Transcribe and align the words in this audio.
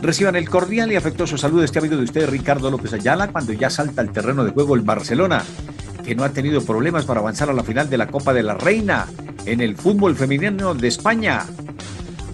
Reciban 0.00 0.36
el 0.36 0.48
cordial 0.48 0.92
y 0.92 0.96
afectuoso 0.96 1.38
saludo 1.38 1.60
de 1.60 1.66
este 1.66 1.78
amigo 1.78 1.96
de 1.96 2.04
ustedes, 2.04 2.28
Ricardo 2.28 2.70
López 2.70 2.92
Ayala, 2.92 3.28
cuando 3.28 3.52
ya 3.52 3.70
salta 3.70 4.02
al 4.02 4.12
terreno 4.12 4.44
de 4.44 4.50
juego 4.50 4.74
el 4.74 4.82
Barcelona, 4.82 5.42
que 6.04 6.14
no 6.14 6.22
ha 6.22 6.30
tenido 6.30 6.62
problemas 6.62 7.04
para 7.04 7.20
avanzar 7.20 7.50
a 7.50 7.54
la 7.54 7.64
final 7.64 7.88
de 7.88 7.98
la 7.98 8.06
Copa 8.08 8.32
de 8.32 8.42
la 8.42 8.54
Reina 8.54 9.06
en 9.46 9.60
el 9.60 9.76
fútbol 9.76 10.14
femenino 10.14 10.74
de 10.74 10.88
España. 10.88 11.44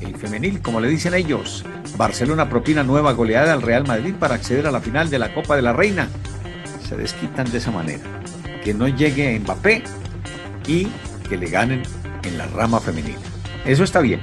El 0.01 0.17
femenil, 0.17 0.61
como 0.61 0.81
le 0.81 0.89
dicen 0.89 1.15
ellos. 1.15 1.65
Barcelona 1.97 2.49
propina 2.49 2.83
nueva 2.83 3.13
goleada 3.13 3.53
al 3.53 3.63
Real 3.63 3.87
Madrid 3.87 4.15
para 4.19 4.35
acceder 4.35 4.67
a 4.67 4.73
la 4.73 4.81
final 4.81 5.09
de 5.09 5.19
la 5.19 5.33
Copa 5.33 5.57
de 5.57 5.63
la 5.63 5.73
Reina. 5.73 6.09
Se 6.89 6.97
desquitan 6.97 7.51
de 7.51 7.59
esa 7.59 7.71
manera. 7.71 8.03
Que 8.65 8.75
no 8.75 8.89
llegue 8.89 9.39
Mbappé 9.39 9.85
y 10.67 10.89
que 11.29 11.37
le 11.37 11.49
ganen 11.49 11.83
en 12.25 12.39
la 12.39 12.47
rama 12.47 12.81
femenina. 12.81 13.19
Eso 13.65 13.85
está 13.85 14.01
bien. 14.01 14.21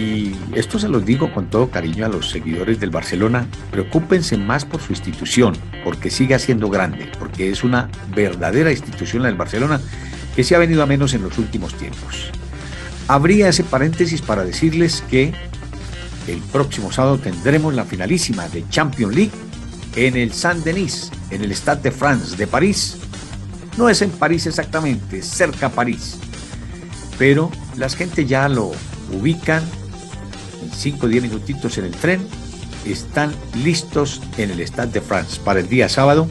Y 0.00 0.34
esto 0.54 0.78
se 0.78 0.88
los 0.88 1.04
digo 1.04 1.30
con 1.30 1.50
todo 1.50 1.70
cariño 1.70 2.06
a 2.06 2.08
los 2.08 2.30
seguidores 2.30 2.80
del 2.80 2.88
Barcelona. 2.88 3.46
Preocúpense 3.70 4.38
más 4.38 4.64
por 4.64 4.80
su 4.80 4.94
institución, 4.94 5.54
porque 5.84 6.08
siga 6.08 6.38
siendo 6.38 6.70
grande, 6.70 7.10
porque 7.18 7.50
es 7.50 7.62
una 7.64 7.90
verdadera 8.14 8.70
institución 8.70 9.22
la 9.22 9.28
del 9.28 9.36
Barcelona 9.36 9.78
que 10.34 10.42
se 10.42 10.54
ha 10.54 10.58
venido 10.58 10.82
a 10.82 10.86
menos 10.86 11.12
en 11.12 11.22
los 11.22 11.36
últimos 11.36 11.74
tiempos. 11.74 12.30
Habría 13.08 13.50
ese 13.50 13.62
paréntesis 13.62 14.22
para 14.22 14.42
decirles 14.42 15.04
que 15.10 15.34
el 16.28 16.38
próximo 16.50 16.90
sábado 16.90 17.18
tendremos 17.18 17.74
la 17.74 17.84
finalísima 17.84 18.48
de 18.48 18.66
Champions 18.70 19.14
League 19.14 19.32
en 19.96 20.16
el 20.16 20.32
Saint-Denis, 20.32 21.10
en 21.30 21.44
el 21.44 21.52
Stade 21.54 21.82
de 21.82 21.90
France 21.90 22.36
de 22.36 22.46
París. 22.46 22.96
No 23.76 23.90
es 23.90 24.00
en 24.00 24.10
París 24.10 24.46
exactamente, 24.46 25.20
cerca 25.20 25.66
a 25.66 25.70
París. 25.70 26.16
Pero 27.18 27.50
las 27.76 27.96
gente 27.96 28.24
ya 28.24 28.48
lo 28.48 28.72
ubican 29.12 29.62
5 30.76 31.06
o 31.06 31.08
10 31.08 31.22
minutitos 31.24 31.78
en 31.78 31.84
el 31.86 31.92
tren, 31.92 32.26
están 32.84 33.32
listos 33.62 34.20
en 34.38 34.50
el 34.50 34.60
Stade 34.60 34.92
de 34.92 35.00
France 35.00 35.40
para 35.44 35.60
el 35.60 35.68
día 35.68 35.88
sábado, 35.88 36.28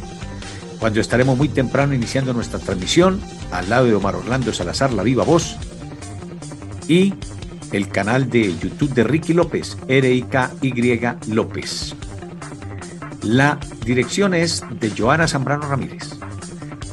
cuando 0.80 1.02
estaremos 1.02 1.38
muy 1.38 1.50
temprano 1.50 1.94
iniciando 1.94 2.34
nuestra 2.34 2.60
transmisión 2.60 3.22
al 3.52 3.70
lado 3.70 3.86
de 3.86 3.96
Omar 3.96 4.16
Orlando 4.16 4.54
Salazar, 4.54 4.94
la 4.94 5.04
viva 5.04 5.24
voz, 5.24 5.58
y 6.88 7.14
el 7.72 7.90
canal 7.90 8.30
de 8.30 8.58
YouTube 8.58 8.94
de 8.94 9.04
Ricky 9.04 9.34
López, 9.34 9.78
R-I-K-Y 9.88 11.34
López. 11.34 11.96
La 13.22 13.60
dirección 13.86 14.34
es 14.34 14.64
de 14.80 14.92
Joana 14.98 15.28
Zambrano 15.28 15.68
Ramírez. 15.68 16.10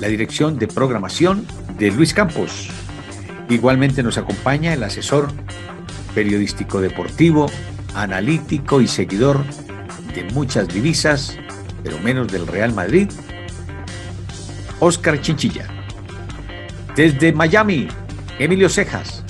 La 0.00 0.08
dirección 0.08 0.58
de 0.58 0.66
programación 0.66 1.46
de 1.78 1.90
Luis 1.90 2.12
Campos. 2.12 2.68
Igualmente 3.48 4.02
nos 4.02 4.18
acompaña 4.18 4.74
el 4.74 4.82
asesor 4.82 5.28
periodístico 6.16 6.80
deportivo, 6.80 7.44
analítico 7.94 8.80
y 8.80 8.88
seguidor 8.88 9.44
de 10.14 10.24
muchas 10.32 10.66
divisas, 10.66 11.36
pero 11.84 11.98
menos 12.00 12.32
del 12.32 12.46
Real 12.46 12.72
Madrid, 12.72 13.10
Oscar 14.80 15.20
Chinchilla. 15.20 15.66
Desde 16.96 17.34
Miami, 17.34 17.88
Emilio 18.38 18.70
Cejas. 18.70 19.24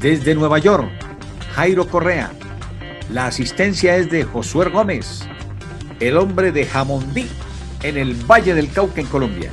Desde 0.00 0.34
Nueva 0.34 0.58
York, 0.58 0.88
Jairo 1.54 1.86
Correa. 1.86 2.32
La 3.12 3.26
asistencia 3.26 3.96
es 3.96 4.10
de 4.10 4.24
Josué 4.24 4.70
Gómez, 4.70 5.28
el 6.00 6.16
hombre 6.16 6.52
de 6.52 6.64
Jamondí, 6.64 7.28
en 7.82 7.98
el 7.98 8.14
Valle 8.14 8.54
del 8.54 8.70
Cauca, 8.70 9.02
en 9.02 9.08
Colombia. 9.08 9.50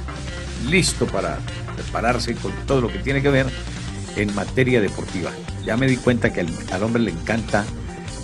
Listo 0.69 1.05
para 1.05 1.37
prepararse 1.75 2.33
con 2.35 2.53
todo 2.66 2.79
lo 2.79 2.87
que 2.87 2.99
tiene 2.99 3.22
que 3.22 3.29
ver 3.29 3.47
en 4.16 4.33
materia 4.33 4.79
deportiva. 4.79 5.31
Ya 5.65 5.77
me 5.77 5.87
di 5.87 5.97
cuenta 5.97 6.31
que 6.31 6.41
al, 6.41 6.83
hombre 6.83 7.01
le 7.01 7.11
encanta 7.11 7.65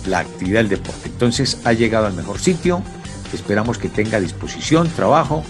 la 0.06 0.20
actividad 0.20 0.60
del 0.60 0.68
deporte. 0.68 1.08
Entonces 1.08 1.58
ha 1.64 1.72
llegado 1.72 2.06
al 2.06 2.14
mejor 2.14 2.38
sitio. 2.38 2.82
Esperamos 3.32 3.78
que 3.78 3.88
tenga 3.88 4.20
disposición, 4.20 4.88
trabajo 4.88 5.42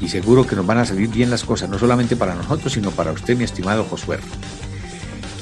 y 0.00 0.08
seguro 0.08 0.46
que 0.46 0.56
nos 0.56 0.66
van 0.66 0.78
a 0.78 0.84
salir 0.84 1.08
bien 1.08 1.30
las 1.30 1.44
cosas, 1.44 1.68
no 1.68 1.78
solamente 1.78 2.16
para 2.16 2.34
nosotros, 2.34 2.72
sino 2.72 2.90
para 2.90 3.12
usted, 3.12 3.36
mi 3.36 3.44
estimado 3.44 3.84
Josué. 3.84 4.18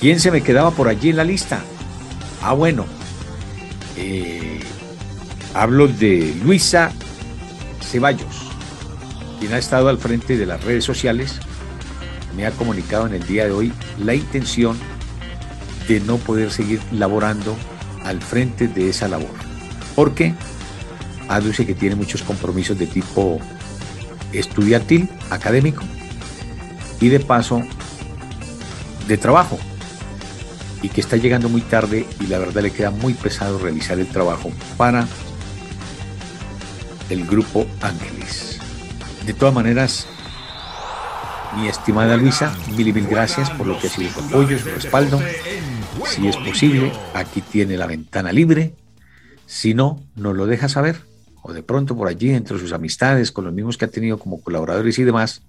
¿Quién 0.00 0.20
se 0.20 0.30
me 0.30 0.42
quedaba 0.42 0.70
por 0.70 0.88
allí 0.88 1.10
en 1.10 1.16
la 1.16 1.24
lista? 1.24 1.60
Ah, 2.42 2.52
bueno. 2.52 2.86
Eh, 3.96 4.60
hablo 5.54 5.88
de 5.88 6.36
Luisa 6.44 6.92
Ceballos, 7.80 8.48
quien 9.40 9.52
ha 9.54 9.58
estado 9.58 9.88
al 9.88 9.98
frente 9.98 10.36
de 10.36 10.46
las 10.46 10.62
redes 10.62 10.84
sociales. 10.84 11.40
Me 12.36 12.46
ha 12.46 12.52
comunicado 12.52 13.06
en 13.06 13.14
el 13.14 13.26
día 13.26 13.46
de 13.46 13.50
hoy 13.50 13.72
la 13.98 14.14
intención 14.14 14.76
de 15.88 16.00
no 16.00 16.18
poder 16.18 16.50
seguir 16.52 16.80
laborando 16.92 17.56
al 18.04 18.20
frente 18.20 18.68
de 18.68 18.90
esa 18.90 19.08
labor. 19.08 19.34
Porque 19.96 20.34
aduce 21.28 21.66
que 21.66 21.74
tiene 21.74 21.96
muchos 21.96 22.22
compromisos 22.22 22.78
de 22.78 22.86
tipo 22.86 23.40
estudiantil, 24.32 25.08
académico 25.30 25.82
y 27.00 27.08
de 27.08 27.20
paso 27.20 27.62
de 29.06 29.16
trabajo. 29.16 29.58
Y 30.82 30.90
que 30.90 31.00
está 31.00 31.16
llegando 31.16 31.48
muy 31.48 31.62
tarde 31.62 32.06
y 32.20 32.26
la 32.28 32.38
verdad 32.38 32.62
le 32.62 32.70
queda 32.70 32.90
muy 32.90 33.14
pesado 33.14 33.58
realizar 33.58 33.98
el 33.98 34.06
trabajo 34.06 34.52
para 34.76 35.08
el 37.10 37.26
grupo 37.26 37.66
Ángeles. 37.80 38.60
De 39.26 39.34
todas 39.34 39.54
maneras, 39.54 40.06
mi 41.60 41.68
estimada 41.68 42.16
Luisa, 42.16 42.56
mil 42.76 42.88
y 42.88 42.92
mil 42.92 43.06
gracias 43.06 43.50
por 43.50 43.66
lo 43.66 43.78
que 43.78 43.88
ha 43.88 43.90
sido 43.90 44.10
su 44.10 44.20
apoyo, 44.20 44.58
su 44.58 44.68
respaldo 44.68 45.20
si 46.06 46.28
es 46.28 46.36
posible, 46.36 46.92
aquí 47.14 47.40
tiene 47.40 47.76
la 47.76 47.86
ventana 47.86 48.32
libre. 48.32 48.74
Si 49.46 49.74
no, 49.74 50.00
nos 50.16 50.36
lo 50.36 50.46
deja 50.46 50.68
saber. 50.68 51.02
O 51.42 51.52
de 51.52 51.62
pronto 51.62 51.96
por 51.96 52.08
allí, 52.08 52.30
entre 52.30 52.58
sus 52.58 52.72
amistades, 52.72 53.32
con 53.32 53.44
los 53.44 53.54
mismos 53.54 53.78
que 53.78 53.84
ha 53.84 53.90
tenido 53.90 54.18
como 54.18 54.40
colaboradores 54.40 54.98
y 54.98 55.04
demás, 55.04 55.42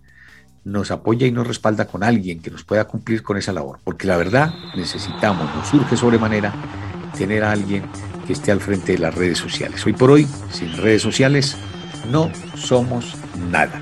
nos 0.64 0.92
apoya 0.92 1.28
y 1.28 1.32
nos 1.32 1.48
respalda 1.48 1.86
con 1.86 2.04
alguien 2.04 2.42
que 2.42 2.52
nos 2.52 2.64
pueda 2.64 2.86
cumplir 2.86 3.24
con 3.24 3.38
esa 3.38 3.54
labor. 3.54 3.80
Porque 3.84 4.08
la 4.08 4.18
verdad, 4.18 4.54
necesitamos, 4.76 5.54
nos 5.56 5.68
surge 5.68 5.98
sobremanera 5.98 6.54
tener 7.18 7.44
a 7.44 7.52
alguien 7.52 7.84
que 8.28 8.34
esté 8.34 8.52
al 8.52 8.62
frente 8.62 8.94
de 8.94 9.00
las 9.00 9.16
redes 9.16 9.38
sociales. 9.38 9.86
Hoy 9.86 9.94
por 9.94 10.12
hoy, 10.12 10.28
sin 10.52 10.76
redes 10.78 11.02
sociales, 11.02 11.58
no 12.12 12.32
somos 12.56 13.16
nada. 13.50 13.82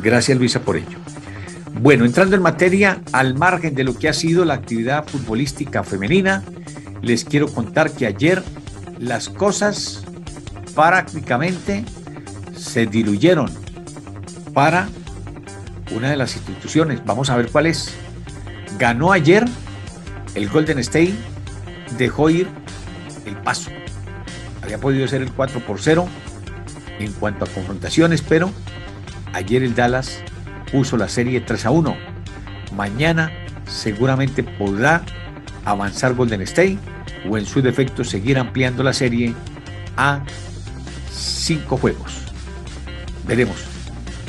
Gracias 0.00 0.38
Luisa 0.38 0.60
por 0.60 0.76
ello. 0.76 1.01
Bueno, 1.80 2.04
entrando 2.04 2.36
en 2.36 2.42
materia, 2.42 3.00
al 3.12 3.34
margen 3.34 3.74
de 3.74 3.84
lo 3.84 3.96
que 3.96 4.08
ha 4.08 4.12
sido 4.12 4.44
la 4.44 4.54
actividad 4.54 5.06
futbolística 5.06 5.82
femenina, 5.82 6.42
les 7.00 7.24
quiero 7.24 7.52
contar 7.52 7.90
que 7.90 8.06
ayer 8.06 8.42
las 8.98 9.28
cosas 9.28 10.04
prácticamente 10.74 11.84
se 12.56 12.86
diluyeron 12.86 13.50
para 14.54 14.88
una 15.90 16.10
de 16.10 16.16
las 16.16 16.36
instituciones. 16.36 17.04
Vamos 17.04 17.30
a 17.30 17.36
ver 17.36 17.48
cuál 17.50 17.66
es. 17.66 17.92
Ganó 18.78 19.12
ayer 19.12 19.44
el 20.34 20.48
Golden 20.48 20.78
State, 20.78 21.14
dejó 21.98 22.30
ir 22.30 22.48
el 23.26 23.36
paso. 23.38 23.70
Había 24.62 24.78
podido 24.78 25.06
ser 25.08 25.22
el 25.22 25.32
4 25.32 25.60
por 25.66 25.80
0 25.80 26.08
en 26.98 27.12
cuanto 27.12 27.44
a 27.44 27.48
confrontaciones, 27.48 28.22
pero 28.22 28.50
ayer 29.32 29.62
el 29.62 29.74
Dallas 29.74 30.22
puso 30.72 30.96
la 30.96 31.08
serie 31.08 31.40
3 31.40 31.66
a 31.66 31.70
1. 31.70 31.96
Mañana 32.74 33.30
seguramente 33.68 34.42
podrá 34.42 35.02
avanzar 35.64 36.14
Golden 36.14 36.40
State 36.42 36.78
o 37.28 37.38
en 37.38 37.46
su 37.46 37.62
defecto 37.62 38.02
seguir 38.02 38.38
ampliando 38.38 38.82
la 38.82 38.92
serie 38.92 39.34
a 39.96 40.24
5 41.12 41.76
juegos. 41.76 42.22
Veremos. 43.26 43.56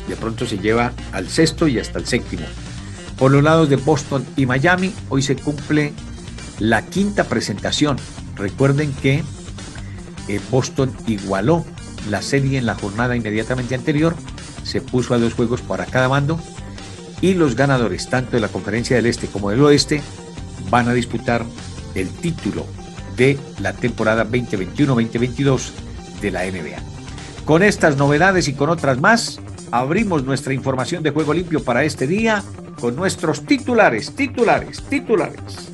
De 0.08 0.18
pronto 0.18 0.46
se 0.46 0.58
lleva 0.58 0.92
al 1.14 1.30
sexto 1.30 1.68
y 1.68 1.80
hasta 1.80 1.98
el 1.98 2.06
séptimo. 2.06 2.44
Por 3.18 3.32
los 3.32 3.42
lados 3.42 3.70
de 3.70 3.78
Boston 3.78 4.26
y 4.36 4.46
Miami, 4.46 4.94
hoy 5.10 5.22
se 5.22 5.38
cumple 5.38 5.94
la 6.60 6.82
quinta 6.86 7.24
presentación. 7.24 7.98
Recuerden 8.36 8.92
que 9.02 9.24
eh, 10.28 10.42
Boston 10.52 10.92
igualó 11.08 11.66
la 12.10 12.22
serie 12.22 12.58
en 12.58 12.66
la 12.66 12.76
jornada 12.76 13.16
inmediatamente 13.16 13.76
anterior 13.76 14.14
se 14.64 14.82
puso 14.82 15.14
a 15.14 15.20
dos 15.20 15.34
juegos 15.34 15.62
para 15.62 15.86
cada 15.86 16.10
mando 16.10 16.40
y 17.22 17.34
los 17.34 17.56
ganadores 17.56 18.10
tanto 18.10 18.32
de 18.32 18.42
la 18.42 18.50
conferencia 18.50 18.96
del 18.96 19.06
Este 19.06 19.28
como 19.28 19.50
del 19.50 19.62
Oeste 19.62 20.02
van 20.70 20.90
a 20.90 20.94
disputar 20.94 21.46
el 21.96 22.10
título 22.10 22.66
de 23.16 23.38
la 23.60 23.74
temporada 23.74 24.26
2021-2022 24.26 25.72
de 26.22 26.32
la 26.32 26.44
NBA. 26.46 26.82
Con 27.46 27.64
estas 27.64 27.98
novedades 27.98 28.48
y 28.48 28.54
con 28.54 28.70
otras 28.70 29.00
más, 29.00 29.40
abrimos 29.72 30.24
nuestra 30.24 30.54
información 30.54 31.04
de 31.04 31.12
juego 31.12 31.34
limpio 31.34 31.64
para 31.64 31.84
este 31.84 32.08
día 32.08 32.44
con 32.80 32.96
nuestros 32.96 33.46
titulares, 33.46 34.16
titulares, 34.16 34.82
titulares. 34.90 35.72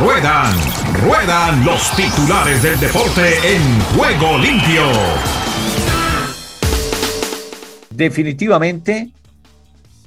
Ruedan, 0.00 0.54
ruedan 1.02 1.64
los 1.64 1.90
titulares 1.96 2.62
del 2.62 2.78
deporte 2.78 3.34
en 3.44 3.80
juego 3.96 4.38
limpio. 4.38 4.82
Definitivamente, 7.90 9.10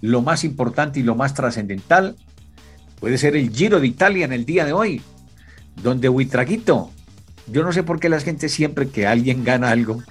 lo 0.01 0.22
más 0.22 0.44
importante 0.44 1.00
y 1.00 1.04
lo 1.04 1.16
más 1.16 1.34
trascendental 1.34 2.16
puede 3.00 3.18
ser 3.18 3.36
el 3.36 3.51
Giro 3.51 3.80
de 3.80 3.88
Italia 3.88 4.25
en 4.25 4.34
el 4.34 4.45
día 4.45 4.66
de 4.66 4.74
hoy, 4.74 5.01
donde 5.81 6.10
Huitraquito, 6.10 6.92
yo 7.48 7.63
no 7.63 7.72
sé 7.72 7.84
por 7.84 8.00
qué 8.00 8.10
la 8.10 8.19
gente 8.19 8.50
siempre 8.50 8.89
que 8.89 9.07
alguien 9.07 9.44
gana 9.44 9.72
algo, 9.72 10.04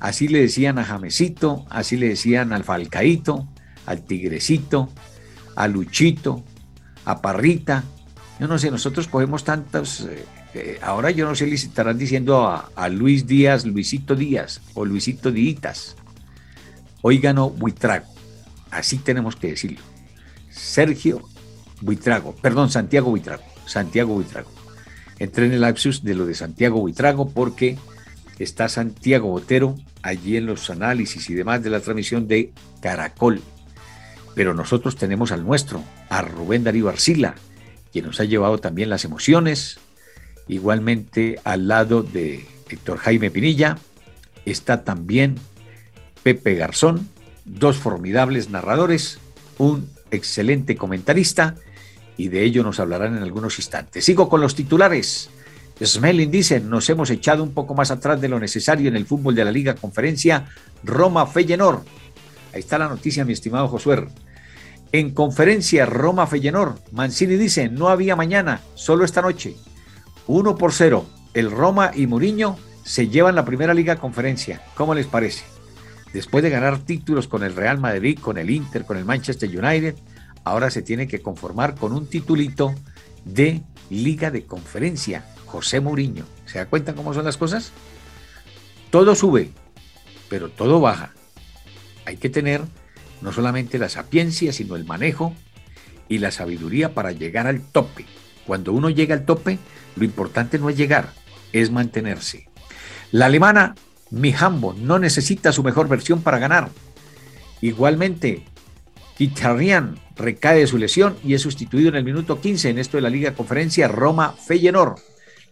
así 0.00 0.28
le 0.28 0.40
decían 0.40 0.78
a 0.78 0.84
Jamesito, 0.84 1.64
así 1.70 1.96
le 1.96 2.08
decían 2.08 2.52
al 2.52 2.64
Falcaito, 2.64 3.48
al 3.86 4.02
Tigrecito, 4.02 4.90
a 5.56 5.68
Luchito, 5.68 6.44
a 7.04 7.20
Parrita. 7.20 7.84
Yo 8.42 8.48
no 8.48 8.58
sé, 8.58 8.72
nosotros 8.72 9.06
cogemos 9.06 9.44
tantos, 9.44 10.00
eh, 10.00 10.24
eh, 10.54 10.78
ahora 10.82 11.12
yo 11.12 11.24
no 11.26 11.36
sé 11.36 11.46
si 11.56 11.68
estarán 11.68 11.96
diciendo 11.96 12.48
a, 12.74 12.88
Luis 12.88 13.24
Díaz, 13.24 13.64
Luisito 13.64 14.16
Díaz 14.16 14.60
o 14.74 14.84
Luisito 14.84 15.30
Díaz. 15.30 15.94
Oígano 17.02 17.50
Buitrago. 17.50 18.06
Así 18.72 18.98
tenemos 18.98 19.36
que 19.36 19.50
decirlo. 19.50 19.78
Sergio 20.50 21.22
Buitrago, 21.82 22.34
perdón, 22.34 22.68
Santiago 22.68 23.10
Buitrago. 23.10 23.44
Santiago 23.64 24.14
Buitrago. 24.14 24.50
Entré 25.20 25.46
en 25.46 25.52
el 25.52 25.60
lapsus 25.60 26.02
de 26.02 26.16
lo 26.16 26.26
de 26.26 26.34
Santiago 26.34 26.80
Buitrago 26.80 27.30
porque 27.30 27.78
está 28.40 28.68
Santiago 28.68 29.28
Botero 29.28 29.76
allí 30.02 30.36
en 30.36 30.46
los 30.46 30.68
análisis 30.68 31.30
y 31.30 31.34
demás 31.34 31.62
de 31.62 31.70
la 31.70 31.78
transmisión 31.78 32.26
de 32.26 32.52
Caracol. 32.80 33.40
Pero 34.34 34.52
nosotros 34.52 34.96
tenemos 34.96 35.30
al 35.30 35.46
nuestro, 35.46 35.84
a 36.08 36.22
Rubén 36.22 36.64
Darío 36.64 36.88
Arcila, 36.88 37.36
quien 37.92 38.06
nos 38.06 38.20
ha 38.20 38.24
llevado 38.24 38.58
también 38.58 38.90
las 38.90 39.04
emociones. 39.04 39.78
Igualmente 40.48 41.38
al 41.44 41.68
lado 41.68 42.02
de 42.02 42.46
Héctor 42.68 42.98
Jaime 42.98 43.30
Pinilla 43.30 43.78
está 44.44 44.82
también 44.84 45.36
Pepe 46.22 46.54
Garzón, 46.54 47.08
dos 47.44 47.76
formidables 47.76 48.50
narradores, 48.50 49.18
un 49.58 49.88
excelente 50.10 50.76
comentarista 50.76 51.56
y 52.16 52.28
de 52.28 52.44
ello 52.44 52.62
nos 52.62 52.80
hablarán 52.80 53.16
en 53.16 53.22
algunos 53.22 53.58
instantes. 53.58 54.04
Sigo 54.04 54.28
con 54.28 54.40
los 54.40 54.54
titulares. 54.54 55.30
Smelling 55.82 56.30
dice, 56.30 56.60
nos 56.60 56.88
hemos 56.90 57.10
echado 57.10 57.42
un 57.42 57.52
poco 57.52 57.74
más 57.74 57.90
atrás 57.90 58.20
de 58.20 58.28
lo 58.28 58.38
necesario 58.38 58.88
en 58.88 58.96
el 58.96 59.06
fútbol 59.06 59.34
de 59.34 59.44
la 59.44 59.50
Liga 59.50 59.74
Conferencia 59.74 60.46
Roma 60.84 61.26
Feyenoord. 61.26 61.82
Ahí 62.52 62.60
está 62.60 62.78
la 62.78 62.88
noticia, 62.88 63.24
mi 63.24 63.32
estimado 63.32 63.66
Josué. 63.68 64.06
En 64.92 65.10
conferencia 65.10 65.86
Roma 65.86 66.26
Feyenoord, 66.26 66.78
Mancini 66.92 67.36
dice, 67.36 67.70
no 67.70 67.88
había 67.88 68.14
mañana, 68.14 68.60
solo 68.74 69.06
esta 69.06 69.22
noche. 69.22 69.56
Uno 70.26 70.56
por 70.56 70.74
cero. 70.74 71.06
El 71.32 71.50
Roma 71.50 71.92
y 71.94 72.06
Mourinho 72.06 72.58
se 72.84 73.08
llevan 73.08 73.34
la 73.34 73.46
primera 73.46 73.72
Liga 73.72 73.96
Conferencia. 73.96 74.60
¿Cómo 74.74 74.94
les 74.94 75.06
parece? 75.06 75.44
Después 76.12 76.44
de 76.44 76.50
ganar 76.50 76.78
títulos 76.80 77.26
con 77.26 77.42
el 77.42 77.56
Real 77.56 77.78
Madrid, 77.78 78.18
con 78.20 78.36
el 78.36 78.50
Inter, 78.50 78.84
con 78.84 78.98
el 78.98 79.06
Manchester 79.06 79.48
United, 79.48 79.94
ahora 80.44 80.70
se 80.70 80.82
tiene 80.82 81.08
que 81.08 81.22
conformar 81.22 81.74
con 81.74 81.94
un 81.94 82.06
titulito 82.06 82.74
de 83.24 83.62
Liga 83.88 84.30
de 84.30 84.44
Conferencia. 84.44 85.24
José 85.46 85.80
Mourinho. 85.80 86.24
¿Se 86.44 86.58
da 86.58 86.66
cuenta 86.66 86.94
cómo 86.94 87.14
son 87.14 87.24
las 87.24 87.38
cosas? 87.38 87.72
Todo 88.90 89.14
sube, 89.14 89.52
pero 90.28 90.50
todo 90.50 90.80
baja. 90.80 91.12
Hay 92.04 92.18
que 92.18 92.28
tener 92.28 92.60
no 93.22 93.32
solamente 93.32 93.78
la 93.78 93.88
sapiencia, 93.88 94.52
sino 94.52 94.76
el 94.76 94.84
manejo 94.84 95.34
y 96.08 96.18
la 96.18 96.30
sabiduría 96.30 96.92
para 96.92 97.12
llegar 97.12 97.46
al 97.46 97.60
tope. 97.60 98.04
Cuando 98.46 98.72
uno 98.72 98.90
llega 98.90 99.14
al 99.14 99.24
tope, 99.24 99.58
lo 99.96 100.04
importante 100.04 100.58
no 100.58 100.68
es 100.68 100.76
llegar, 100.76 101.12
es 101.52 101.70
mantenerse. 101.70 102.48
La 103.12 103.26
alemana 103.26 103.74
Mihambo 104.10 104.74
no 104.74 104.98
necesita 104.98 105.52
su 105.52 105.62
mejor 105.62 105.88
versión 105.88 106.22
para 106.22 106.38
ganar. 106.38 106.70
Igualmente, 107.60 108.44
Kitarian 109.16 109.98
recae 110.16 110.60
de 110.60 110.66
su 110.66 110.78
lesión 110.78 111.16
y 111.24 111.34
es 111.34 111.42
sustituido 111.42 111.88
en 111.88 111.96
el 111.96 112.04
minuto 112.04 112.40
15 112.40 112.70
en 112.70 112.78
esto 112.78 112.96
de 112.96 113.02
la 113.02 113.10
Liga 113.10 113.34
Conferencia 113.34 113.88
Roma 113.88 114.32
Feyenoord. 114.32 114.98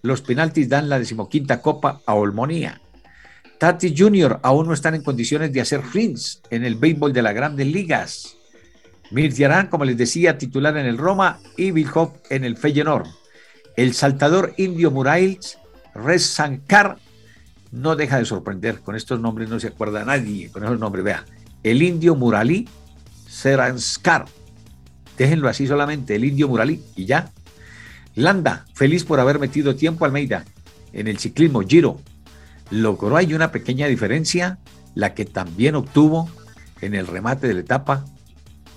Los 0.02 0.22
penaltis 0.22 0.68
dan 0.68 0.88
la 0.88 0.98
decimoquinta 0.98 1.62
copa 1.62 2.00
a 2.04 2.14
Olmonía. 2.14 2.80
Tati 3.60 3.94
Jr. 3.94 4.40
aún 4.42 4.68
no 4.68 4.72
están 4.72 4.94
en 4.94 5.02
condiciones 5.02 5.52
de 5.52 5.60
hacer 5.60 5.82
fins 5.82 6.40
en 6.48 6.64
el 6.64 6.76
béisbol 6.76 7.12
de 7.12 7.20
las 7.20 7.34
grandes 7.34 7.66
ligas. 7.66 8.38
Mirtiarán, 9.10 9.66
como 9.66 9.84
les 9.84 9.98
decía, 9.98 10.38
titular 10.38 10.78
en 10.78 10.86
el 10.86 10.96
Roma 10.96 11.40
y 11.58 11.70
Hop 11.92 12.14
en 12.30 12.44
el 12.44 12.56
Feyenoord. 12.56 13.06
El 13.76 13.92
saltador 13.92 14.54
indio 14.56 14.90
Murails 14.90 15.58
Rez 15.94 16.24
Sankar 16.24 16.96
no 17.70 17.96
deja 17.96 18.16
de 18.16 18.24
sorprender. 18.24 18.80
Con 18.80 18.96
estos 18.96 19.20
nombres 19.20 19.50
no 19.50 19.60
se 19.60 19.66
acuerda 19.66 20.06
nadie, 20.06 20.50
con 20.50 20.64
esos 20.64 20.78
nombres. 20.78 21.04
Vea, 21.04 21.26
el 21.62 21.82
indio 21.82 22.14
Murali 22.14 22.66
Seranskar. 23.28 24.24
Déjenlo 25.18 25.50
así 25.50 25.66
solamente, 25.66 26.14
el 26.14 26.24
indio 26.24 26.48
Murali, 26.48 26.82
y 26.96 27.04
ya. 27.04 27.30
Landa, 28.14 28.64
feliz 28.72 29.04
por 29.04 29.20
haber 29.20 29.38
metido 29.38 29.76
tiempo 29.76 30.06
Almeida 30.06 30.46
en 30.94 31.08
el 31.08 31.18
ciclismo 31.18 31.60
Giro. 31.60 32.00
Logró 32.70 33.16
ahí 33.16 33.34
una 33.34 33.52
pequeña 33.52 33.86
diferencia, 33.86 34.58
la 34.94 35.14
que 35.14 35.24
también 35.24 35.74
obtuvo 35.74 36.28
en 36.80 36.94
el 36.94 37.06
remate 37.06 37.48
de 37.48 37.54
la 37.54 37.60
etapa 37.60 38.04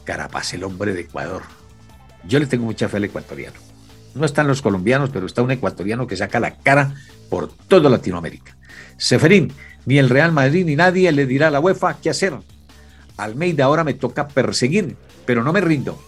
Carapaz, 0.04 0.54
el 0.54 0.64
hombre 0.64 0.94
de 0.94 1.02
Ecuador. 1.02 1.44
Yo 2.28 2.40
le 2.40 2.46
tengo 2.46 2.66
mucha 2.66 2.90
fe 2.90 2.98
al 2.98 3.06
ecuatoriano. 3.06 3.58
No 4.16 4.26
están 4.26 4.48
los 4.48 4.62
colombianos, 4.62 5.10
pero 5.12 5.26
está 5.26 5.42
un 5.42 5.52
ecuatoriano 5.52 6.08
que 6.08 6.18
saca 6.18 6.40
la 6.40 6.56
cara 6.58 6.94
por 7.30 7.52
toda 7.68 7.90
Latinoamérica. 7.90 8.56
Seferín, 8.98 9.54
ni 9.86 9.98
el 9.98 10.10
Real 10.10 10.32
Madrid 10.32 10.66
ni 10.66 10.76
nadie 10.76 11.12
le 11.12 11.26
dirá 11.26 11.48
a 11.48 11.52
la 11.52 11.60
UEFA 11.60 11.98
qué 12.02 12.10
hacer. 12.10 12.34
Almeida 13.18 13.66
ahora 13.66 13.84
me 13.84 13.94
toca 13.94 14.28
perseguir, 14.28 14.96
pero 15.26 15.44
no 15.44 15.54
me 15.54 15.62
rindo. 15.62 16.00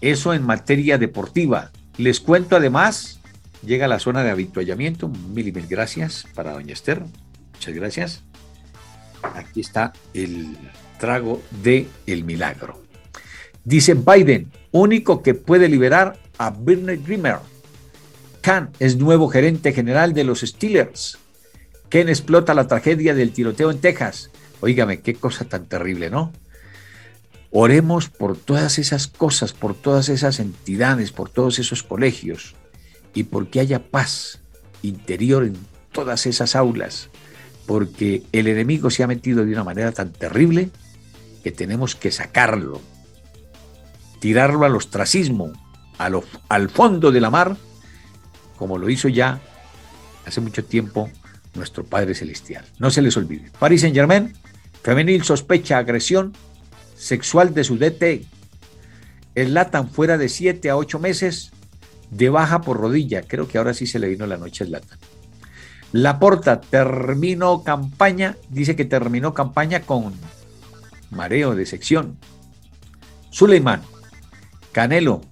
Eso 0.00 0.34
en 0.34 0.44
materia 0.44 0.98
deportiva. 0.98 1.70
Les 1.96 2.20
cuento 2.20 2.56
además, 2.56 3.17
llega 3.62 3.86
a 3.86 3.88
la 3.88 3.98
zona 3.98 4.22
de 4.22 4.30
habituallamiento. 4.30 5.08
Mil 5.08 5.48
y 5.48 5.52
mil 5.52 5.66
gracias 5.66 6.26
para 6.34 6.52
doña 6.52 6.72
Esther. 6.72 7.02
Muchas 7.54 7.74
gracias. 7.74 8.22
Aquí 9.22 9.60
está 9.60 9.92
el 10.14 10.56
trago 10.98 11.42
de 11.62 11.88
el 12.06 12.24
milagro. 12.24 12.82
Dice 13.64 13.94
Biden, 13.94 14.50
único 14.70 15.22
que 15.22 15.34
puede 15.34 15.68
liberar 15.68 16.18
a 16.38 16.50
Bernard 16.50 17.02
Grimmer. 17.04 17.38
Khan 18.40 18.70
es 18.78 18.96
nuevo 18.96 19.28
gerente 19.28 19.72
general 19.72 20.14
de 20.14 20.24
los 20.24 20.40
Steelers. 20.40 21.18
Ken 21.88 22.08
explota 22.08 22.54
la 22.54 22.68
tragedia 22.68 23.14
del 23.14 23.32
tiroteo 23.32 23.70
en 23.70 23.80
Texas. 23.80 24.30
Óigame, 24.60 25.00
qué 25.00 25.14
cosa 25.14 25.44
tan 25.44 25.66
terrible, 25.66 26.10
¿no? 26.10 26.32
Oremos 27.50 28.08
por 28.10 28.36
todas 28.36 28.78
esas 28.78 29.06
cosas, 29.06 29.52
por 29.52 29.74
todas 29.74 30.08
esas 30.10 30.38
entidades, 30.38 31.12
por 31.12 31.30
todos 31.30 31.58
esos 31.58 31.82
colegios 31.82 32.54
y 33.14 33.24
porque 33.24 33.60
haya 33.60 33.90
paz 33.90 34.40
interior 34.82 35.44
en 35.44 35.56
todas 35.92 36.26
esas 36.26 36.54
aulas, 36.54 37.10
porque 37.66 38.22
el 38.32 38.46
enemigo 38.46 38.90
se 38.90 39.02
ha 39.02 39.06
metido 39.06 39.44
de 39.44 39.52
una 39.52 39.64
manera 39.64 39.92
tan 39.92 40.12
terrible 40.12 40.70
que 41.42 41.52
tenemos 41.52 41.94
que 41.94 42.10
sacarlo, 42.10 42.80
tirarlo 44.20 44.64
al 44.64 44.76
ostracismo, 44.76 45.52
al 45.98 46.70
fondo 46.70 47.10
de 47.10 47.20
la 47.20 47.30
mar, 47.30 47.56
como 48.56 48.78
lo 48.78 48.88
hizo 48.90 49.08
ya 49.08 49.40
hace 50.26 50.40
mucho 50.40 50.64
tiempo 50.64 51.10
nuestro 51.54 51.84
Padre 51.84 52.14
Celestial. 52.14 52.64
No 52.78 52.90
se 52.90 53.02
les 53.02 53.16
olvide. 53.16 53.50
Paris 53.58 53.80
Saint 53.80 53.96
Germain, 53.96 54.34
femenil 54.82 55.24
sospecha 55.24 55.78
agresión 55.78 56.34
sexual 56.96 57.54
de 57.54 57.64
su 57.64 57.78
DT. 57.78 58.26
El 59.34 59.54
Latan 59.54 59.90
fuera 59.90 60.18
de 60.18 60.28
7 60.28 60.70
a 60.70 60.76
8 60.76 60.98
meses 60.98 61.52
de 62.10 62.28
baja 62.28 62.60
por 62.60 62.78
rodilla. 62.78 63.22
Creo 63.22 63.48
que 63.48 63.58
ahora 63.58 63.74
sí 63.74 63.86
se 63.86 63.98
le 63.98 64.08
vino 64.08 64.26
la 64.26 64.36
noche 64.36 64.64
al 64.64 64.72
Latan. 64.72 64.98
Laporta 65.92 66.60
terminó 66.60 67.62
campaña, 67.64 68.36
dice 68.50 68.76
que 68.76 68.84
terminó 68.84 69.32
campaña 69.32 69.80
con 69.80 70.14
mareo 71.10 71.54
de 71.54 71.64
sección. 71.64 72.18
Suleiman, 73.30 73.82
Canelo, 74.72 75.22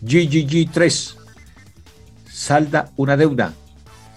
GGG 0.00 0.70
3, 0.72 1.16
salda 2.30 2.90
una 2.96 3.16
deuda. 3.16 3.52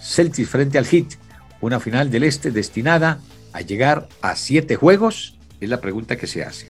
Celtics 0.00 0.48
frente 0.48 0.78
al 0.78 0.86
Hit, 0.86 1.14
una 1.60 1.80
final 1.80 2.10
del 2.10 2.24
Este 2.24 2.50
destinada 2.50 3.20
a 3.52 3.60
llegar 3.60 4.08
a 4.22 4.36
siete 4.36 4.76
juegos, 4.76 5.36
es 5.60 5.68
la 5.68 5.80
pregunta 5.80 6.16
que 6.16 6.26
se 6.26 6.42
hace. 6.44 6.68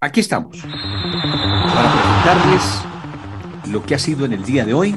Aquí 0.00 0.20
estamos 0.20 0.58
para 0.58 1.92
presentarles 1.92 2.99
lo 3.70 3.84
que 3.84 3.94
ha 3.94 3.98
sido 3.98 4.24
en 4.24 4.32
el 4.32 4.44
día 4.44 4.64
de 4.64 4.74
hoy 4.74 4.94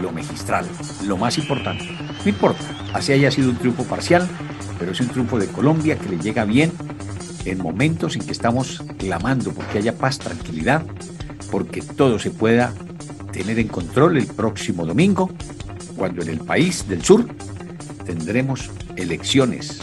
lo 0.00 0.12
magistral, 0.12 0.66
lo 1.06 1.16
más 1.16 1.38
importante. 1.38 1.84
No 2.24 2.28
importa, 2.28 2.62
así 2.92 3.12
haya 3.12 3.30
sido 3.30 3.50
un 3.50 3.56
triunfo 3.56 3.84
parcial, 3.84 4.28
pero 4.78 4.92
es 4.92 5.00
un 5.00 5.08
triunfo 5.08 5.38
de 5.38 5.46
Colombia 5.46 5.98
que 5.98 6.08
le 6.08 6.18
llega 6.18 6.44
bien 6.44 6.72
en 7.44 7.58
momentos 7.58 8.16
en 8.16 8.22
que 8.22 8.32
estamos 8.32 8.82
clamando 8.98 9.52
porque 9.52 9.78
haya 9.78 9.96
paz, 9.96 10.18
tranquilidad, 10.18 10.84
porque 11.50 11.80
todo 11.80 12.18
se 12.18 12.30
pueda 12.30 12.72
tener 13.32 13.58
en 13.58 13.68
control 13.68 14.16
el 14.16 14.26
próximo 14.26 14.84
domingo, 14.84 15.30
cuando 15.96 16.22
en 16.22 16.28
el 16.28 16.40
país 16.40 16.86
del 16.88 17.04
sur 17.04 17.26
tendremos 18.04 18.70
elecciones 18.96 19.80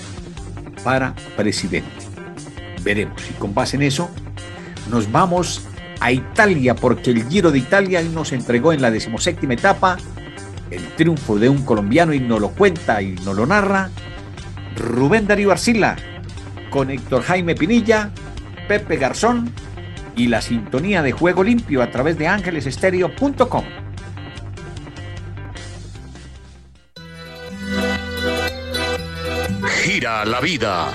para 0.83 1.15
presidente. 1.37 1.89
Veremos 2.83 3.21
y 3.29 3.33
con 3.33 3.53
base 3.53 3.77
en 3.77 3.83
eso 3.83 4.09
nos 4.91 5.11
vamos 5.11 5.61
a 5.99 6.11
Italia 6.11 6.75
porque 6.75 7.11
el 7.11 7.27
Giro 7.29 7.51
de 7.51 7.59
Italia 7.59 8.01
nos 8.01 8.31
entregó 8.31 8.73
en 8.73 8.81
la 8.81 8.91
decimoséptima 8.91 9.53
etapa 9.53 9.97
el 10.71 10.85
triunfo 10.95 11.37
de 11.37 11.49
un 11.49 11.63
colombiano 11.63 12.13
y 12.13 12.19
nos 12.19 12.39
lo 12.41 12.49
cuenta 12.49 13.01
y 13.01 13.13
nos 13.23 13.35
lo 13.35 13.45
narra 13.45 13.89
Rubén 14.75 15.27
Darío 15.27 15.51
Arcila 15.51 15.95
con 16.69 16.89
Héctor 16.89 17.21
Jaime 17.23 17.55
Pinilla, 17.55 18.09
Pepe 18.67 18.97
Garzón 18.97 19.53
y 20.15 20.27
la 20.27 20.41
sintonía 20.41 21.01
de 21.01 21.11
Juego 21.11 21.43
Limpio 21.43 21.81
a 21.81 21.91
través 21.91 22.17
de 22.17 22.27
ángelesestéreo.com. 22.27 23.65
Gira 29.83 30.25
la 30.25 30.39
vida, 30.39 30.89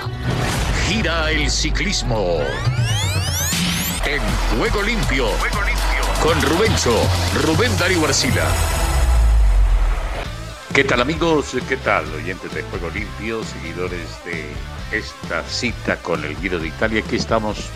gira 0.87 1.31
el 1.31 1.49
ciclismo. 1.49 2.39
En 4.09 4.21
Juego 4.57 4.81
Limpio, 4.81 5.27
con 6.23 6.41
Rubencho, 6.41 6.99
Rubén 7.43 7.71
Darío 7.77 8.03
Arcila. 8.05 8.43
¿Qué 10.73 10.83
tal 10.83 11.01
amigos? 11.01 11.55
¿Qué 11.67 11.77
tal 11.77 12.11
oyentes 12.15 12.51
de 12.55 12.63
Juego 12.63 12.89
Limpio, 12.89 13.43
seguidores 13.43 14.07
de 14.25 14.47
esta 14.97 15.43
cita 15.43 15.97
con 15.97 16.25
el 16.25 16.35
Giro 16.37 16.57
de 16.57 16.69
Italia? 16.69 17.03
Aquí 17.05 17.17
estamos 17.17 17.69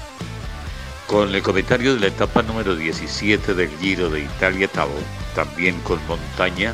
con 1.06 1.36
el 1.36 1.44
comentario 1.44 1.94
de 1.94 2.00
la 2.00 2.08
etapa 2.08 2.42
número 2.42 2.76
17 2.76 3.54
del 3.54 3.70
Giro 3.78 4.10
de 4.10 4.22
Italia, 4.22 4.68
también 5.36 5.80
con 5.82 6.00
montaña, 6.08 6.74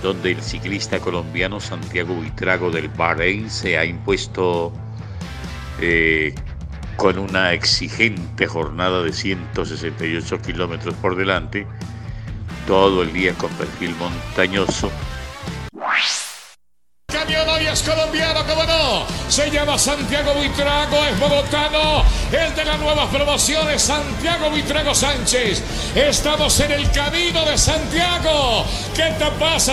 donde 0.00 0.30
el 0.30 0.42
ciclista 0.42 1.00
colombiano 1.00 1.58
Santiago 1.58 2.14
Buitrago 2.14 2.70
del 2.70 2.86
Bahrein 2.90 3.50
se 3.50 3.78
ha 3.78 3.84
impuesto 3.84 4.72
eh, 5.80 6.36
con 6.96 7.18
una 7.18 7.52
exigente 7.52 8.46
jornada 8.46 9.02
de 9.02 9.12
168 9.12 10.40
kilómetros 10.42 10.94
por 10.96 11.16
delante, 11.16 11.66
todo 12.66 13.02
el 13.02 13.12
día 13.12 13.34
con 13.34 13.50
perfil 13.52 13.94
montañoso 13.96 14.90
es 17.72 17.82
colombiano, 17.82 18.46
como 18.46 18.64
no. 18.64 19.06
Se 19.28 19.50
llama 19.50 19.78
Santiago 19.78 20.34
Buitrago, 20.34 20.96
es 21.04 21.18
bogotano. 21.18 22.04
El 22.30 22.54
de 22.54 22.64
las 22.64 22.78
nuevas 22.78 23.06
promociones, 23.08 23.82
Santiago 23.82 24.50
Buitrago 24.50 24.94
Sánchez. 24.94 25.62
Estamos 25.94 26.58
en 26.60 26.72
el 26.72 26.90
camino 26.90 27.44
de 27.44 27.58
Santiago. 27.58 28.64
¿Qué 28.94 29.14
te? 29.18 29.26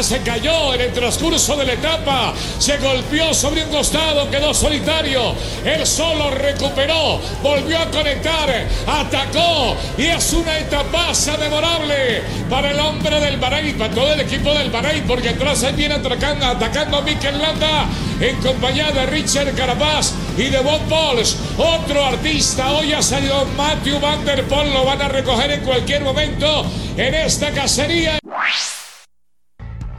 Se 0.04 0.22
cayó 0.22 0.74
en 0.74 0.82
el 0.82 0.94
transcurso 0.94 1.56
de 1.56 1.66
la 1.66 1.74
etapa. 1.74 2.34
Se 2.58 2.78
golpeó 2.78 3.34
sobre 3.34 3.64
un 3.64 3.70
costado, 3.70 4.30
quedó 4.30 4.54
solitario. 4.54 5.36
Él 5.64 5.86
solo 5.86 6.32
recuperó, 6.32 7.20
volvió 7.42 7.80
a 7.80 7.92
conectar, 7.92 8.50
atacó. 8.88 9.76
Y 9.98 10.08
es 10.08 10.34
una 10.34 10.58
etapaza 10.58 11.38
memorable 11.38 12.24
para 12.50 12.72
el 12.72 12.80
hombre 12.80 13.20
del 13.20 13.38
Bahrein, 13.38 13.78
para 13.78 13.94
todo 13.94 14.14
el 14.14 14.22
equipo 14.22 14.54
del 14.54 14.70
Bahrein, 14.70 15.04
porque 15.06 15.30
atrás 15.30 15.66
viene 15.76 15.96
atacando, 15.96 16.46
atacando 16.46 16.98
a 16.98 17.02
Mikel 17.02 17.40
Landa 17.40 17.88
en 18.20 18.36
compañía 18.38 18.92
de 18.92 19.06
Richard 19.08 19.54
Carapaz 19.56 20.14
y 20.38 20.44
de 20.44 20.60
Bob 20.60 20.82
Pauls. 20.90 21.38
Otro 21.58 22.06
artista, 22.06 22.72
hoy 22.72 22.94
ha 22.94 23.02
salido 23.02 23.46
Matthew 23.58 24.00
Van 24.00 24.24
Der 24.26 24.44
Poel, 24.46 24.74
lo 24.74 24.86
van 24.86 25.02
a 25.02 25.10
recoger 25.10 25.52
en 25.52 25.62
cualquier 25.62 26.04
momento 26.04 26.66
en 26.98 27.14
esta 27.14 27.52
cacería. 27.52 28.20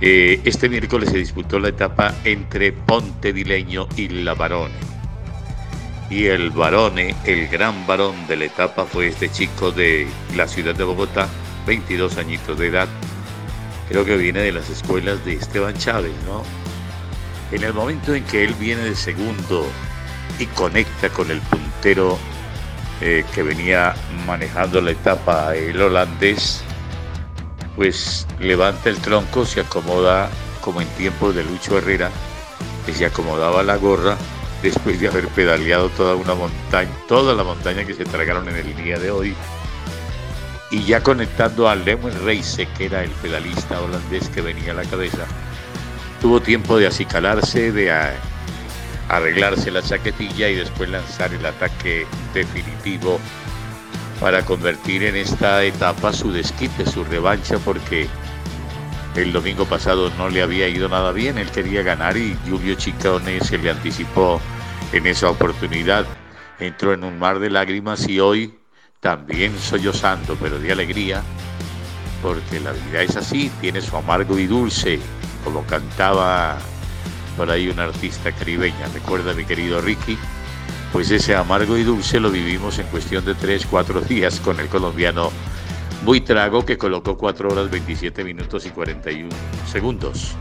Eh, 0.01 0.41
este 0.45 0.69
miércoles 0.69 1.11
se 1.11 1.19
disputó 1.19 1.59
la 1.59 1.69
etapa 1.69 2.15
entre 2.25 2.73
Ponte 2.73 3.33
Dileño 3.33 3.89
y 3.97 4.09
La 4.09 4.35
Barone. 4.35 4.75
Y 6.11 6.27
el 6.27 6.51
Barone, 6.51 7.15
el 7.25 7.49
gran 7.49 7.87
varón 7.87 8.27
de 8.27 8.37
la 8.37 8.45
etapa, 8.45 8.85
fue 8.85 9.09
este 9.09 9.31
chico 9.31 9.71
de 9.71 10.07
la 10.37 10.47
ciudad 10.47 10.75
de 10.75 10.85
Bogotá, 10.85 11.29
22 11.67 12.19
añitos 12.19 12.59
de 12.59 12.67
edad. 12.69 12.89
Creo 13.89 14.05
que 14.05 14.17
viene 14.17 14.41
de 14.41 14.53
las 14.53 14.69
escuelas 14.69 15.25
de 15.25 15.35
Esteban 15.35 15.75
Chávez, 15.77 16.13
¿no? 16.27 16.43
En 17.53 17.63
el 17.63 17.73
momento 17.73 18.15
en 18.15 18.25
que 18.25 18.45
él 18.45 18.55
viene 18.55 18.83
de 18.83 18.95
segundo 18.97 19.67
y 20.39 20.47
conecta 20.47 21.09
con 21.11 21.31
el 21.31 21.41
puntero 21.41 22.19
eh, 23.01 23.25
que 23.35 23.43
venía 23.43 23.95
manejando 24.27 24.81
la 24.81 24.93
etapa, 24.93 25.55
el 25.55 25.81
holandés, 25.81 26.63
pues 27.77 28.27
levanta 28.41 28.89
el 28.89 28.99
tronco, 28.99 29.45
se 29.45 29.61
acomoda 29.61 30.31
como 30.61 30.81
en 30.81 30.89
tiempos 30.89 31.35
de 31.35 31.45
Lucho 31.45 31.79
Herrera, 31.79 32.11
que 32.87 32.93
se 32.93 33.07
acomodaba 33.07 33.63
la 33.63 33.77
gorra 33.77 34.17
después 34.63 34.99
de 35.01 35.09
haber 35.09 35.29
pedaleado 35.29 35.91
toda 35.91 36.15
una 36.15 36.35
montaña, 36.35 36.91
toda 37.07 37.35
la 37.35 37.45
montaña 37.45 37.85
que 37.85 37.95
se 37.95 38.05
tragaron 38.05 38.49
en 38.49 38.57
el 38.57 38.77
día 38.77 38.99
de 38.99 39.11
hoy. 39.11 39.35
Y 40.71 40.85
ya 40.85 41.03
conectando 41.03 41.69
a 41.69 41.75
Lemon 41.75 42.13
Reise, 42.25 42.67
que 42.77 42.87
era 42.87 43.05
el 43.05 43.11
pedalista 43.11 43.81
holandés 43.81 44.29
que 44.31 44.41
venía 44.41 44.73
a 44.73 44.75
la 44.75 44.85
cabeza, 44.85 45.27
tuvo 46.25 46.40
tiempo 46.40 46.78
de 46.78 46.87
acicalarse, 46.87 47.71
de 47.71 47.93
arreglarse 49.11 49.71
la 49.71 49.83
chaquetilla 49.83 50.49
y 50.49 50.54
después 50.54 50.88
lanzar 50.88 51.35
el 51.35 51.45
ataque 51.45 52.07
definitivo 52.33 53.21
para 54.21 54.43
convertir 54.43 55.02
en 55.02 55.16
esta 55.16 55.62
etapa 55.64 56.14
su 56.14 56.33
desquite, 56.33 56.87
su 56.87 57.04
revancha, 57.04 57.59
porque 57.59 58.09
el 59.16 59.35
domingo 59.35 59.66
pasado 59.66 60.11
no 60.16 60.31
le 60.31 60.40
había 60.40 60.66
ido 60.66 60.88
nada 60.88 61.12
bien, 61.12 61.37
él 61.37 61.50
quería 61.50 61.83
ganar 61.83 62.16
y 62.16 62.35
Julio 62.49 62.75
Chicone 62.76 63.40
se 63.40 63.59
le 63.59 63.71
anticipó 63.71 64.40
en 64.95 65.07
esa 65.07 65.28
oportunidad. 65.28 66.07
Entró 66.59 66.95
en 66.95 67.04
un 67.04 67.19
mar 67.19 67.38
de 67.38 67.50
lágrimas 67.50 68.09
y 68.09 68.19
hoy 68.19 68.54
también 68.99 69.59
sollozando, 69.59 70.38
pero 70.40 70.59
de 70.59 70.73
alegría, 70.73 71.23
porque 72.23 72.61
la 72.61 72.73
vida 72.73 73.02
es 73.02 73.14
así, 73.14 73.50
tiene 73.61 73.83
su 73.83 73.95
amargo 73.95 74.38
y 74.38 74.47
dulce 74.47 74.99
como 75.45 75.63
cantaba 75.65 76.59
por 77.37 77.51
ahí 77.51 77.69
una 77.69 77.85
artista 77.85 78.33
caribeña, 78.33 78.89
recuerda 78.93 79.35
mi 79.35 79.45
querido 79.45 79.81
Ricky, 79.81 80.19
pues 80.93 81.11
ese 81.11 81.37
amargo 81.37 81.77
y 81.77 81.83
dulce 81.85 82.19
lo 82.19 82.31
vivimos 82.31 82.79
en 82.79 82.87
cuestión 82.87 83.25
de 83.25 83.35
3, 83.35 83.67
4 83.71 84.01
días 84.03 84.41
con 84.41 84.59
el 84.61 84.69
colombiano 84.69 85.31
Buitrago 86.05 86.65
que 86.65 86.79
colocó 86.79 87.17
4 87.17 87.49
horas 87.49 87.71
27 87.71 88.25
minutos 88.25 88.67
y 88.67 88.71
41 88.71 89.31
segundos. 89.71 90.37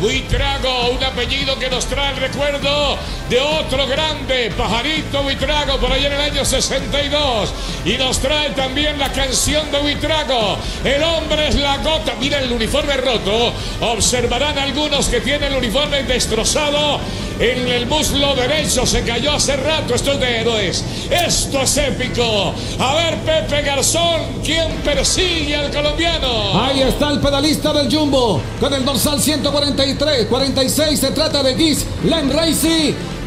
Buitrago, 0.00 0.90
un 0.90 1.02
apellido 1.02 1.58
que 1.58 1.70
nos 1.70 1.86
trae 1.86 2.12
el 2.12 2.18
recuerdo 2.18 2.98
de 3.30 3.40
otro 3.40 3.86
grande, 3.86 4.52
Pajarito 4.56 5.22
Buitrago, 5.22 5.78
por 5.78 5.90
allá 5.90 6.08
en 6.08 6.12
el 6.12 6.20
año 6.20 6.44
62. 6.44 7.52
Y 7.84 7.96
nos 7.96 8.18
trae 8.18 8.50
también 8.50 8.98
la 8.98 9.10
canción 9.10 9.70
de 9.70 9.78
Buitrago, 9.78 10.58
El 10.84 11.02
hombre 11.02 11.48
es 11.48 11.54
la 11.54 11.78
gota. 11.78 12.14
Mira 12.20 12.40
el 12.40 12.52
uniforme 12.52 12.96
roto. 12.96 13.52
Observarán 13.80 14.58
algunos 14.58 15.06
que 15.08 15.20
tienen 15.20 15.52
el 15.52 15.58
uniforme 15.58 16.02
destrozado 16.02 17.00
en 17.38 17.68
el 17.68 17.86
muslo 17.86 18.34
derecho. 18.34 18.86
Se 18.86 19.02
cayó 19.02 19.32
hace 19.32 19.56
rato. 19.56 19.94
Esto 19.94 20.12
es 20.12 20.20
de 20.20 20.40
héroes. 20.40 20.84
Esto 21.10 21.62
es 21.62 21.76
épico. 21.76 22.54
A 22.78 22.94
ver, 22.94 23.16
Pepe 23.18 23.62
Garzón, 23.62 24.20
¿quién 24.44 24.70
persigue 24.84 25.56
al 25.56 25.70
colombiano? 25.70 26.62
Ahí 26.62 26.82
está 26.82 27.10
el 27.10 27.20
pedalista 27.20 27.72
del 27.72 27.94
Jumbo 27.94 28.40
con 28.60 28.72
el 28.72 28.84
dorsal 28.84 29.20
143, 29.20 30.26
46. 30.26 31.00
Se 31.00 31.10
trata 31.10 31.42
de 31.42 31.54
Giz 31.56 31.86
Len 32.04 32.30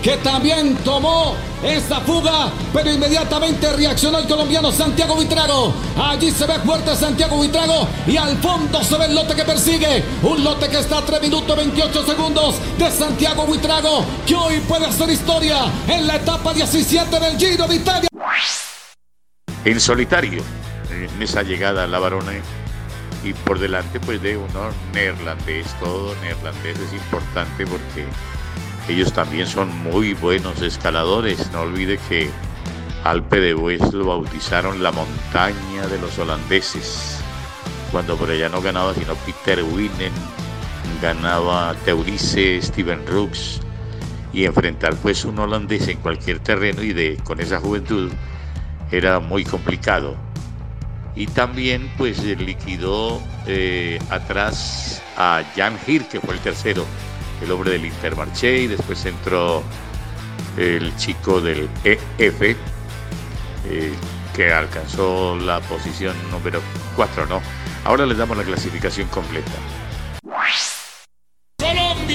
que 0.01 0.18
también 0.18 0.75
tomó 0.77 1.36
esta 1.63 2.00
fuga, 2.01 2.51
pero 2.74 2.91
inmediatamente 2.91 3.72
reaccionó 3.74 4.20
el 4.20 4.27
colombiano 4.27 4.72
Santiago 4.72 5.18
Vitrago. 5.18 5.74
Allí 6.01 6.32
se 6.32 6.46
ve 6.46 6.60
fuerte 6.60 6.96
Santiago 6.96 7.39
Vitrago 7.41 7.88
y 8.08 8.15
al 8.15 8.38
fondo 8.38 8.84
se 8.84 8.98
ve 8.98 9.06
el 9.06 9.15
lote 9.15 9.36
que 9.36 9.44
persigue. 9.44 10.03
Un 10.24 10.44
lote 10.44 10.70
que 10.70 10.79
está 10.79 11.00
a 11.00 11.06
3 11.06 11.22
minutos 11.22 11.56
28 11.56 12.06
segundos 12.06 12.56
de 12.77 12.89
Santiago 12.89 13.46
Vitrago, 13.46 14.06
que 14.25 14.36
hoy 14.36 14.60
puede 14.62 14.86
hacer 14.86 15.10
historia 15.10 15.65
en 15.88 16.08
la 16.08 16.15
etapa 16.15 16.53
17 16.53 17.20
del 17.20 17.38
Giro 17.38 17.68
de 17.68 17.75
Italia. 17.75 18.10
En 19.65 19.79
solitario, 19.79 20.41
en 20.91 21.22
esa 21.22 21.44
llegada 21.44 21.86
la 21.88 22.00
Barone 22.00 22.41
y 23.24 23.34
por 23.34 23.60
delante 23.60 24.00
pues 24.00 24.22
de 24.22 24.38
uno 24.38 24.72
neerlandés, 24.94 25.68
todo 25.82 26.15
neerlandés 26.22 26.79
es 26.79 26.94
importante 26.94 27.68
porque 27.68 28.06
ellos 28.89 29.13
también 29.13 29.48
son 29.48 29.69
muy 29.84 30.13
buenos 30.15 30.62
escaladores. 30.62 31.51
No 31.51 31.62
olvide 31.62 32.00
que 32.10 32.29
Alpe 33.03 33.39
de 33.39 33.53
Bues 33.53 33.93
lo 33.93 34.05
bautizaron 34.05 34.81
la 34.81 34.91
montaña 34.91 35.88
de 35.88 36.00
los 36.00 36.17
holandeses, 36.17 37.19
cuando 37.91 38.17
por 38.17 38.31
allá 38.31 38.50
no 38.50 38.62
ganaba 38.62 38.93
sino 38.93 39.13
Peter 39.15 39.63
Winen, 39.63 40.12
ganaba 41.01 41.75
Teurice, 41.86 42.62
Steven 42.62 43.05
Rooks, 43.08 43.62
y 44.34 44.46
enfrentar 44.46 44.96
pues 44.96 45.24
un 45.24 45.39
holandés 45.39 45.88
en 45.88 46.00
cualquier 46.00 46.39
terreno 46.39 46.84
y 46.84 46.93
de 46.93 47.17
con 47.24 47.39
esa 47.39 47.60
juventud 47.60 48.12
era 48.91 49.19
muy 49.19 49.43
complicado. 49.43 50.15
Y 51.15 51.27
también 51.27 51.91
pues 51.98 52.24
liquidó 52.24 53.22
eh, 53.46 54.00
atrás 54.10 55.01
a 55.17 55.43
Jan 55.55 55.77
Hir, 55.86 56.08
que 56.08 56.19
fue 56.19 56.34
el 56.34 56.39
tercero, 56.39 56.86
el 57.41 57.51
hombre 57.51 57.72
del 57.72 57.86
Intermarché, 57.86 58.62
y 58.62 58.67
después 58.67 59.05
entró 59.05 59.63
el 60.58 60.96
chico 60.98 61.41
del 61.41 61.69
EF, 61.84 62.41
eh, 62.41 63.93
que 64.36 64.53
alcanzó 64.53 65.36
la 65.36 65.60
posición 65.62 66.15
número 66.31 66.62
4, 66.96 67.25
¿no? 67.25 67.41
Ahora 67.86 68.05
les 68.05 68.17
damos 68.17 68.38
la 68.38 68.43
clasificación 68.43 69.08
completa 69.08 69.51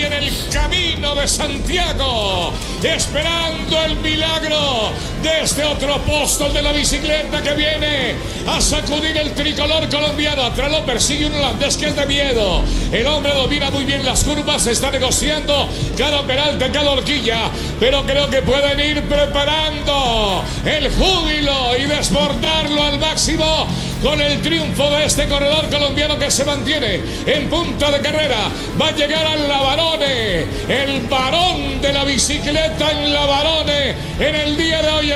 en 0.02 0.12
el 0.12 0.33
camino 0.52 1.14
de 1.14 1.28
Santiago, 1.28 2.52
esperando 2.88 3.83
el 3.83 3.97
milagro 3.97 4.93
de 5.23 5.41
este 5.43 5.64
otro 5.64 5.95
apóstol 5.95 6.53
de 6.53 6.62
la 6.62 6.73
bicicleta 6.73 7.43
que 7.43 7.55
viene 7.55 8.14
a 8.47 8.61
sacudir 8.61 9.17
el 9.17 9.33
tricolor 9.33 9.88
colombiano. 9.88 10.43
Atrás 10.43 10.71
lo 10.71 10.85
persigue 10.85 11.26
un 11.26 11.35
holandés 11.35 11.76
que 11.76 11.87
es 11.87 11.97
de 11.97 12.07
miedo. 12.07 12.62
El 12.93 13.07
hombre 13.07 13.33
domina 13.33 13.71
muy 13.71 13.85
bien 13.85 14.05
las 14.05 14.23
curvas, 14.23 14.67
está 14.67 14.91
negociando 14.91 15.69
cada 15.97 16.23
peralte, 16.26 16.71
cada 16.71 16.91
horquilla, 16.91 17.50
pero 17.81 18.05
creo 18.05 18.29
que 18.29 18.43
pueden 18.43 18.79
ir 18.81 19.03
preparando 19.05 20.45
el 20.64 20.91
júbilo 20.93 21.76
y 21.79 21.85
desbordarlo 21.85 22.83
al 22.83 22.99
máximo 22.99 23.67
con 24.03 24.21
el 24.21 24.41
triunfo 24.43 24.91
de 24.91 25.07
este 25.07 25.29
corredor 25.29 25.69
colombiano 25.71 26.19
que 26.19 26.31
se 26.31 26.45
mantiene 26.45 27.01
en 27.27 27.49
punta 27.49 27.91
de 27.91 28.01
carrera. 28.01 28.49
Va 28.81 28.89
a 28.89 28.93
llegar 28.93 29.27
al 29.27 29.49
Lavarone, 29.49 30.47
el 30.69 31.01
varón 31.09 31.81
de 31.81 31.93
la 31.93 32.05
bicicleta 32.05 32.91
en 32.91 33.13
Lavarone 33.13 33.95
en 34.19 34.35
el 34.35 34.57
día 34.57 34.83
de 34.83 34.91
hoy. 34.91 35.15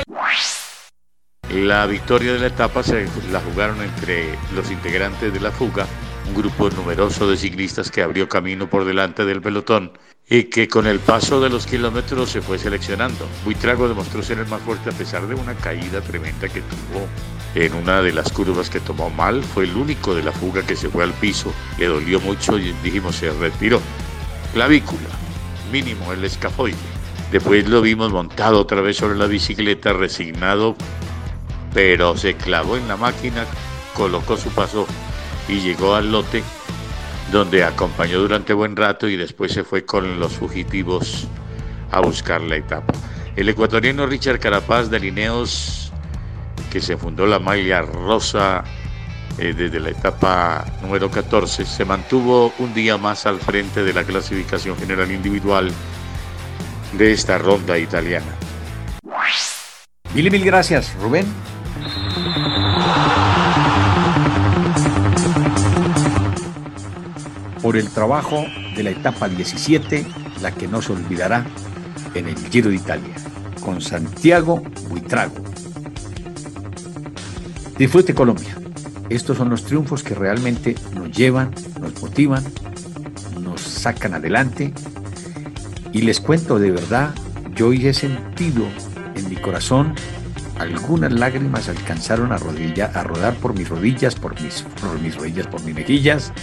La 1.53 1.85
victoria 1.87 2.33
de 2.33 2.39
la 2.39 2.47
etapa 2.47 2.83
se 2.83 3.07
la 3.31 3.41
jugaron 3.41 3.81
entre 3.81 4.37
los 4.53 4.69
integrantes 4.69 5.33
de 5.33 5.39
la 5.39 5.51
fuga, 5.51 5.87
un 6.27 6.35
grupo 6.35 6.69
numeroso 6.69 7.29
de 7.29 7.37
ciclistas 7.37 7.89
que 7.89 8.03
abrió 8.03 8.29
camino 8.29 8.69
por 8.69 8.85
delante 8.85 9.25
del 9.25 9.41
pelotón 9.41 9.91
y 10.29 10.43
que 10.43 10.67
con 10.67 10.85
el 10.85 10.99
paso 10.99 11.41
de 11.41 11.49
los 11.49 11.65
kilómetros 11.65 12.29
se 12.29 12.41
fue 12.41 12.59
seleccionando. 12.59 13.27
Buitrago 13.43 13.87
demostró 13.87 14.21
ser 14.21 14.37
el 14.37 14.47
más 14.47 14.61
fuerte 14.61 14.89
a 14.89 14.93
pesar 14.93 15.27
de 15.27 15.33
una 15.33 15.55
caída 15.55 16.01
tremenda 16.01 16.47
que 16.47 16.61
tuvo 16.61 17.07
en 17.55 17.73
una 17.73 18.03
de 18.03 18.13
las 18.13 18.31
curvas 18.31 18.69
que 18.69 18.79
tomó 18.79 19.09
mal. 19.09 19.43
Fue 19.43 19.63
el 19.63 19.75
único 19.75 20.13
de 20.13 20.21
la 20.21 20.31
fuga 20.31 20.61
que 20.61 20.75
se 20.75 20.87
fue 20.89 21.03
al 21.03 21.13
piso. 21.13 21.51
Le 21.79 21.87
dolió 21.87 22.19
mucho 22.19 22.59
y 22.59 22.73
dijimos 22.83 23.15
se 23.15 23.31
retiró. 23.31 23.81
Clavícula, 24.53 25.09
mínimo 25.71 26.13
el 26.13 26.23
escafoide. 26.23 26.77
Después 27.31 27.67
lo 27.67 27.81
vimos 27.81 28.11
montado 28.11 28.59
otra 28.59 28.81
vez 28.81 28.97
sobre 28.97 29.17
la 29.17 29.25
bicicleta, 29.25 29.93
resignado, 29.93 30.75
pero 31.73 32.15
se 32.17 32.35
clavó 32.35 32.77
en 32.77 32.87
la 32.87 32.97
máquina, 32.97 33.45
colocó 33.95 34.37
su 34.37 34.49
paso 34.49 34.87
y 35.47 35.59
llegó 35.59 35.95
al 35.95 36.11
lote 36.11 36.43
donde 37.31 37.63
acompañó 37.63 38.19
durante 38.19 38.53
buen 38.53 38.75
rato 38.75 39.07
y 39.07 39.15
después 39.15 39.51
se 39.51 39.63
fue 39.63 39.85
con 39.85 40.19
los 40.19 40.33
fugitivos 40.33 41.27
a 41.91 42.01
buscar 42.01 42.41
la 42.41 42.55
etapa. 42.55 42.93
El 43.35 43.49
ecuatoriano 43.49 44.05
Richard 44.05 44.39
Carapaz 44.39 44.89
de 44.89 44.99
Lineos, 44.99 45.91
que 46.71 46.81
se 46.81 46.97
fundó 46.97 47.25
la 47.25 47.39
malla 47.39 47.81
rosa 47.81 48.63
eh, 49.37 49.53
desde 49.55 49.79
la 49.79 49.91
etapa 49.91 50.65
número 50.81 51.09
14, 51.09 51.65
se 51.65 51.85
mantuvo 51.85 52.53
un 52.59 52.73
día 52.73 52.97
más 52.97 53.25
al 53.25 53.39
frente 53.39 53.83
de 53.83 53.93
la 53.93 54.03
clasificación 54.03 54.75
general 54.77 55.11
individual 55.11 55.71
de 56.93 57.11
esta 57.11 57.37
ronda 57.37 57.77
italiana. 57.77 58.35
Mil 60.13 60.31
mil 60.31 60.43
gracias, 60.43 60.95
Rubén. 60.99 61.27
Por 67.69 67.77
el 67.77 67.87
trabajo 67.89 68.47
de 68.75 68.81
la 68.81 68.89
etapa 68.89 69.29
17, 69.29 70.03
la 70.41 70.51
que 70.51 70.67
no 70.67 70.81
se 70.81 70.91
olvidará 70.91 71.45
en 72.15 72.27
el 72.27 72.35
Giro 72.49 72.71
de 72.71 72.77
Italia, 72.77 73.13
con 73.63 73.79
Santiago 73.79 74.63
Buitrago. 74.89 75.35
Disfrute 77.77 78.15
Colombia. 78.15 78.57
Estos 79.11 79.37
son 79.37 79.51
los 79.51 79.65
triunfos 79.65 80.01
que 80.01 80.15
realmente 80.15 80.73
nos 80.95 81.11
llevan, 81.11 81.53
nos 81.79 82.01
motivan, 82.01 82.43
nos 83.39 83.61
sacan 83.61 84.15
adelante. 84.15 84.73
Y 85.93 86.01
les 86.01 86.19
cuento 86.19 86.57
de 86.57 86.71
verdad, 86.71 87.13
yo 87.53 87.67
hoy 87.67 87.85
he 87.85 87.93
sentido 87.93 88.65
en 89.13 89.29
mi 89.29 89.35
corazón 89.35 89.93
algunas 90.57 91.13
lágrimas 91.13 91.69
alcanzaron 91.69 92.31
a, 92.31 92.37
a 92.37 93.03
rodar 93.03 93.35
por 93.35 93.53
mis 93.53 93.69
rodillas, 93.69 94.15
por 94.15 94.41
mis, 94.41 94.63
por 94.81 94.99
mis 94.99 95.15
rodillas, 95.15 95.45
por 95.45 95.63
mis 95.63 95.75
mejillas, 95.75 96.33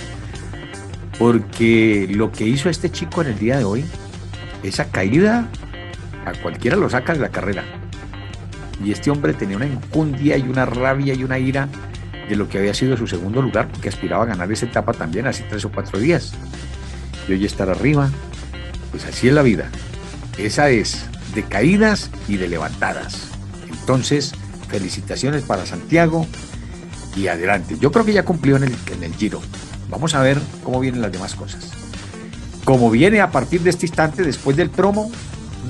porque 1.19 2.09
lo 2.11 2.31
que 2.31 2.47
hizo 2.47 2.69
este 2.69 2.91
chico 2.91 3.23
en 3.23 3.29
el 3.29 3.39
día 3.39 3.59
de 3.59 3.65
hoy, 3.65 3.85
esa 4.63 4.87
caída, 4.87 5.49
a 6.25 6.33
cualquiera 6.43 6.77
lo 6.77 6.91
saca 6.91 7.15
de 7.15 7.21
la 7.21 7.31
carrera. 7.31 7.65
Y 8.85 8.93
este 8.93 9.11
hombre 9.11 9.33
tenía 9.33 9.57
una 9.57 9.67
injundia 9.67 10.37
y 10.37 10.43
una 10.43 10.67
rabia 10.67 11.15
y 11.15 11.25
una 11.25 11.39
ira 11.39 11.69
de 12.29 12.37
lo 12.37 12.49
que 12.49 12.59
había 12.59 12.75
sido 12.75 12.97
su 12.97 13.07
segundo 13.07 13.41
lugar, 13.41 13.69
porque 13.69 13.89
aspiraba 13.89 14.25
a 14.25 14.27
ganar 14.27 14.51
esa 14.53 14.67
etapa 14.67 14.93
también 14.93 15.27
hace 15.27 15.45
tres 15.45 15.65
o 15.65 15.71
cuatro 15.71 15.99
días. 15.99 16.35
Y 17.29 17.33
hoy 17.33 17.45
estar 17.45 17.71
arriba, 17.71 18.11
pues 18.91 19.07
así 19.07 19.29
es 19.29 19.35
la 19.35 19.43
vida. 19.43 19.71
Esa 20.37 20.69
es 20.69 21.07
de 21.35 21.45
caídas 21.45 22.11
y 22.29 22.37
de 22.37 22.49
levantadas. 22.49 23.29
Entonces, 23.71 24.35
felicitaciones 24.69 25.43
para 25.45 25.65
Santiago 25.65 26.27
y 27.17 27.29
adelante. 27.29 27.77
Yo 27.81 27.91
creo 27.91 28.05
que 28.05 28.13
ya 28.13 28.25
cumplió 28.25 28.57
en 28.57 28.65
el 28.65 29.15
Giro. 29.15 29.41
Vamos 29.89 30.15
a 30.15 30.21
ver 30.21 30.41
cómo 30.65 30.81
vienen 30.81 31.03
las 31.03 31.13
demás 31.13 31.35
cosas. 31.35 31.71
Como 32.65 32.91
viene 32.91 33.21
a 33.21 33.31
partir 33.31 33.61
de 33.61 33.71
este 33.71 33.87
instante, 33.87 34.23
después 34.23 34.57
del 34.57 34.71
promo, 34.71 35.11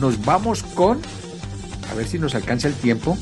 nos 0.01 0.25
vamos 0.25 0.63
con, 0.63 1.01
a 1.91 1.95
ver 1.95 2.07
si 2.07 2.19
nos 2.19 2.35
alcanza 2.35 2.69
el 2.69 2.75
tiempo. 2.75 3.19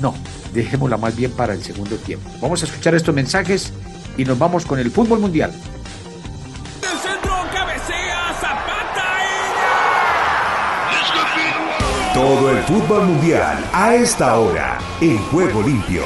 No, 0.00 0.14
dejémosla 0.52 0.96
más 0.96 1.14
bien 1.16 1.30
para 1.30 1.54
el 1.54 1.62
segundo 1.62 1.96
tiempo. 1.96 2.28
Vamos 2.40 2.62
a 2.62 2.66
escuchar 2.66 2.94
estos 2.94 3.14
mensajes 3.14 3.72
y 4.16 4.24
nos 4.24 4.38
vamos 4.38 4.66
con 4.66 4.78
el 4.78 4.90
fútbol 4.90 5.20
mundial. 5.20 5.52
Todo 12.14 12.50
el 12.50 12.58
fútbol 12.64 13.06
mundial 13.06 13.64
a 13.72 13.94
esta 13.94 14.38
hora 14.38 14.78
en 15.00 15.18
Juego 15.26 15.62
Limpio. 15.62 16.02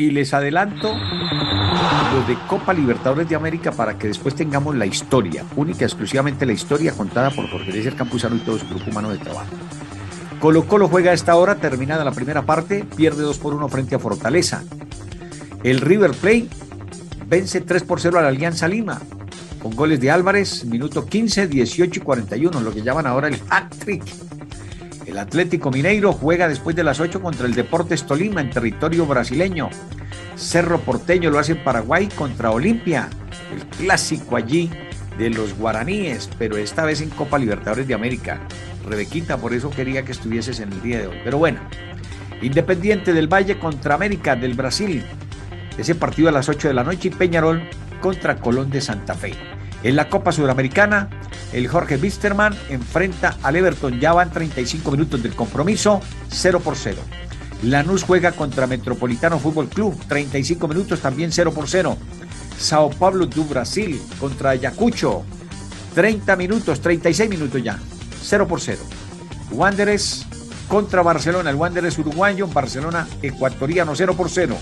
Y 0.00 0.10
les 0.10 0.32
adelanto 0.32 0.94
lo 0.94 2.26
de 2.26 2.34
Copa 2.48 2.72
Libertadores 2.72 3.28
de 3.28 3.36
América 3.36 3.70
para 3.70 3.98
que 3.98 4.06
después 4.06 4.34
tengamos 4.34 4.74
la 4.74 4.86
historia, 4.86 5.44
única 5.56 5.82
y 5.82 5.84
exclusivamente 5.84 6.46
la 6.46 6.54
historia 6.54 6.92
contada 6.92 7.30
por 7.30 7.50
Jorge 7.50 7.68
Eliezer 7.68 7.96
Campuzano 7.96 8.36
y 8.36 8.38
todo 8.38 8.58
su 8.58 8.66
grupo 8.66 8.90
humano 8.90 9.10
de 9.10 9.18
trabajo. 9.18 9.50
Colo 10.40 10.64
Colo 10.64 10.88
juega 10.88 11.10
a 11.10 11.12
esta 11.12 11.36
hora, 11.36 11.56
terminada 11.56 12.02
la 12.02 12.12
primera 12.12 12.46
parte, 12.46 12.86
pierde 12.96 13.24
2 13.24 13.38
por 13.40 13.52
1 13.52 13.68
frente 13.68 13.94
a 13.94 13.98
Fortaleza. 13.98 14.64
El 15.64 15.82
River 15.82 16.12
Plate 16.12 16.48
vence 17.26 17.60
3 17.60 17.82
por 17.82 18.00
0 18.00 18.20
a 18.20 18.22
la 18.22 18.28
Alianza 18.28 18.68
Lima, 18.68 19.02
con 19.62 19.76
goles 19.76 20.00
de 20.00 20.10
Álvarez, 20.10 20.64
minuto 20.64 21.04
15, 21.04 21.46
18 21.46 22.00
y 22.00 22.02
41, 22.02 22.58
lo 22.58 22.72
que 22.72 22.80
llaman 22.80 23.06
ahora 23.06 23.28
el 23.28 23.38
hat-trick 23.50 24.02
el 25.10 25.18
Atlético 25.18 25.72
Mineiro 25.72 26.12
juega 26.12 26.48
después 26.48 26.76
de 26.76 26.84
las 26.84 27.00
8 27.00 27.20
contra 27.20 27.46
el 27.46 27.54
Deportes 27.54 28.06
Tolima 28.06 28.40
en 28.40 28.50
territorio 28.50 29.06
brasileño. 29.06 29.68
Cerro 30.36 30.80
Porteño 30.80 31.30
lo 31.30 31.40
hace 31.40 31.52
en 31.52 31.64
Paraguay 31.64 32.08
contra 32.14 32.52
Olimpia, 32.52 33.08
el 33.52 33.64
clásico 33.76 34.36
allí 34.36 34.70
de 35.18 35.30
los 35.30 35.54
guaraníes, 35.58 36.30
pero 36.38 36.56
esta 36.56 36.84
vez 36.84 37.00
en 37.00 37.10
Copa 37.10 37.38
Libertadores 37.38 37.88
de 37.88 37.94
América. 37.94 38.40
Rebequita, 38.86 39.36
por 39.36 39.52
eso 39.52 39.70
quería 39.70 40.04
que 40.04 40.12
estuvieses 40.12 40.60
en 40.60 40.72
el 40.72 40.80
día 40.80 41.00
de 41.00 41.08
hoy. 41.08 41.16
Pero 41.24 41.38
bueno, 41.38 41.60
Independiente 42.40 43.12
del 43.12 43.26
Valle 43.26 43.58
contra 43.58 43.96
América 43.96 44.36
del 44.36 44.54
Brasil. 44.54 45.04
Ese 45.76 45.94
partido 45.96 46.28
a 46.28 46.32
las 46.32 46.48
8 46.48 46.68
de 46.68 46.74
la 46.74 46.84
noche 46.84 47.08
y 47.08 47.10
Peñarol 47.10 47.68
contra 48.00 48.36
Colón 48.36 48.70
de 48.70 48.80
Santa 48.80 49.14
Fe. 49.14 49.34
En 49.82 49.96
la 49.96 50.08
Copa 50.08 50.32
Sudamericana, 50.32 51.08
el 51.52 51.68
Jorge 51.68 51.96
Wisterman 51.96 52.54
enfrenta 52.68 53.36
al 53.42 53.56
Everton. 53.56 53.98
Ya 53.98 54.12
van 54.12 54.30
35 54.30 54.90
minutos 54.90 55.22
del 55.22 55.34
compromiso, 55.34 56.00
0 56.28 56.60
por 56.60 56.76
0. 56.76 56.98
Lanús 57.62 58.04
juega 58.04 58.32
contra 58.32 58.66
Metropolitano 58.66 59.38
Fútbol 59.38 59.68
Club, 59.68 59.98
35 60.06 60.68
minutos 60.68 61.00
también 61.00 61.32
0 61.32 61.52
por 61.52 61.68
0. 61.68 61.96
Sao 62.58 62.90
Paulo 62.90 63.26
do 63.26 63.44
Brasil 63.44 64.00
contra 64.18 64.50
Ayacucho, 64.50 65.24
30 65.94 66.36
minutos, 66.36 66.80
36 66.80 67.30
minutos 67.30 67.62
ya. 67.62 67.78
0 68.22 68.46
por 68.46 68.60
0. 68.60 68.78
Wanderers 69.52 70.26
contra 70.68 71.02
Barcelona, 71.02 71.50
el 71.50 71.56
Wanderers 71.56 71.98
uruguayo, 71.98 72.46
Barcelona 72.46 73.08
ecuatoriano 73.22 73.94
0 73.96 74.14
por 74.14 74.30
0. 74.30 74.56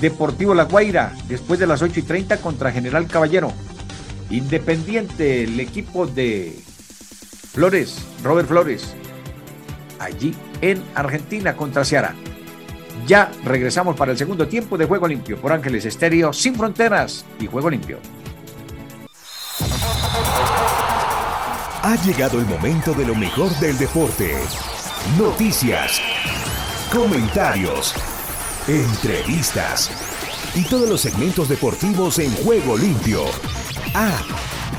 Deportivo 0.00 0.54
La 0.54 0.64
Guaira, 0.64 1.12
después 1.28 1.58
de 1.58 1.66
las 1.66 1.82
8 1.82 2.00
y 2.00 2.02
30 2.02 2.36
contra 2.38 2.70
General 2.70 3.06
Caballero. 3.06 3.52
Independiente, 4.30 5.44
el 5.44 5.58
equipo 5.58 6.06
de 6.06 6.58
Flores, 7.52 7.98
Robert 8.22 8.48
Flores, 8.48 8.94
allí 9.98 10.34
en 10.60 10.82
Argentina 10.94 11.56
contra 11.56 11.84
Ciara. 11.84 12.14
Ya 13.06 13.30
regresamos 13.44 13.96
para 13.96 14.12
el 14.12 14.18
segundo 14.18 14.46
tiempo 14.48 14.76
de 14.76 14.84
Juego 14.84 15.08
Limpio 15.08 15.40
por 15.40 15.52
Ángeles 15.52 15.84
Estéreo, 15.86 16.32
sin 16.32 16.54
fronteras 16.54 17.24
y 17.40 17.46
Juego 17.46 17.70
Limpio. 17.70 17.98
Ha 21.82 21.96
llegado 22.04 22.38
el 22.38 22.46
momento 22.46 22.92
de 22.92 23.06
lo 23.06 23.14
mejor 23.14 23.50
del 23.60 23.78
deporte. 23.78 24.34
Noticias, 25.16 26.02
comentarios, 26.92 27.94
entrevistas 28.66 29.90
y 30.54 30.64
todos 30.64 30.88
los 30.88 31.00
segmentos 31.00 31.48
deportivos 31.48 32.18
en 32.18 32.30
Juego 32.44 32.76
Limpio. 32.76 33.24
Ah, 34.00 34.22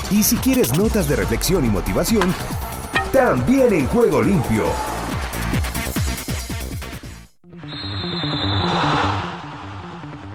y 0.10 0.24
si 0.24 0.38
quieres 0.38 0.78
notas 0.78 1.10
de 1.10 1.18
reflexión 1.18 1.66
y 1.66 1.68
motivación, 1.68 2.34
también 3.12 3.74
en 3.74 3.86
Juego 3.88 4.24
Limpio. 4.24 4.64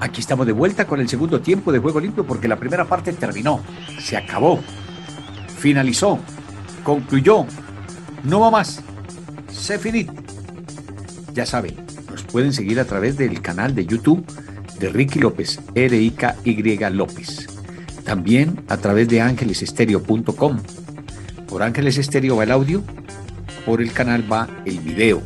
Aquí 0.01 0.21
estamos 0.21 0.45
de 0.45 0.53
vuelta 0.53 0.87
con 0.87 1.01
el 1.01 1.09
segundo 1.09 1.41
tiempo 1.41 1.73
de 1.73 1.79
Juego 1.79 1.99
Limpio 1.99 2.27
porque 2.27 2.47
la 2.47 2.57
primera 2.57 2.85
parte 2.85 3.15
terminó, 3.15 3.63
se 3.99 4.19
acabó, 4.19 4.61
finalizó, 5.57 6.19
concluyó, 6.83 7.47
no 8.23 8.41
va 8.41 8.51
más, 8.51 8.83
se 9.51 9.79
finit. 9.79 10.11
Ya 11.33 11.47
saben, 11.47 11.75
nos 12.11 12.23
pueden 12.25 12.53
seguir 12.53 12.79
a 12.81 12.85
través 12.85 13.17
del 13.17 13.41
canal 13.41 13.75
de 13.75 13.87
YouTube 13.87 14.27
de 14.79 14.91
Ricky 14.91 15.21
López, 15.21 15.59
R-I-K-Y 15.75 16.91
López. 16.91 17.54
También 18.05 18.65
a 18.69 18.77
través 18.77 19.09
de 19.09 19.21
ángelesestéreo.com. 19.21 20.61
Por 21.49 21.63
Ángeles 21.63 21.99
Estéreo 21.99 22.37
va 22.37 22.45
el 22.45 22.51
audio, 22.51 22.83
por 23.65 23.81
el 23.81 23.93
canal 23.93 24.31
va 24.31 24.49
el 24.65 24.81
video, 24.81 25.23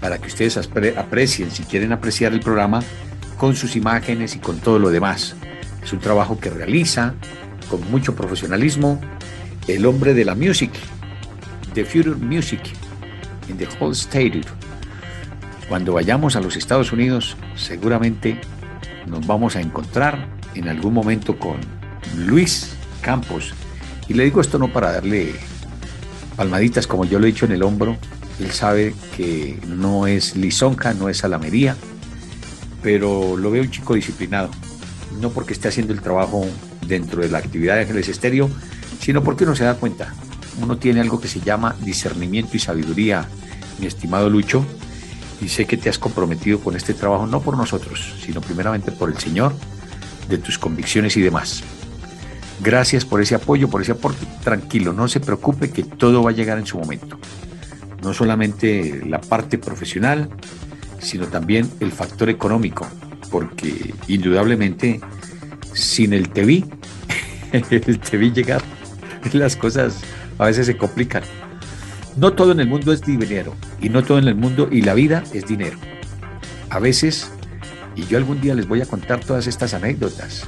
para 0.00 0.18
que 0.18 0.28
ustedes 0.28 0.56
aprecien, 0.56 1.50
si 1.50 1.62
quieren 1.64 1.92
apreciar 1.92 2.32
el 2.32 2.40
programa, 2.40 2.82
con 3.36 3.54
sus 3.54 3.76
imágenes 3.76 4.34
y 4.34 4.38
con 4.38 4.58
todo 4.58 4.78
lo 4.78 4.90
demás. 4.90 5.36
Es 5.82 5.92
un 5.92 6.00
trabajo 6.00 6.38
que 6.40 6.50
realiza 6.50 7.14
con 7.70 7.88
mucho 7.90 8.14
profesionalismo 8.14 9.00
el 9.68 9.86
hombre 9.86 10.14
de 10.14 10.24
la 10.24 10.34
music, 10.34 10.70
The 11.74 11.84
Future 11.84 12.16
Music, 12.16 12.60
in 13.48 13.56
the 13.58 13.68
whole 13.78 13.92
state. 13.92 14.40
Cuando 15.68 15.92
vayamos 15.92 16.34
a 16.34 16.40
los 16.40 16.56
Estados 16.56 16.92
Unidos, 16.92 17.36
seguramente 17.54 18.40
nos 19.06 19.26
vamos 19.26 19.54
a 19.56 19.60
encontrar 19.60 20.26
en 20.54 20.68
algún 20.68 20.94
momento 20.94 21.38
con 21.38 21.77
Luis 22.16 22.70
Campos. 23.00 23.52
Y 24.08 24.14
le 24.14 24.24
digo 24.24 24.40
esto 24.40 24.58
no 24.58 24.72
para 24.72 24.92
darle 24.92 25.34
palmaditas 26.36 26.86
como 26.86 27.04
yo 27.04 27.18
lo 27.18 27.26
he 27.26 27.32
dicho 27.32 27.46
en 27.46 27.52
el 27.52 27.62
hombro. 27.62 27.96
Él 28.40 28.50
sabe 28.52 28.94
que 29.16 29.60
no 29.66 30.06
es 30.06 30.36
lisonja, 30.36 30.94
no 30.94 31.08
es 31.08 31.24
alamería, 31.24 31.76
pero 32.82 33.36
lo 33.36 33.50
veo 33.50 33.62
un 33.62 33.70
chico 33.70 33.94
disciplinado. 33.94 34.50
No 35.20 35.30
porque 35.30 35.52
esté 35.52 35.68
haciendo 35.68 35.92
el 35.92 36.00
trabajo 36.00 36.46
dentro 36.86 37.22
de 37.22 37.28
la 37.28 37.38
actividad 37.38 37.74
de 37.74 37.82
Ángeles 37.82 38.08
Estéreo, 38.08 38.48
sino 39.00 39.24
porque 39.24 39.44
uno 39.44 39.56
se 39.56 39.64
da 39.64 39.74
cuenta. 39.74 40.14
Uno 40.60 40.78
tiene 40.78 41.00
algo 41.00 41.20
que 41.20 41.28
se 41.28 41.40
llama 41.40 41.76
discernimiento 41.80 42.56
y 42.56 42.60
sabiduría, 42.60 43.28
mi 43.78 43.86
estimado 43.86 44.30
Lucho, 44.30 44.64
y 45.40 45.48
sé 45.48 45.66
que 45.66 45.76
te 45.76 45.88
has 45.88 45.98
comprometido 45.98 46.60
con 46.60 46.76
este 46.76 46.94
trabajo 46.94 47.26
no 47.26 47.40
por 47.40 47.56
nosotros, 47.56 48.14
sino 48.24 48.40
primeramente 48.40 48.90
por 48.92 49.10
el 49.10 49.18
Señor, 49.18 49.54
de 50.28 50.38
tus 50.38 50.58
convicciones 50.58 51.16
y 51.16 51.20
demás. 51.20 51.62
Gracias 52.60 53.04
por 53.04 53.20
ese 53.20 53.34
apoyo, 53.34 53.68
por 53.68 53.82
ese 53.82 53.92
aporte. 53.92 54.26
Tranquilo, 54.42 54.92
no 54.92 55.08
se 55.08 55.20
preocupe 55.20 55.70
que 55.70 55.84
todo 55.84 56.22
va 56.22 56.30
a 56.30 56.34
llegar 56.34 56.58
en 56.58 56.66
su 56.66 56.78
momento. 56.78 57.18
No 58.02 58.12
solamente 58.12 59.02
la 59.06 59.20
parte 59.20 59.58
profesional, 59.58 60.28
sino 60.98 61.26
también 61.26 61.70
el 61.80 61.92
factor 61.92 62.28
económico, 62.28 62.86
porque 63.30 63.94
indudablemente 64.08 65.00
sin 65.72 66.12
el 66.12 66.30
TV, 66.30 66.64
el 67.52 68.00
TV 68.00 68.32
llegar, 68.32 68.62
las 69.32 69.56
cosas 69.56 70.00
a 70.38 70.46
veces 70.46 70.66
se 70.66 70.76
complican. 70.76 71.22
No 72.16 72.32
todo 72.32 72.52
en 72.52 72.60
el 72.60 72.66
mundo 72.66 72.92
es 72.92 73.02
dinero 73.02 73.54
y 73.80 73.88
no 73.88 74.02
todo 74.02 74.18
en 74.18 74.26
el 74.26 74.34
mundo 74.34 74.68
y 74.70 74.82
la 74.82 74.94
vida 74.94 75.22
es 75.32 75.46
dinero. 75.46 75.78
A 76.70 76.80
veces, 76.80 77.30
y 77.94 78.04
yo 78.06 78.18
algún 78.18 78.40
día 78.40 78.54
les 78.54 78.66
voy 78.66 78.80
a 78.82 78.86
contar 78.86 79.20
todas 79.20 79.46
estas 79.46 79.74
anécdotas, 79.74 80.46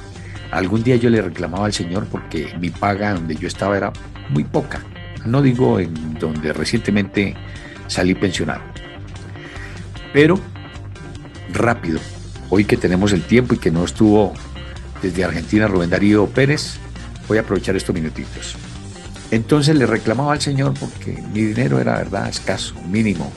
algún 0.51 0.83
día 0.83 0.97
yo 0.97 1.09
le 1.09 1.21
reclamaba 1.21 1.65
al 1.65 1.73
Señor 1.73 2.05
porque 2.07 2.55
mi 2.59 2.69
paga 2.69 3.13
donde 3.13 3.35
yo 3.35 3.47
estaba 3.47 3.77
era 3.77 3.91
muy 4.29 4.43
poca. 4.43 4.81
No 5.25 5.41
digo 5.41 5.79
en 5.79 6.19
donde 6.19 6.53
recientemente 6.53 7.35
salí 7.87 8.13
pensionado. 8.15 8.61
Pero 10.13 10.39
rápido, 11.53 11.99
hoy 12.49 12.65
que 12.65 12.77
tenemos 12.77 13.13
el 13.13 13.23
tiempo 13.23 13.53
y 13.53 13.57
que 13.57 13.71
no 13.71 13.83
estuvo 13.83 14.33
desde 15.01 15.23
Argentina 15.23 15.67
Rubén 15.67 15.89
Darío 15.89 16.27
Pérez, 16.27 16.77
voy 17.27 17.37
a 17.37 17.41
aprovechar 17.41 17.75
estos 17.75 17.95
minutitos. 17.95 18.55
Entonces 19.31 19.75
le 19.75 19.85
reclamaba 19.85 20.33
al 20.33 20.41
Señor 20.41 20.73
porque 20.79 21.23
mi 21.33 21.41
dinero 21.43 21.79
era, 21.79 21.97
verdad, 21.97 22.27
escaso, 22.27 22.75
mínimo. 22.89 23.31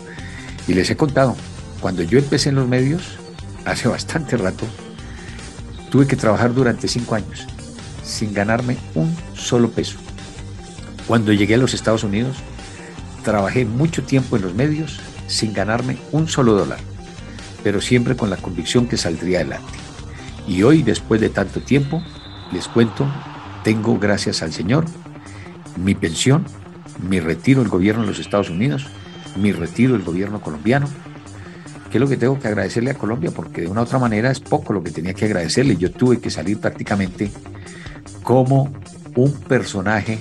Y 0.66 0.74
les 0.74 0.90
he 0.90 0.96
contado, 0.96 1.36
cuando 1.80 2.02
yo 2.02 2.18
empecé 2.18 2.48
en 2.48 2.56
los 2.56 2.66
medios, 2.66 3.02
hace 3.64 3.88
bastante 3.88 4.36
rato, 4.36 4.66
tuve 5.94 6.08
que 6.08 6.16
trabajar 6.16 6.52
durante 6.52 6.88
cinco 6.88 7.14
años 7.14 7.46
sin 8.02 8.34
ganarme 8.34 8.76
un 8.96 9.16
solo 9.32 9.70
peso. 9.70 9.96
Cuando 11.06 11.32
llegué 11.32 11.54
a 11.54 11.58
los 11.58 11.72
Estados 11.72 12.02
Unidos, 12.02 12.38
trabajé 13.22 13.64
mucho 13.64 14.02
tiempo 14.02 14.34
en 14.34 14.42
los 14.42 14.54
medios 14.54 14.98
sin 15.28 15.52
ganarme 15.52 15.98
un 16.10 16.26
solo 16.26 16.54
dólar, 16.54 16.80
pero 17.62 17.80
siempre 17.80 18.16
con 18.16 18.28
la 18.28 18.38
convicción 18.38 18.88
que 18.88 18.96
saldría 18.96 19.38
adelante. 19.38 19.78
Y 20.48 20.64
hoy, 20.64 20.82
después 20.82 21.20
de 21.20 21.28
tanto 21.28 21.60
tiempo, 21.60 22.02
les 22.50 22.66
cuento, 22.66 23.06
tengo, 23.62 23.96
gracias 23.96 24.42
al 24.42 24.52
Señor, 24.52 24.86
mi 25.76 25.94
pensión, 25.94 26.44
mi 27.08 27.20
retiro 27.20 27.60
del 27.60 27.70
gobierno 27.70 28.02
de 28.02 28.08
los 28.08 28.18
Estados 28.18 28.50
Unidos, 28.50 28.88
mi 29.36 29.52
retiro 29.52 29.92
del 29.92 30.02
gobierno 30.02 30.40
colombiano. 30.40 30.88
¿Qué 31.94 31.98
es 31.98 32.02
lo 32.02 32.08
que 32.08 32.16
tengo 32.16 32.40
que 32.40 32.48
agradecerle 32.48 32.90
a 32.90 32.94
Colombia? 32.94 33.30
Porque 33.30 33.60
de 33.60 33.68
una 33.68 33.82
u 33.82 33.84
otra 33.84 34.00
manera 34.00 34.28
es 34.28 34.40
poco 34.40 34.72
lo 34.72 34.82
que 34.82 34.90
tenía 34.90 35.14
que 35.14 35.26
agradecerle. 35.26 35.76
Yo 35.76 35.92
tuve 35.92 36.18
que 36.18 36.28
salir 36.28 36.58
prácticamente 36.58 37.30
como 38.24 38.72
un 39.14 39.32
personaje 39.42 40.18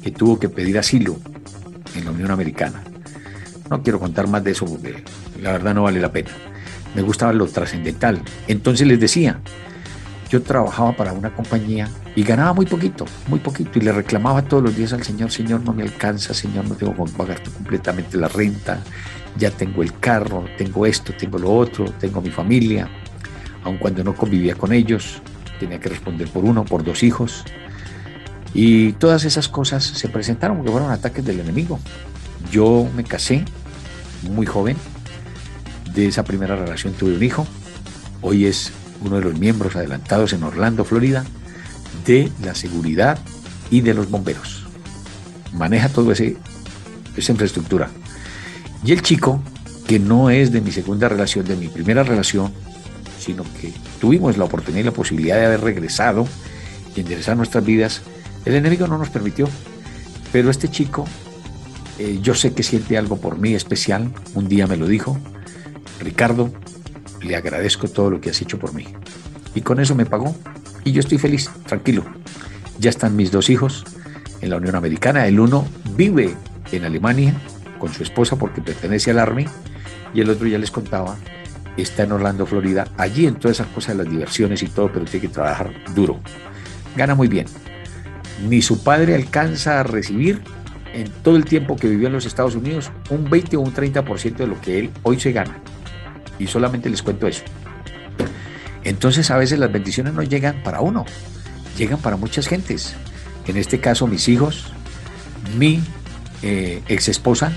que 0.00 0.12
tuvo 0.12 0.38
que 0.38 0.48
pedir 0.48 0.78
asilo 0.78 1.16
en 1.96 2.04
la 2.04 2.12
Unión 2.12 2.30
Americana. 2.30 2.84
No 3.68 3.82
quiero 3.82 3.98
contar 3.98 4.28
más 4.28 4.44
de 4.44 4.52
eso 4.52 4.64
porque 4.64 5.02
la 5.42 5.50
verdad 5.50 5.74
no 5.74 5.82
vale 5.82 6.00
la 6.00 6.12
pena. 6.12 6.30
Me 6.94 7.02
gustaba 7.02 7.32
lo 7.32 7.48
trascendental. 7.48 8.22
Entonces 8.46 8.86
les 8.86 9.00
decía, 9.00 9.40
yo 10.30 10.40
trabajaba 10.40 10.96
para 10.96 11.14
una 11.14 11.34
compañía 11.34 11.88
y 12.14 12.22
ganaba 12.22 12.52
muy 12.52 12.66
poquito, 12.66 13.06
muy 13.26 13.40
poquito, 13.40 13.80
y 13.80 13.82
le 13.82 13.90
reclamaba 13.90 14.42
todos 14.42 14.62
los 14.62 14.76
días 14.76 14.92
al 14.92 15.02
Señor, 15.02 15.32
Señor, 15.32 15.62
no 15.62 15.72
me 15.72 15.82
alcanza, 15.82 16.32
Señor, 16.32 16.64
no 16.66 16.76
tengo 16.76 16.94
que 17.04 17.10
pagar 17.10 17.42
completamente 17.42 18.16
la 18.16 18.28
renta, 18.28 18.84
ya 19.36 19.50
tengo 19.50 19.82
el 19.82 19.98
carro, 19.98 20.44
tengo 20.56 20.86
esto, 20.86 21.12
tengo 21.18 21.38
lo 21.38 21.54
otro, 21.54 21.84
tengo 22.00 22.20
mi 22.20 22.30
familia, 22.30 22.88
aun 23.62 23.78
cuando 23.78 24.04
no 24.04 24.14
convivía 24.14 24.54
con 24.54 24.72
ellos, 24.72 25.20
tenía 25.58 25.80
que 25.80 25.88
responder 25.88 26.28
por 26.28 26.44
uno, 26.44 26.64
por 26.64 26.84
dos 26.84 27.02
hijos, 27.02 27.44
y 28.52 28.92
todas 28.92 29.24
esas 29.24 29.48
cosas 29.48 29.84
se 29.84 30.08
presentaron 30.08 30.58
porque 30.58 30.70
fueron 30.70 30.90
ataques 30.92 31.24
del 31.24 31.40
enemigo. 31.40 31.80
Yo 32.52 32.88
me 32.94 33.02
casé 33.02 33.44
muy 34.22 34.46
joven, 34.46 34.76
de 35.92 36.06
esa 36.06 36.24
primera 36.24 36.56
relación 36.56 36.92
tuve 36.92 37.16
un 37.16 37.22
hijo, 37.22 37.46
hoy 38.22 38.46
es 38.46 38.72
uno 39.00 39.16
de 39.16 39.22
los 39.22 39.38
miembros 39.38 39.76
adelantados 39.76 40.32
en 40.32 40.42
Orlando, 40.44 40.84
Florida, 40.84 41.24
de 42.06 42.30
la 42.42 42.54
seguridad 42.54 43.18
y 43.70 43.80
de 43.80 43.94
los 43.94 44.10
bomberos. 44.10 44.66
Maneja 45.52 45.88
todo 45.88 46.12
ese 46.12 46.36
esa 47.16 47.32
infraestructura. 47.32 47.90
Y 48.84 48.92
el 48.92 49.00
chico, 49.00 49.42
que 49.86 49.98
no 49.98 50.28
es 50.28 50.52
de 50.52 50.60
mi 50.60 50.70
segunda 50.70 51.08
relación, 51.08 51.46
de 51.46 51.56
mi 51.56 51.68
primera 51.68 52.02
relación, 52.02 52.52
sino 53.18 53.42
que 53.60 53.72
tuvimos 53.98 54.36
la 54.36 54.44
oportunidad 54.44 54.82
y 54.82 54.84
la 54.84 54.92
posibilidad 54.92 55.36
de 55.36 55.46
haber 55.46 55.62
regresado 55.62 56.26
y 56.94 57.00
enderezar 57.00 57.36
nuestras 57.36 57.64
vidas, 57.64 58.02
el 58.44 58.54
enemigo 58.54 58.86
no 58.86 58.98
nos 58.98 59.08
permitió. 59.08 59.48
Pero 60.32 60.50
este 60.50 60.68
chico, 60.68 61.06
eh, 61.98 62.18
yo 62.20 62.34
sé 62.34 62.52
que 62.52 62.62
siente 62.62 62.98
algo 62.98 63.16
por 63.16 63.38
mí 63.38 63.54
especial, 63.54 64.12
un 64.34 64.48
día 64.48 64.66
me 64.66 64.76
lo 64.76 64.86
dijo, 64.86 65.18
Ricardo, 66.00 66.52
le 67.22 67.36
agradezco 67.36 67.88
todo 67.88 68.10
lo 68.10 68.20
que 68.20 68.30
has 68.30 68.42
hecho 68.42 68.58
por 68.58 68.74
mí. 68.74 68.86
Y 69.54 69.62
con 69.62 69.80
eso 69.80 69.94
me 69.94 70.04
pagó 70.04 70.36
y 70.84 70.92
yo 70.92 71.00
estoy 71.00 71.16
feliz, 71.16 71.48
tranquilo. 71.66 72.04
Ya 72.78 72.90
están 72.90 73.16
mis 73.16 73.30
dos 73.30 73.48
hijos 73.48 73.84
en 74.42 74.50
la 74.50 74.58
Unión 74.58 74.74
Americana, 74.74 75.26
el 75.26 75.40
uno 75.40 75.66
vive 75.96 76.34
en 76.70 76.84
Alemania 76.84 77.40
con 77.78 77.92
su 77.92 78.02
esposa 78.02 78.36
porque 78.36 78.60
pertenece 78.60 79.10
al 79.10 79.18
Army 79.18 79.46
y 80.12 80.20
el 80.20 80.30
otro 80.30 80.46
ya 80.46 80.58
les 80.58 80.70
contaba, 80.70 81.16
está 81.76 82.04
en 82.04 82.12
Orlando, 82.12 82.46
Florida, 82.46 82.86
allí 82.96 83.26
en 83.26 83.36
todas 83.36 83.58
esas 83.58 83.68
cosas 83.68 83.96
de 83.96 84.04
las 84.04 84.12
diversiones 84.12 84.62
y 84.62 84.68
todo, 84.68 84.92
pero 84.92 85.04
tiene 85.04 85.28
que 85.28 85.32
trabajar 85.32 85.72
duro. 85.94 86.20
Gana 86.96 87.14
muy 87.14 87.28
bien. 87.28 87.46
Ni 88.48 88.62
su 88.62 88.82
padre 88.82 89.14
alcanza 89.14 89.80
a 89.80 89.82
recibir 89.82 90.42
en 90.92 91.10
todo 91.22 91.36
el 91.36 91.44
tiempo 91.44 91.76
que 91.76 91.88
vivió 91.88 92.06
en 92.06 92.12
los 92.12 92.26
Estados 92.26 92.54
Unidos 92.54 92.90
un 93.10 93.28
20 93.28 93.56
o 93.56 93.60
un 93.60 93.74
30% 93.74 94.36
de 94.36 94.46
lo 94.46 94.60
que 94.60 94.78
él 94.78 94.90
hoy 95.02 95.18
se 95.18 95.32
gana. 95.32 95.58
Y 96.38 96.46
solamente 96.46 96.88
les 96.88 97.02
cuento 97.02 97.26
eso. 97.26 97.42
Entonces 98.84 99.30
a 99.30 99.36
veces 99.36 99.58
las 99.58 99.72
bendiciones 99.72 100.14
no 100.14 100.22
llegan 100.22 100.62
para 100.62 100.80
uno, 100.80 101.04
llegan 101.76 101.98
para 101.98 102.16
muchas 102.16 102.46
gentes. 102.46 102.94
En 103.46 103.56
este 103.56 103.80
caso 103.80 104.06
mis 104.06 104.28
hijos, 104.28 104.72
mi 105.58 105.82
eh, 106.46 106.82
ex 106.88 107.08
esposa, 107.08 107.52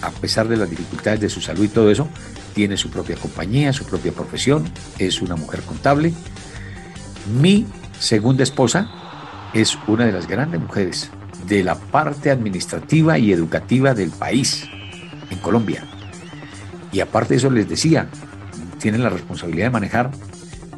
a 0.00 0.10
pesar 0.12 0.46
de 0.46 0.56
las 0.56 0.70
dificultades 0.70 1.18
de 1.18 1.28
su 1.28 1.40
salud 1.40 1.64
y 1.64 1.68
todo 1.68 1.90
eso, 1.90 2.08
tiene 2.54 2.76
su 2.76 2.88
propia 2.88 3.16
compañía, 3.16 3.72
su 3.72 3.84
propia 3.84 4.12
profesión, 4.12 4.64
es 5.00 5.20
una 5.20 5.34
mujer 5.34 5.62
contable. 5.62 6.14
Mi 7.40 7.66
segunda 7.98 8.44
esposa 8.44 8.88
es 9.52 9.76
una 9.88 10.06
de 10.06 10.12
las 10.12 10.28
grandes 10.28 10.60
mujeres 10.60 11.10
de 11.48 11.64
la 11.64 11.74
parte 11.74 12.30
administrativa 12.30 13.18
y 13.18 13.32
educativa 13.32 13.94
del 13.94 14.10
país, 14.10 14.64
en 15.30 15.38
Colombia. 15.38 15.84
Y 16.92 17.00
aparte 17.00 17.34
de 17.34 17.38
eso 17.38 17.50
les 17.50 17.68
decía, 17.68 18.06
tienen 18.78 19.02
la 19.02 19.08
responsabilidad 19.08 19.66
de 19.66 19.70
manejar 19.70 20.12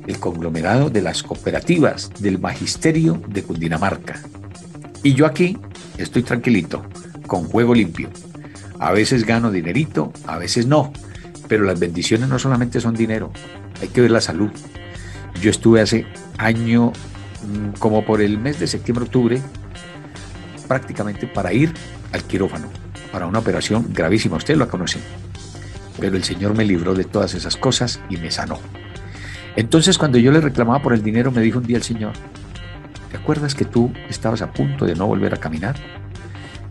el 0.07 0.19
conglomerado 0.19 0.89
de 0.89 1.03
las 1.03 1.23
cooperativas 1.23 2.11
del 2.19 2.39
magisterio 2.39 3.21
de 3.29 3.43
Cundinamarca. 3.43 4.23
Y 5.03 5.13
yo 5.13 5.27
aquí 5.27 5.59
estoy 5.99 6.23
tranquilito, 6.23 6.87
con 7.27 7.45
juego 7.45 7.75
limpio. 7.75 8.11
A 8.79 8.93
veces 8.93 9.25
gano 9.25 9.51
dinerito, 9.51 10.13
a 10.27 10.39
veces 10.39 10.67
no, 10.67 10.93
pero 11.49 11.65
las 11.65 11.81
bendiciones 11.81 12.29
no 12.29 12.39
solamente 12.39 12.81
son 12.81 12.95
dinero, 12.95 13.31
hay 13.81 13.89
que 13.89 14.01
ver 14.01 14.11
la 14.11 14.21
salud. 14.21 14.51
Yo 15.41 15.51
estuve 15.51 15.81
hace 15.81 16.07
año, 16.39 16.93
mm, 17.47 17.79
como 17.79 18.05
por 18.05 18.21
el 18.21 18.39
mes 18.39 18.59
de 18.59 18.67
septiembre-octubre, 18.67 19.41
prácticamente 20.67 21.27
para 21.27 21.53
ir 21.53 21.73
al 22.13 22.25
quirófano, 22.25 22.69
para 23.13 23.27
una 23.27 23.39
operación 23.39 23.87
gravísima, 23.93 24.37
usted 24.37 24.57
lo 24.57 24.69
conocen. 24.69 25.03
Pero 25.99 26.17
el 26.17 26.25
Señor 26.25 26.55
me 26.55 26.65
libró 26.65 26.95
de 26.95 27.05
todas 27.05 27.35
esas 27.35 27.57
cosas 27.57 28.01
y 28.11 28.17
me 28.17 28.31
sanó. 28.31 28.59
Entonces 29.57 29.97
cuando 29.97 30.19
yo 30.19 30.33
le 30.33 30.41
reclamaba 30.41 30.83
por 30.83 30.93
el 30.93 31.03
dinero, 31.03 31.31
me 31.33 31.41
dijo 31.41 31.59
un 31.59 31.67
día 31.67 31.79
el 31.79 31.83
Señor, 31.83 32.13
¿te 33.11 33.17
acuerdas 33.17 33.55
que 33.55 33.65
tú 33.65 33.91
estabas 34.11 34.43
a 34.43 34.53
punto 34.53 34.85
de 34.85 34.95
no 34.95 35.07
volver 35.07 35.33
a 35.33 35.39
caminar? 35.39 35.77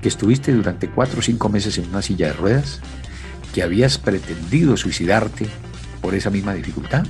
¿Que 0.06 0.10
estuviste 0.10 0.54
durante 0.54 0.88
cuatro 0.88 1.18
o 1.18 1.24
cinco 1.24 1.50
meses 1.50 1.80
en 1.80 1.90
una 1.90 2.04
silla 2.04 2.28
de 2.28 2.34
ruedas? 2.34 2.80
¿Que 3.56 3.64
habías 3.64 3.98
pretendido 3.98 4.78
suicidarte 4.78 5.48
por 6.00 6.14
esa 6.14 6.30
misma 6.30 6.54
dificultad? 6.54 7.08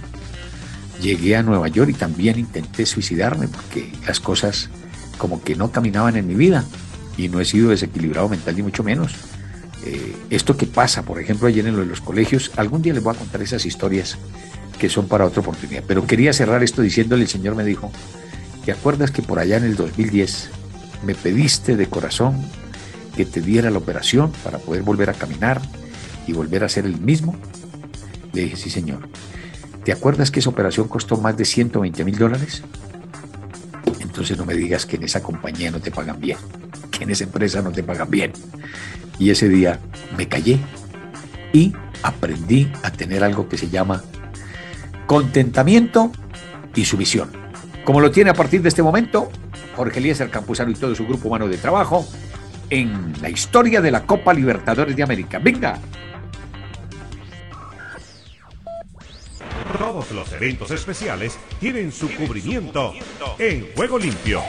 Llegué 1.02 1.36
a 1.36 1.44
Nueva 1.44 1.68
York 1.68 1.90
y 1.90 1.94
también 1.94 2.40
intenté 2.40 2.86
suicidarme 2.86 3.50
porque 3.50 3.92
las 4.08 4.22
cosas 4.22 4.70
como 5.18 5.44
que 5.44 5.56
no 5.56 5.74
caminaban 5.74 6.16
en 6.16 6.26
mi 6.26 6.36
vida 6.36 6.64
y 7.18 7.28
no 7.28 7.42
he 7.42 7.44
sido 7.44 7.72
desequilibrado 7.72 8.30
mental 8.30 8.56
ni 8.56 8.62
mucho 8.62 8.82
menos. 8.82 9.14
Eh, 9.86 10.16
esto 10.30 10.56
que 10.56 10.66
pasa, 10.66 11.04
por 11.04 11.20
ejemplo, 11.20 11.50
ayer 11.50 11.68
en 11.68 11.90
los 11.90 12.00
colegios, 12.00 12.54
algún 12.56 12.82
día 12.82 12.94
les 12.94 13.04
voy 13.04 13.14
a 13.14 13.20
contar 13.20 13.42
esas 13.42 13.66
historias 13.66 14.18
que 14.80 14.88
son 14.88 15.10
para 15.10 15.26
otra 15.26 15.42
oportunidad. 15.42 15.84
Pero 15.86 16.08
quería 16.08 16.32
cerrar 16.32 16.64
esto 16.64 16.82
diciéndole, 16.82 17.24
el 17.24 17.30
Señor 17.30 17.56
me 17.56 17.66
dijo, 17.66 17.92
¿te 18.64 18.72
acuerdas 18.72 19.12
que 19.12 19.22
por 19.22 19.40
allá 19.40 19.58
en 19.58 19.66
el 19.66 19.76
2010 19.76 20.50
me 21.06 21.14
pediste 21.14 21.76
de 21.76 21.88
corazón 21.88 22.42
que 23.16 23.26
te 23.26 23.42
diera 23.42 23.70
la 23.72 23.78
operación 23.78 24.32
para 24.44 24.58
poder 24.58 24.84
volver 24.84 25.10
a 25.10 25.14
caminar 25.14 25.62
y 26.28 26.34
volver 26.34 26.64
a 26.64 26.70
ser 26.70 26.86
el 26.86 27.00
mismo? 27.00 27.36
Le 28.34 28.44
dije, 28.44 28.56
sí, 28.56 28.70
Señor. 28.70 29.08
¿Te 29.84 29.92
acuerdas 29.92 30.32
que 30.32 30.40
esa 30.40 30.50
operación 30.50 30.88
costó 30.88 31.18
más 31.18 31.38
de 31.38 31.46
120 31.46 32.04
mil 32.04 32.18
dólares? 32.18 32.64
Entonces 34.00 34.38
no 34.38 34.46
me 34.46 34.56
digas 34.56 34.86
que 34.86 34.96
en 34.96 35.04
esa 35.04 35.22
compañía 35.22 35.72
no 35.72 35.80
te 35.80 35.92
pagan 35.92 36.20
bien, 36.20 36.38
que 36.90 37.04
en 37.04 37.12
esa 37.12 37.24
empresa 37.24 37.62
no 37.62 37.72
te 37.72 37.84
pagan 37.84 38.10
bien. 38.10 38.32
Y 39.20 39.30
ese 39.30 39.48
día 39.48 39.80
me 40.18 40.28
callé 40.28 40.60
y 41.54 41.74
aprendí 42.02 42.72
a 42.84 42.92
tener 42.92 43.24
algo 43.24 43.48
que 43.48 43.58
se 43.58 43.70
llama 43.70 44.04
contentamiento 45.06 46.12
y 46.74 46.86
sumisión. 46.86 47.30
Como 47.84 48.02
lo 48.02 48.12
tiene 48.12 48.32
a 48.32 48.34
partir 48.34 48.62
de 48.62 48.70
este 48.70 48.82
momento 48.82 49.30
Jorge 49.76 50.00
Eliezer 50.00 50.30
Campuzano 50.30 50.72
y 50.72 50.76
todo 50.76 50.96
su 50.96 51.06
grupo 51.06 51.28
humano 51.28 51.48
de 51.48 51.58
trabajo 51.58 52.08
en 52.70 53.14
la 53.22 53.30
historia 53.30 53.82
de 53.82 53.92
la 53.92 54.06
Copa 54.06 54.34
Libertadores 54.34 54.96
de 54.96 55.04
América. 55.04 55.40
Venga. 55.40 55.78
Todos 59.78 60.12
los 60.12 60.32
eventos 60.34 60.72
especiales 60.72 61.38
tienen 61.60 61.92
su 61.92 62.14
cubrimiento 62.16 62.94
en 63.38 63.68
Juego 63.76 64.00
Limpio. 64.00 64.42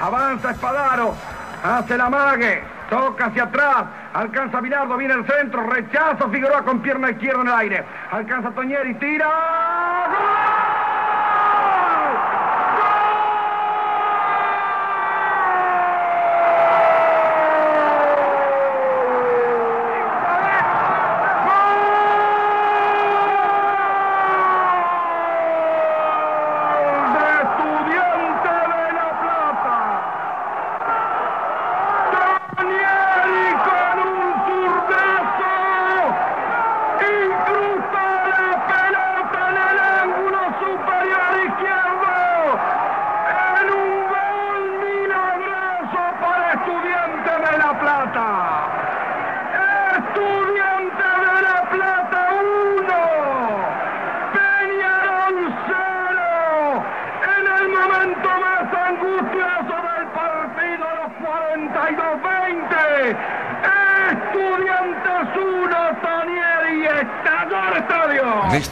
Avanza 0.00 0.50
Espadaro, 0.50 1.14
hace 1.62 1.96
la 1.96 2.10
mague, 2.10 2.60
toca 2.90 3.26
hacia 3.26 3.44
atrás, 3.44 3.84
alcanza 4.12 4.60
Bilardo, 4.60 4.96
viene 4.96 5.14
el 5.14 5.24
centro, 5.24 5.62
rechazo 5.70 6.28
Figueroa 6.28 6.64
con 6.64 6.82
pierna 6.82 7.10
izquierda 7.10 7.42
en 7.42 7.46
el 7.46 7.54
aire, 7.54 7.84
alcanza 8.10 8.50
Toñeri, 8.50 8.94
tira. 8.94 10.61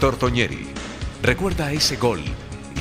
Néstor 0.01 0.17
Toñeri 0.17 0.67
recuerda 1.21 1.73
ese 1.73 1.97
gol 1.97 2.25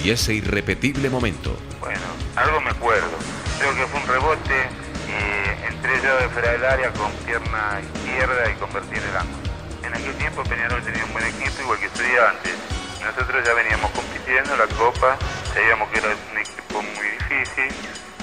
y 0.01 0.09
ese 0.09 0.35
irrepetible 0.35 1.09
momento. 1.09 1.53
Bueno, 1.81 1.99
algo 2.37 2.61
me 2.61 2.69
acuerdo. 2.69 3.11
Creo 3.59 3.75
que 3.75 3.85
fue 3.87 3.99
un 3.99 4.07
rebote 4.07 4.55
y 5.03 5.67
entré 5.67 5.99
yo 6.01 6.15
de 6.15 6.29
fuera 6.29 6.53
del 6.53 6.63
área 6.63 6.93
con 6.93 7.11
pierna 7.27 7.81
izquierda 7.93 8.49
y 8.49 8.53
convertí 8.55 8.95
en 8.95 9.03
el 9.03 9.17
ángulo. 9.17 9.49
En 9.83 9.93
aquel 9.95 10.15
tiempo 10.15 10.43
Peñarol 10.45 10.81
tenía 10.81 11.03
un 11.03 11.11
buen 11.11 11.25
equipo 11.25 11.61
igual 11.61 11.79
que 11.79 11.87
estudiantes. 11.87 12.55
Nosotros 13.03 13.45
ya 13.45 13.53
veníamos 13.53 13.91
compitiendo 13.91 14.55
la 14.55 14.67
Copa, 14.67 15.17
sabíamos 15.53 15.89
que 15.89 15.97
era 15.99 16.15
un 16.15 16.37
equipo 16.37 16.81
muy 16.81 17.07
difícil 17.19 17.67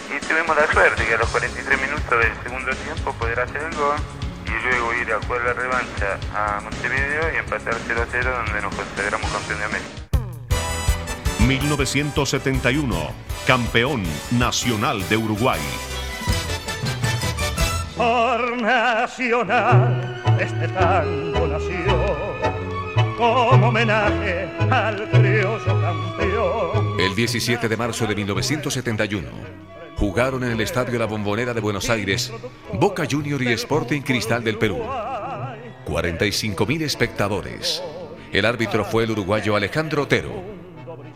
y 0.08 0.24
tuvimos 0.24 0.56
la 0.56 0.72
suerte 0.72 1.04
que 1.04 1.12
a 1.12 1.18
los 1.18 1.28
43 1.28 1.80
minutos 1.82 2.18
del 2.18 2.32
segundo 2.42 2.72
tiempo 2.74 3.12
poder 3.12 3.40
hacer 3.40 3.60
el 3.60 3.76
gol 3.76 4.00
luego 4.66 4.94
ir 4.94 5.12
a 5.12 5.20
jugar 5.22 5.42
la 5.44 5.52
revancha 5.52 6.18
a 6.34 6.60
Montevideo 6.60 7.34
y 7.34 7.36
empatar 7.38 7.76
0 7.86 8.02
a 8.02 8.06
0 8.10 8.30
donde 8.44 8.62
nos 8.62 8.74
consideramos 8.74 9.30
campeón 9.30 9.58
de 9.58 9.64
América. 9.64 10.06
1971, 11.46 13.10
campeón 13.46 14.02
nacional 14.32 15.08
de 15.08 15.16
Uruguay. 15.16 15.60
Por 17.96 18.60
nacional, 18.60 20.22
este 20.40 20.68
tango 20.68 21.46
nació 21.46 22.36
como 23.16 23.68
homenaje 23.68 24.48
al 24.70 25.08
criollo 25.10 25.80
campeón. 25.80 27.00
El 27.00 27.14
17 27.14 27.68
de 27.68 27.76
marzo 27.76 28.06
de 28.06 28.14
1971 28.14 29.45
jugaron 30.06 30.44
en 30.44 30.52
el 30.52 30.60
Estadio 30.60 31.00
La 31.00 31.06
Bombonera 31.06 31.52
de 31.52 31.60
Buenos 31.60 31.90
Aires 31.90 32.32
Boca 32.74 33.02
Junior 33.10 33.42
y 33.42 33.48
Sporting 33.54 34.02
Cristal 34.02 34.44
del 34.44 34.56
Perú. 34.56 34.78
45.000 35.84 36.82
espectadores. 36.82 37.82
El 38.32 38.46
árbitro 38.46 38.84
fue 38.84 39.02
el 39.02 39.10
uruguayo 39.10 39.56
Alejandro 39.56 40.02
Otero. 40.02 40.30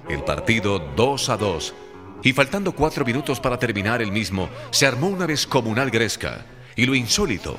El 0.08 0.24
partido 0.24 0.80
2 0.80 1.28
a 1.28 1.36
2 1.36 1.74
y 2.24 2.32
faltando 2.32 2.72
cuatro 2.72 3.04
minutos 3.04 3.38
para 3.38 3.60
terminar 3.60 4.02
el 4.02 4.10
mismo, 4.10 4.48
se 4.70 4.88
armó 4.88 5.06
una 5.06 5.28
descomunal 5.28 5.88
gresca. 5.88 6.44
Y 6.74 6.84
lo 6.84 6.96
insólito, 6.96 7.56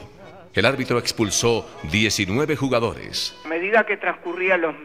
el 0.54 0.66
árbitro 0.66 1.00
expulsó 1.00 1.66
19 1.90 2.58
jugadores. 2.58 3.40
A 3.46 3.48
medida 3.48 3.86
que 3.86 3.96
transcurrían 3.96 4.62
los 4.62 4.76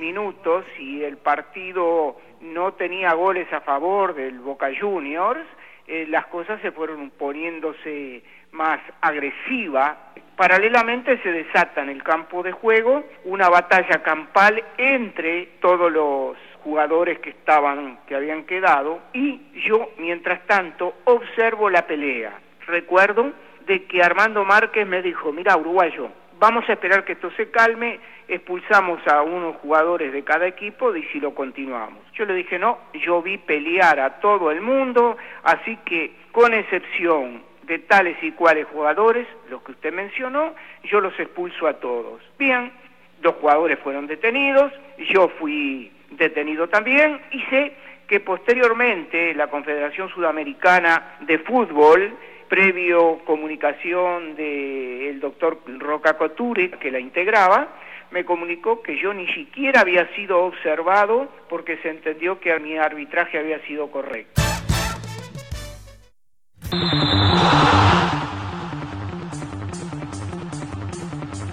minutos 0.00 0.64
y 0.78 1.02
el 1.02 1.18
partido 1.18 2.16
no 2.40 2.72
tenía 2.72 3.12
goles 3.12 3.52
a 3.52 3.60
favor 3.60 4.14
del 4.14 4.40
Boca 4.40 4.70
Juniors, 4.80 5.46
eh, 5.90 6.06
las 6.08 6.26
cosas 6.26 6.60
se 6.62 6.70
fueron 6.70 7.10
poniéndose 7.10 8.22
más 8.52 8.78
agresivas. 9.00 9.96
Paralelamente 10.36 11.18
se 11.20 11.32
desata 11.32 11.82
en 11.82 11.88
el 11.88 12.04
campo 12.04 12.44
de 12.44 12.52
juego 12.52 13.04
una 13.24 13.48
batalla 13.48 14.00
campal 14.00 14.62
entre 14.78 15.46
todos 15.60 15.90
los 15.90 16.36
jugadores 16.62 17.18
que 17.18 17.30
estaban, 17.30 17.98
que 18.06 18.14
habían 18.14 18.44
quedado, 18.44 19.00
y 19.12 19.40
yo, 19.66 19.90
mientras 19.98 20.46
tanto, 20.46 20.94
observo 21.06 21.68
la 21.68 21.86
pelea. 21.86 22.38
Recuerdo 22.68 23.32
de 23.66 23.84
que 23.86 24.00
Armando 24.00 24.44
Márquez 24.44 24.86
me 24.86 25.02
dijo, 25.02 25.32
mira, 25.32 25.56
uruguayo, 25.56 26.10
vamos 26.40 26.68
a 26.68 26.72
esperar 26.72 27.04
que 27.04 27.12
esto 27.12 27.30
se 27.36 27.50
calme, 27.50 28.00
expulsamos 28.26 29.06
a 29.06 29.22
unos 29.22 29.56
jugadores 29.56 30.12
de 30.12 30.24
cada 30.24 30.46
equipo 30.46 30.96
y 30.96 31.04
si 31.12 31.20
lo 31.20 31.34
continuamos. 31.34 32.02
Yo 32.14 32.24
le 32.24 32.34
dije, 32.34 32.58
no, 32.58 32.78
yo 32.94 33.22
vi 33.22 33.36
pelear 33.38 34.00
a 34.00 34.20
todo 34.20 34.50
el 34.50 34.62
mundo, 34.62 35.16
así 35.44 35.76
que 35.84 36.14
con 36.32 36.54
excepción 36.54 37.42
de 37.64 37.78
tales 37.80 38.16
y 38.22 38.32
cuales 38.32 38.66
jugadores, 38.72 39.28
los 39.50 39.62
que 39.62 39.72
usted 39.72 39.92
mencionó, 39.92 40.54
yo 40.84 41.00
los 41.00 41.16
expulso 41.20 41.68
a 41.68 41.74
todos. 41.74 42.22
Bien, 42.38 42.72
dos 43.20 43.34
jugadores 43.34 43.78
fueron 43.80 44.06
detenidos, 44.06 44.72
yo 45.10 45.28
fui 45.38 45.92
detenido 46.10 46.68
también 46.68 47.20
y 47.30 47.42
sé 47.42 47.74
que 48.08 48.18
posteriormente 48.18 49.34
la 49.34 49.48
Confederación 49.48 50.08
Sudamericana 50.08 51.16
de 51.20 51.38
Fútbol 51.38 52.16
previo 52.50 53.20
comunicación 53.24 54.34
del 54.34 55.20
doctor 55.20 55.60
Roca 55.78 56.18
Coture, 56.18 56.72
que 56.72 56.90
la 56.90 56.98
integraba, 56.98 57.68
me 58.10 58.24
comunicó 58.24 58.82
que 58.82 59.00
yo 59.00 59.14
ni 59.14 59.28
siquiera 59.28 59.82
había 59.82 60.12
sido 60.16 60.44
observado 60.44 61.28
porque 61.48 61.78
se 61.78 61.90
entendió 61.90 62.40
que 62.40 62.58
mi 62.58 62.76
arbitraje 62.76 63.38
había 63.38 63.64
sido 63.66 63.90
correcto. 63.92 64.42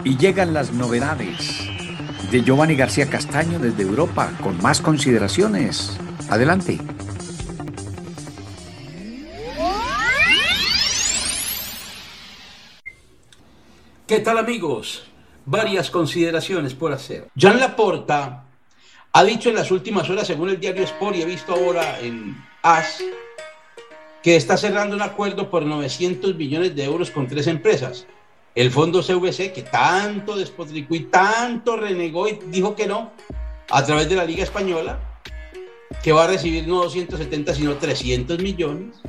Y 0.03 0.17
llegan 0.17 0.53
las 0.53 0.73
novedades 0.73 1.69
de 2.31 2.41
Giovanni 2.41 2.75
García 2.75 3.07
Castaño 3.07 3.60
desde 3.60 3.83
Europa 3.83 4.31
con 4.41 4.60
más 4.63 4.81
consideraciones. 4.81 5.99
Adelante. 6.31 6.79
¿Qué 14.07 14.21
tal 14.21 14.37
amigos? 14.37 15.03
Varias 15.45 15.91
consideraciones 15.91 16.73
por 16.73 16.93
hacer. 16.93 17.27
Jean 17.35 17.59
Laporta 17.59 18.45
ha 19.11 19.23
dicho 19.25 19.49
en 19.49 19.55
las 19.55 19.69
últimas 19.69 20.09
horas, 20.09 20.27
según 20.27 20.49
el 20.49 20.61
diario 20.61 20.85
Sport, 20.85 21.17
y 21.17 21.23
he 21.23 21.25
visto 21.25 21.53
ahora 21.53 21.99
en 21.99 22.37
AS, 22.63 23.03
que 24.23 24.37
está 24.37 24.55
cerrando 24.55 24.95
un 24.95 25.01
acuerdo 25.01 25.49
por 25.49 25.65
900 25.65 26.35
millones 26.35 26.73
de 26.73 26.85
euros 26.85 27.11
con 27.11 27.27
tres 27.27 27.47
empresas. 27.47 28.07
El 28.55 28.71
fondo 28.71 29.03
CVC, 29.03 29.51
que 29.51 29.63
tanto 29.63 30.37
despotricó 30.37 30.95
y 30.95 31.01
tanto 31.01 31.75
renegó 31.75 32.29
y 32.29 32.39
dijo 32.45 32.77
que 32.77 32.87
no, 32.87 33.11
a 33.69 33.83
través 33.83 34.07
de 34.07 34.15
la 34.15 34.23
Liga 34.23 34.43
Española, 34.43 35.19
que 36.01 36.13
va 36.13 36.23
a 36.23 36.27
recibir 36.27 36.65
no 36.65 36.77
270, 36.77 37.53
sino 37.53 37.75
300 37.75 38.39
millones, 38.39 39.01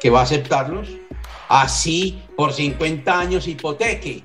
que 0.00 0.08
va 0.08 0.20
a 0.20 0.22
aceptarlos, 0.22 0.88
así 1.48 2.22
por 2.36 2.52
50 2.52 3.18
años 3.18 3.46
hipoteque. 3.48 4.22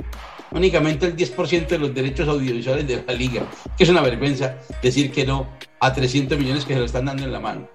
Únicamente 0.51 1.05
el 1.05 1.15
10% 1.15 1.67
de 1.67 1.79
los 1.79 1.93
derechos 1.93 2.27
audiovisuales 2.27 2.86
de 2.88 3.03
la 3.05 3.13
liga, 3.13 3.43
que 3.77 3.84
es 3.86 3.89
una 3.89 4.01
vergüenza 4.01 4.57
decir 4.81 5.12
que 5.12 5.25
no 5.25 5.47
a 5.79 5.93
300 5.93 6.38
millones 6.38 6.65
que 6.65 6.73
se 6.73 6.79
lo 6.79 6.86
están 6.86 7.05
dando 7.05 7.23
en 7.23 7.31
la 7.31 7.39
mano. 7.39 7.69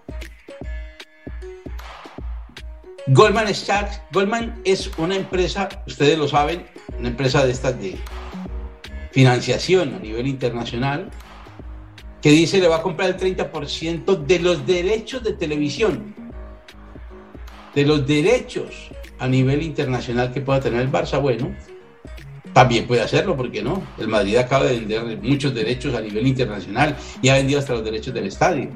Goldman 3.08 3.54
Sachs, 3.54 4.00
Goldman 4.12 4.60
es 4.64 4.90
una 4.98 5.14
empresa, 5.14 5.68
ustedes 5.86 6.18
lo 6.18 6.26
saben, 6.26 6.66
una 6.98 7.08
empresa 7.08 7.46
de 7.46 7.52
estas 7.52 7.80
de 7.80 7.96
financiación 9.12 9.94
a 9.94 9.98
nivel 9.98 10.26
internacional, 10.26 11.08
que 12.20 12.30
dice 12.30 12.60
le 12.60 12.68
va 12.68 12.76
a 12.76 12.82
comprar 12.82 13.08
el 13.08 13.16
30% 13.16 14.26
de 14.26 14.38
los 14.40 14.66
derechos 14.66 15.22
de 15.22 15.32
televisión, 15.32 16.14
de 17.74 17.86
los 17.86 18.06
derechos 18.06 18.90
a 19.18 19.28
nivel 19.28 19.62
internacional 19.62 20.32
que 20.32 20.40
pueda 20.40 20.60
tener 20.60 20.80
el 20.80 20.90
Barça. 20.90 21.20
Bueno, 21.20 21.54
también 22.52 22.86
puede 22.86 23.02
hacerlo, 23.02 23.36
¿por 23.36 23.50
qué 23.50 23.62
no? 23.62 23.82
El 23.98 24.08
Madrid 24.08 24.36
acaba 24.36 24.64
de 24.64 24.78
vender 24.78 25.18
muchos 25.22 25.54
derechos 25.54 25.94
a 25.94 26.00
nivel 26.00 26.26
internacional 26.26 26.96
y 27.20 27.28
ha 27.28 27.34
vendido 27.34 27.58
hasta 27.58 27.74
los 27.74 27.84
derechos 27.84 28.14
del 28.14 28.26
estadio 28.26 28.70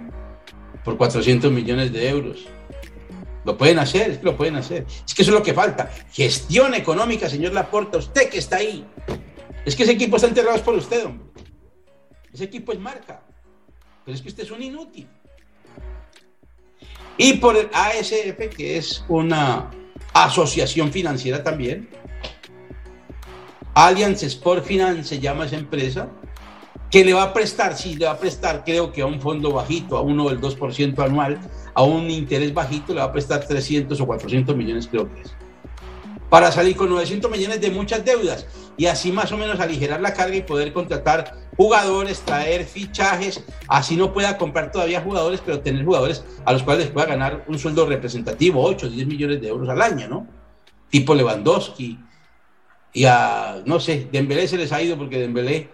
por 0.84 0.96
400 0.96 1.50
millones 1.50 1.92
de 1.92 2.08
euros. 2.08 2.46
Lo 3.44 3.56
pueden 3.56 3.78
hacer, 3.78 4.10
es 4.10 4.18
que 4.18 4.24
lo 4.24 4.36
pueden 4.36 4.56
hacer. 4.56 4.86
Es 5.06 5.14
que 5.14 5.22
eso 5.22 5.30
es 5.30 5.38
lo 5.38 5.42
que 5.42 5.54
falta. 5.54 5.90
Gestión 6.12 6.74
económica, 6.74 7.28
señor 7.28 7.52
Laporta, 7.52 7.98
usted 7.98 8.28
que 8.28 8.38
está 8.38 8.56
ahí. 8.56 8.84
Es 9.64 9.74
que 9.74 9.84
ese 9.84 9.92
equipo 9.92 10.16
está 10.16 10.28
enterrado 10.28 10.62
por 10.62 10.74
usted, 10.74 11.06
hombre. 11.06 11.26
Ese 12.32 12.44
equipo 12.44 12.72
es 12.72 12.78
marca. 12.78 13.22
Pero 14.04 14.14
es 14.14 14.22
que 14.22 14.28
usted 14.28 14.44
es 14.44 14.50
un 14.50 14.62
inútil. 14.62 15.08
Y 17.16 17.34
por 17.34 17.56
el 17.56 17.68
ASF, 17.72 18.54
que 18.54 18.76
es 18.76 19.04
una 19.08 19.70
asociación 20.12 20.92
financiera 20.92 21.42
también, 21.42 21.88
Allianz 23.74 24.22
Sport 24.22 24.64
Finance 24.64 25.04
se 25.04 25.20
llama 25.20 25.46
esa 25.46 25.56
empresa, 25.56 26.08
que 26.90 27.04
le 27.04 27.12
va 27.12 27.22
a 27.22 27.32
prestar, 27.32 27.76
sí, 27.76 27.94
le 27.94 28.06
va 28.06 28.12
a 28.12 28.18
prestar, 28.18 28.64
creo 28.64 28.92
que 28.92 29.02
a 29.02 29.06
un 29.06 29.20
fondo 29.20 29.52
bajito, 29.52 29.96
a 29.96 30.00
uno 30.00 30.28
del 30.28 30.40
2% 30.40 30.98
anual, 31.04 31.38
a 31.74 31.82
un 31.84 32.10
interés 32.10 32.52
bajito, 32.52 32.92
le 32.92 33.00
va 33.00 33.06
a 33.06 33.12
prestar 33.12 33.46
300 33.46 34.00
o 34.00 34.06
400 34.06 34.56
millones, 34.56 34.88
creo 34.88 35.12
que 35.12 35.20
es. 35.20 35.34
Para 36.30 36.52
salir 36.52 36.76
con 36.76 36.88
900 36.88 37.30
millones 37.30 37.60
de 37.60 37.70
muchas 37.70 38.04
deudas 38.04 38.46
y 38.76 38.86
así 38.86 39.12
más 39.12 39.30
o 39.32 39.36
menos 39.36 39.60
aligerar 39.60 40.00
la 40.00 40.14
carga 40.14 40.36
y 40.36 40.42
poder 40.42 40.72
contratar 40.72 41.34
jugadores, 41.56 42.20
traer 42.20 42.64
fichajes, 42.64 43.44
así 43.68 43.96
no 43.96 44.14
pueda 44.14 44.38
comprar 44.38 44.72
todavía 44.72 45.02
jugadores, 45.02 45.42
pero 45.44 45.60
tener 45.60 45.84
jugadores 45.84 46.24
a 46.46 46.52
los 46.52 46.62
cuales 46.62 46.86
pueda 46.86 47.06
ganar 47.06 47.44
un 47.48 47.58
sueldo 47.58 47.84
representativo, 47.84 48.64
8, 48.64 48.88
10 48.88 49.06
millones 49.06 49.40
de 49.40 49.48
euros 49.48 49.68
al 49.68 49.82
año, 49.82 50.08
¿no? 50.08 50.26
Tipo 50.88 51.14
Lewandowski, 51.14 51.98
y 52.92 53.04
a, 53.04 53.62
no 53.66 53.78
sé, 53.78 54.08
Dembélé 54.10 54.48
se 54.48 54.56
les 54.56 54.72
ha 54.72 54.82
ido 54.82 54.96
porque 54.96 55.18
Dembélé 55.18 55.68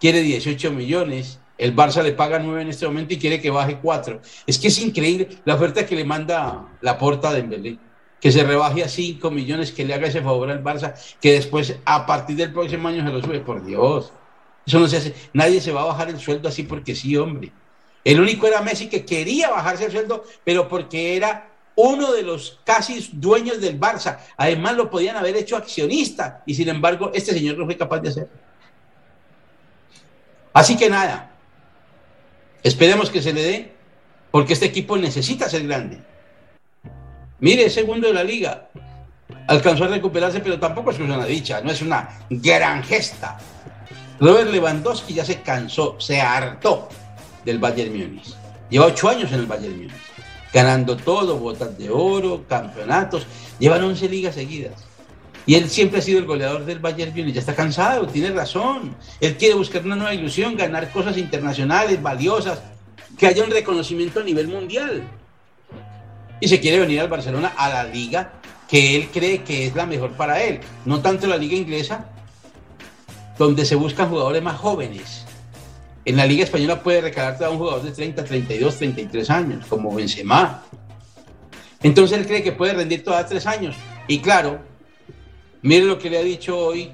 quiere 0.00 0.22
18 0.22 0.72
millones, 0.72 1.40
el 1.56 1.74
Barça 1.74 2.02
le 2.02 2.12
paga 2.12 2.38
9 2.38 2.62
en 2.62 2.68
este 2.68 2.86
momento 2.86 3.14
y 3.14 3.18
quiere 3.18 3.40
que 3.40 3.50
baje 3.50 3.78
4. 3.82 4.20
Es 4.46 4.58
que 4.58 4.68
es 4.68 4.78
increíble 4.80 5.28
la 5.44 5.54
oferta 5.54 5.86
que 5.86 5.96
le 5.96 6.04
manda 6.04 6.68
la 6.80 6.98
porta 6.98 7.30
a 7.30 7.32
Dembélé, 7.32 7.78
que 8.20 8.32
se 8.32 8.42
rebaje 8.44 8.82
a 8.82 8.88
5 8.88 9.30
millones, 9.30 9.72
que 9.72 9.84
le 9.84 9.94
haga 9.94 10.08
ese 10.08 10.22
favor 10.22 10.50
al 10.50 10.62
Barça, 10.62 10.94
que 11.20 11.32
después 11.32 11.76
a 11.84 12.06
partir 12.06 12.36
del 12.36 12.52
próximo 12.52 12.88
año 12.88 13.04
se 13.04 13.12
lo 13.12 13.22
sube, 13.22 13.40
por 13.40 13.64
Dios. 13.64 14.12
Eso 14.66 14.80
no 14.80 14.88
se 14.88 14.98
hace, 14.98 15.14
nadie 15.32 15.60
se 15.60 15.72
va 15.72 15.82
a 15.82 15.86
bajar 15.86 16.10
el 16.10 16.18
sueldo 16.18 16.48
así 16.48 16.64
porque 16.64 16.94
sí, 16.94 17.16
hombre. 17.16 17.52
El 18.04 18.20
único 18.20 18.46
era 18.46 18.62
Messi 18.62 18.88
que 18.88 19.04
quería 19.04 19.50
bajarse 19.50 19.86
el 19.86 19.92
sueldo, 19.92 20.24
pero 20.44 20.68
porque 20.68 21.16
era 21.16 21.50
uno 21.74 22.12
de 22.12 22.22
los 22.22 22.60
casi 22.64 23.08
dueños 23.12 23.60
del 23.60 23.78
Barça. 23.78 24.18
Además 24.36 24.76
lo 24.76 24.90
podían 24.90 25.16
haber 25.16 25.36
hecho 25.36 25.56
accionista 25.56 26.42
y 26.44 26.54
sin 26.54 26.68
embargo 26.68 27.12
este 27.14 27.32
señor 27.32 27.56
no 27.56 27.66
fue 27.66 27.76
capaz 27.76 28.00
de 28.00 28.08
hacerlo. 28.08 28.30
Así 30.52 30.76
que 30.76 30.90
nada, 30.90 31.30
esperemos 32.62 33.10
que 33.10 33.22
se 33.22 33.32
le 33.32 33.42
dé 33.42 33.72
porque 34.30 34.54
este 34.54 34.66
equipo 34.66 34.96
necesita 34.96 35.48
ser 35.48 35.66
grande. 35.66 36.00
Mire, 37.40 37.70
segundo 37.70 38.08
de 38.08 38.14
la 38.14 38.24
liga, 38.24 38.68
alcanzó 39.46 39.84
a 39.84 39.88
recuperarse, 39.88 40.40
pero 40.40 40.58
tampoco 40.58 40.90
es 40.90 40.98
una 40.98 41.24
dicha, 41.24 41.60
no 41.60 41.70
es 41.70 41.82
una 41.82 42.08
gran 42.28 42.82
gesta. 42.82 43.38
Robert 44.20 44.50
Lewandowski 44.50 45.14
ya 45.14 45.24
se 45.24 45.42
cansó, 45.42 45.96
se 46.00 46.20
hartó 46.20 46.88
del 47.44 47.58
Bayern 47.58 47.92
Múnich. 47.92 48.34
Lleva 48.68 48.86
ocho 48.86 49.08
años 49.08 49.30
en 49.32 49.40
el 49.40 49.46
Bayern 49.46 49.76
Múnich 49.76 50.08
ganando 50.52 50.96
todo, 50.96 51.36
botas 51.38 51.76
de 51.78 51.90
oro, 51.90 52.44
campeonatos. 52.48 53.26
Llevan 53.58 53.82
11 53.82 54.08
ligas 54.08 54.34
seguidas. 54.34 54.84
Y 55.46 55.54
él 55.54 55.70
siempre 55.70 55.98
ha 55.98 56.02
sido 56.02 56.18
el 56.18 56.26
goleador 56.26 56.64
del 56.64 56.78
Bayern 56.78 57.12
Múnich. 57.14 57.34
Ya 57.34 57.40
está 57.40 57.54
cansado, 57.54 58.06
tiene 58.06 58.30
razón. 58.30 58.96
Él 59.20 59.36
quiere 59.36 59.54
buscar 59.54 59.84
una 59.84 59.96
nueva 59.96 60.14
ilusión, 60.14 60.56
ganar 60.56 60.90
cosas 60.92 61.16
internacionales, 61.16 62.02
valiosas, 62.02 62.60
que 63.18 63.26
haya 63.26 63.44
un 63.44 63.50
reconocimiento 63.50 64.20
a 64.20 64.24
nivel 64.24 64.48
mundial. 64.48 65.02
Y 66.40 66.48
se 66.48 66.60
quiere 66.60 66.78
venir 66.78 67.00
al 67.00 67.08
Barcelona 67.08 67.52
a 67.56 67.68
la 67.68 67.84
liga 67.84 68.32
que 68.68 68.96
él 68.96 69.08
cree 69.12 69.42
que 69.42 69.66
es 69.66 69.74
la 69.74 69.86
mejor 69.86 70.12
para 70.12 70.42
él. 70.42 70.60
No 70.84 71.00
tanto 71.00 71.26
la 71.26 71.36
liga 71.36 71.56
inglesa, 71.56 72.06
donde 73.38 73.64
se 73.64 73.74
buscan 73.74 74.10
jugadores 74.10 74.42
más 74.42 74.58
jóvenes 74.58 75.24
en 76.08 76.16
la 76.16 76.24
Liga 76.24 76.44
Española 76.44 76.82
puede 76.82 77.02
recalarte 77.02 77.44
a 77.44 77.50
un 77.50 77.58
jugador 77.58 77.82
de 77.82 77.90
30, 77.90 78.24
32, 78.24 78.76
33 78.78 79.28
años, 79.28 79.66
como 79.66 79.94
Benzema. 79.94 80.62
Entonces 81.82 82.18
él 82.18 82.26
cree 82.26 82.42
que 82.42 82.52
puede 82.52 82.72
rendir 82.72 83.04
todas 83.04 83.28
tres 83.28 83.46
años. 83.46 83.76
Y 84.06 84.20
claro, 84.20 84.58
mire 85.60 85.84
lo 85.84 85.98
que 85.98 86.08
le 86.08 86.16
ha 86.16 86.22
dicho 86.22 86.56
hoy 86.56 86.92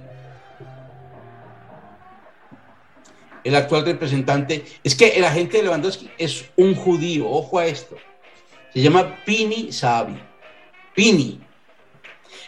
el 3.45 3.55
actual 3.55 3.85
representante. 3.85 4.65
Es 4.83 4.97
que 4.97 5.11
el 5.11 5.25
agente 5.25 5.59
de 5.59 5.63
Lewandowski 5.63 6.11
es 6.19 6.47
un 6.57 6.75
judío, 6.75 7.31
ojo 7.31 7.61
a 7.61 7.67
esto. 7.67 7.95
Se 8.75 8.83
llama 8.83 9.23
Pini 9.25 9.71
Sabi. 9.71 10.21
Pini. 10.97 11.41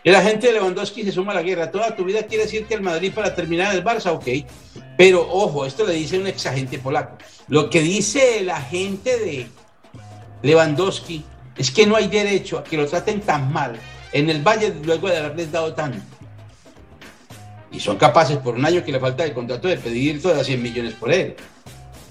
El 0.03 0.15
agente 0.17 0.49
de 0.49 0.55
Lewandowski 0.55 1.05
se 1.05 1.13
suma 1.13 1.31
a 1.31 1.37
la 1.37 1.43
guerra. 1.43 1.71
Toda 1.71 1.95
tu 1.95 2.05
vida 2.05 2.25
quieres 2.25 2.53
irte 2.53 2.75
al 2.75 2.83
Madrid 2.83 3.13
para 3.15 3.33
terminar 3.33 3.73
el 3.77 3.85
Barça, 3.85 4.11
ok. 4.13 4.45
Pero 4.99 5.21
ojo, 5.31 5.65
esto 5.65 5.87
le 5.87 5.93
dice 5.93 6.19
un 6.19 6.27
ex 6.27 6.45
agente 6.47 6.81
polaco. 6.81 7.17
Lo 7.47 7.71
que 7.71 7.81
dice 7.81 8.41
el 8.41 8.51
agente 8.51 9.19
de 9.19 9.47
Lewandowski 10.43 11.25
es 11.57 11.71
que 11.71 11.87
no 11.87 11.95
hay 11.95 12.09
derecho 12.09 12.59
a 12.59 12.65
que 12.65 12.77
lo 12.77 12.89
traten 12.89 13.21
tan 13.21 13.53
mal 13.53 13.79
en 14.13 14.29
el 14.29 14.43
Valle 14.43 14.75
luego 14.83 15.09
de 15.09 15.19
haberles 15.19 15.53
dado 15.53 15.75
tanto. 15.75 16.03
Y 17.71 17.79
son 17.79 17.99
capaces 17.99 18.39
por 18.39 18.57
un 18.57 18.67
año 18.67 18.85
que 18.85 18.91
le 18.91 18.99
falta 18.99 19.25
el 19.25 19.33
contrato 19.33 19.69
de 19.69 19.77
pedir 19.77 20.21
todas 20.21 20.45
100 20.45 20.61
millones 20.61 20.95
por 20.95 21.13
él. 21.13 21.37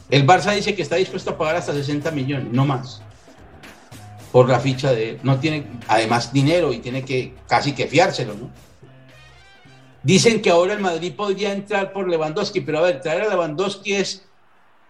El 0.10 0.26
Barça 0.26 0.56
dice 0.56 0.74
que 0.74 0.84
está 0.84 0.96
dispuesto 0.96 1.32
a 1.32 1.38
pagar 1.38 1.58
hasta 1.58 1.74
60 1.74 2.12
millones, 2.12 2.48
no 2.54 2.66
más 2.66 3.02
por 4.36 4.50
la 4.50 4.60
ficha 4.60 4.92
de 4.92 5.18
No 5.24 5.40
tiene 5.40 5.66
además 5.88 6.34
dinero 6.34 6.74
y 6.74 6.80
tiene 6.80 7.06
que 7.06 7.32
casi 7.48 7.72
que 7.72 7.88
fiárselo, 7.88 8.34
¿no? 8.34 8.50
Dicen 10.04 10.42
que 10.42 10.50
ahora 10.50 10.74
el 10.74 10.82
Madrid 10.82 11.14
podría 11.16 11.54
entrar 11.54 11.94
por 11.94 12.10
Lewandowski, 12.10 12.60
pero 12.60 12.80
a 12.80 12.82
ver, 12.82 13.00
traer 13.00 13.22
a 13.22 13.30
Lewandowski 13.30 13.94
es 13.94 14.26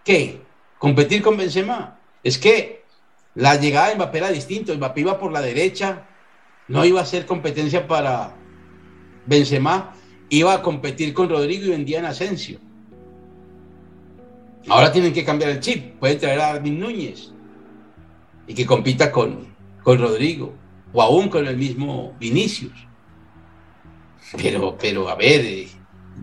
¿qué? 0.02 0.40
¿Competir 0.80 1.22
con 1.22 1.36
Benzema? 1.36 1.96
Es 2.24 2.38
que 2.38 2.82
la 3.36 3.54
llegada 3.54 3.90
de 3.90 3.94
Mbappé 3.94 4.18
era 4.18 4.30
distinto, 4.30 4.74
Mbappé 4.74 5.02
iba 5.02 5.16
por 5.16 5.30
la 5.30 5.42
derecha, 5.42 6.08
no 6.66 6.84
iba 6.84 7.00
a 7.00 7.06
ser 7.06 7.24
competencia 7.24 7.86
para 7.86 8.34
Benzema, 9.26 9.94
iba 10.28 10.54
a 10.54 10.60
competir 10.60 11.14
con 11.14 11.28
Rodrigo 11.28 11.66
y 11.66 11.68
vendían 11.68 12.04
Asensio. 12.04 12.58
Ahora 14.66 14.90
tienen 14.90 15.12
que 15.12 15.24
cambiar 15.24 15.50
el 15.50 15.60
chip, 15.60 16.00
pueden 16.00 16.18
traer 16.18 16.40
a 16.40 16.50
Armin 16.50 16.80
Núñez 16.80 17.35
y 18.46 18.54
que 18.54 18.66
compita 18.66 19.10
con, 19.10 19.54
con 19.82 19.98
Rodrigo 19.98 20.54
o 20.92 21.02
aún 21.02 21.28
con 21.28 21.46
el 21.46 21.56
mismo 21.56 22.14
Vinicius. 22.18 22.72
Pero, 24.36 24.76
pero 24.78 25.08
a 25.08 25.14
ver, 25.14 25.40
eh, 25.44 25.68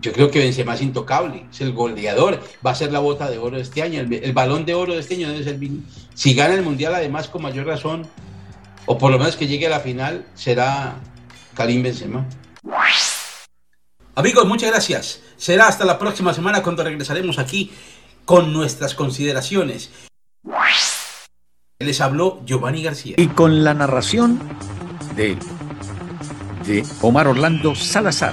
yo 0.00 0.12
creo 0.12 0.30
que 0.30 0.40
Benzema 0.40 0.74
es 0.74 0.82
intocable, 0.82 1.46
es 1.50 1.60
el 1.60 1.72
goleador, 1.72 2.40
va 2.64 2.72
a 2.72 2.74
ser 2.74 2.92
la 2.92 2.98
bota 2.98 3.30
de 3.30 3.38
oro 3.38 3.56
de 3.56 3.62
este 3.62 3.82
año, 3.82 4.00
el, 4.00 4.32
balón 4.32 4.64
de 4.66 4.74
oro 4.74 4.94
de 4.94 5.00
este 5.00 5.14
año 5.14 5.30
debe 5.30 5.44
ser 5.44 5.58
Vinicius. 5.58 6.08
Si 6.14 6.34
gana 6.34 6.54
el 6.54 6.62
Mundial, 6.62 6.94
además, 6.94 7.28
con 7.28 7.42
mayor 7.42 7.66
razón, 7.66 8.06
o 8.86 8.98
por 8.98 9.10
lo 9.10 9.18
menos 9.18 9.36
que 9.36 9.46
llegue 9.46 9.66
a 9.66 9.70
la 9.70 9.80
final, 9.80 10.26
será 10.34 10.96
Karim 11.54 11.82
Benzema. 11.82 12.26
Amigos, 14.14 14.46
muchas 14.46 14.70
gracias. 14.70 15.20
Será 15.36 15.68
hasta 15.68 15.84
la 15.84 15.98
próxima 15.98 16.34
semana 16.34 16.62
cuando 16.62 16.84
regresaremos 16.84 17.38
aquí 17.38 17.72
con 18.24 18.52
nuestras 18.52 18.94
consideraciones. 18.94 19.90
Les 21.80 22.00
habló 22.00 22.40
Giovanni 22.46 22.84
García. 22.84 23.16
Y 23.18 23.26
con 23.26 23.64
la 23.64 23.74
narración 23.74 24.38
de, 25.16 25.36
de 26.66 26.86
Omar 27.02 27.26
Orlando 27.26 27.74
Salazar, 27.74 28.32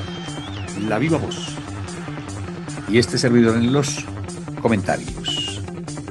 la 0.88 1.00
viva 1.00 1.18
voz. 1.18 1.56
Y 2.88 3.00
este 3.00 3.18
servidor 3.18 3.58
en 3.58 3.74
los 3.74 4.06
comentarios. 4.62 5.60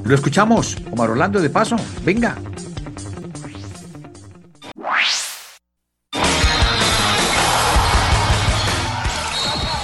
Lo 0.03 0.15
escuchamos, 0.15 0.77
Omar 0.91 1.11
Orlando, 1.11 1.41
de 1.41 1.51
paso. 1.51 1.77
Venga. 2.05 2.37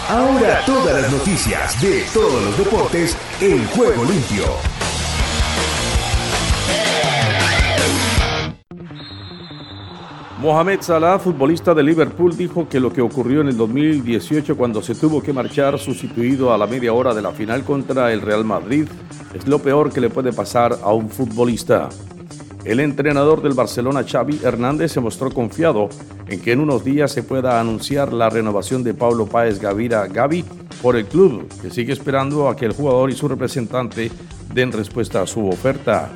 Ahora 0.09 0.65
todas 0.65 1.03
las 1.03 1.13
noticias 1.13 1.81
de 1.81 2.05
todos 2.13 2.43
los 2.43 2.59
deportes 2.59 3.17
en 3.41 3.67
juego 3.69 4.05
limpio. 4.05 4.45
Mohamed 10.47 10.81
Salah, 10.81 11.19
futbolista 11.19 11.75
de 11.75 11.83
Liverpool, 11.83 12.37
dijo 12.37 12.69
que 12.69 12.79
lo 12.79 12.93
que 12.93 13.01
ocurrió 13.01 13.41
en 13.41 13.49
el 13.49 13.57
2018 13.57 14.57
cuando 14.57 14.81
se 14.81 14.95
tuvo 14.95 15.21
que 15.21 15.33
marchar 15.33 15.77
sustituido 15.77 16.55
a 16.55 16.57
la 16.57 16.69
media 16.69 16.93
hora 16.93 17.13
de 17.13 17.21
la 17.21 17.33
final 17.33 17.65
contra 17.65 18.13
el 18.13 18.21
Real 18.21 18.45
Madrid 18.45 18.87
es 19.35 19.49
lo 19.49 19.59
peor 19.59 19.93
que 19.93 20.01
le 20.01 20.09
puede 20.09 20.33
pasar 20.33 20.79
a 20.85 20.93
un 20.93 21.11
futbolista. 21.11 21.89
El 22.65 22.79
entrenador 22.79 23.43
del 23.43 23.55
Barcelona, 23.55 24.05
Xavi 24.05 24.39
Hernández, 24.45 24.93
se 24.93 25.01
mostró 25.01 25.33
confiado 25.33 25.89
en 26.29 26.41
que 26.41 26.53
en 26.53 26.61
unos 26.61 26.85
días 26.85 27.11
se 27.11 27.25
pueda 27.25 27.59
anunciar 27.59 28.13
la 28.13 28.31
renovación 28.31 28.85
de 28.85 28.95
Pablo 28.95 29.27
Páez 29.27 29.59
Gavira 29.59 30.07
Gavi 30.07 30.45
por 30.81 30.95
el 30.95 31.07
club, 31.07 31.49
que 31.61 31.71
sigue 31.71 31.93
esperando 31.93 32.49
a 32.49 32.55
que 32.55 32.67
el 32.67 32.73
jugador 32.73 33.11
y 33.11 33.17
su 33.17 33.27
representante 33.27 34.13
den 34.55 34.71
respuesta 34.71 35.23
a 35.23 35.27
su 35.27 35.49
oferta. 35.49 36.09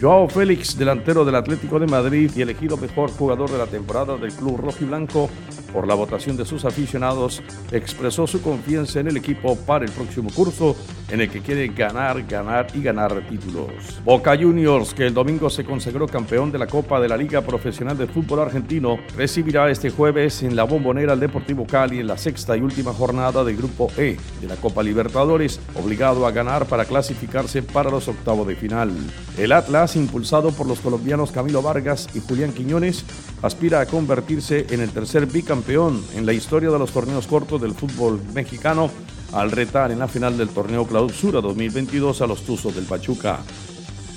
Joao 0.00 0.28
Félix, 0.28 0.76
delantero 0.76 1.24
del 1.24 1.36
Atlético 1.36 1.78
de 1.78 1.86
Madrid 1.86 2.30
y 2.34 2.42
elegido 2.42 2.76
mejor 2.76 3.10
jugador 3.10 3.50
de 3.50 3.58
la 3.58 3.66
temporada 3.66 4.16
del 4.16 4.32
club 4.32 4.58
rojiblanco 4.58 5.30
por 5.72 5.88
la 5.88 5.94
votación 5.94 6.36
de 6.36 6.44
sus 6.44 6.64
aficionados, 6.64 7.42
expresó 7.72 8.26
su 8.28 8.40
confianza 8.40 9.00
en 9.00 9.08
el 9.08 9.16
equipo 9.16 9.56
para 9.56 9.84
el 9.84 9.90
próximo 9.90 10.30
curso 10.32 10.76
en 11.10 11.20
el 11.20 11.28
que 11.28 11.40
quiere 11.40 11.66
ganar, 11.68 12.22
ganar 12.22 12.68
y 12.74 12.82
ganar 12.82 13.26
títulos. 13.28 14.00
Boca 14.04 14.36
Juniors, 14.36 14.94
que 14.94 15.06
el 15.06 15.14
domingo 15.14 15.50
se 15.50 15.64
consagró 15.64 16.06
campeón 16.06 16.52
de 16.52 16.58
la 16.58 16.68
Copa 16.68 17.00
de 17.00 17.08
la 17.08 17.16
Liga 17.16 17.40
Profesional 17.40 17.98
de 17.98 18.06
Fútbol 18.06 18.40
Argentino, 18.40 18.98
recibirá 19.16 19.68
este 19.68 19.90
jueves 19.90 20.42
en 20.44 20.54
la 20.54 20.64
bombonera 20.64 21.12
al 21.12 21.20
Deportivo 21.20 21.66
Cali 21.66 21.98
en 21.98 22.06
la 22.06 22.18
sexta 22.18 22.56
y 22.56 22.60
última 22.60 22.92
jornada 22.92 23.42
del 23.42 23.56
Grupo 23.56 23.90
E 23.96 24.16
de 24.40 24.46
la 24.46 24.56
Copa 24.56 24.82
Libertadores, 24.82 25.60
obligado 25.74 26.26
a 26.26 26.30
ganar 26.30 26.66
para 26.66 26.84
clasificarse 26.84 27.62
para 27.62 27.90
los 27.90 28.06
octavos 28.06 28.46
de 28.46 28.54
final. 28.54 28.92
El 29.36 29.50
Atlas, 29.50 29.83
impulsado 29.92 30.50
por 30.52 30.66
los 30.66 30.80
colombianos 30.80 31.30
Camilo 31.30 31.60
Vargas 31.60 32.08
y 32.14 32.20
Julián 32.20 32.52
Quiñones, 32.52 33.04
aspira 33.42 33.80
a 33.80 33.86
convertirse 33.86 34.66
en 34.70 34.80
el 34.80 34.90
tercer 34.90 35.26
bicampeón 35.26 36.02
en 36.14 36.24
la 36.24 36.32
historia 36.32 36.70
de 36.70 36.78
los 36.78 36.90
torneos 36.90 37.26
cortos 37.26 37.60
del 37.60 37.74
fútbol 37.74 38.20
mexicano 38.32 38.90
al 39.32 39.50
retar 39.50 39.92
en 39.92 39.98
la 39.98 40.08
final 40.08 40.38
del 40.38 40.48
torneo 40.48 40.86
Clausura 40.86 41.40
2022 41.40 42.22
a 42.22 42.26
los 42.26 42.42
Tuzos 42.42 42.74
del 42.74 42.84
Pachuca. 42.84 43.40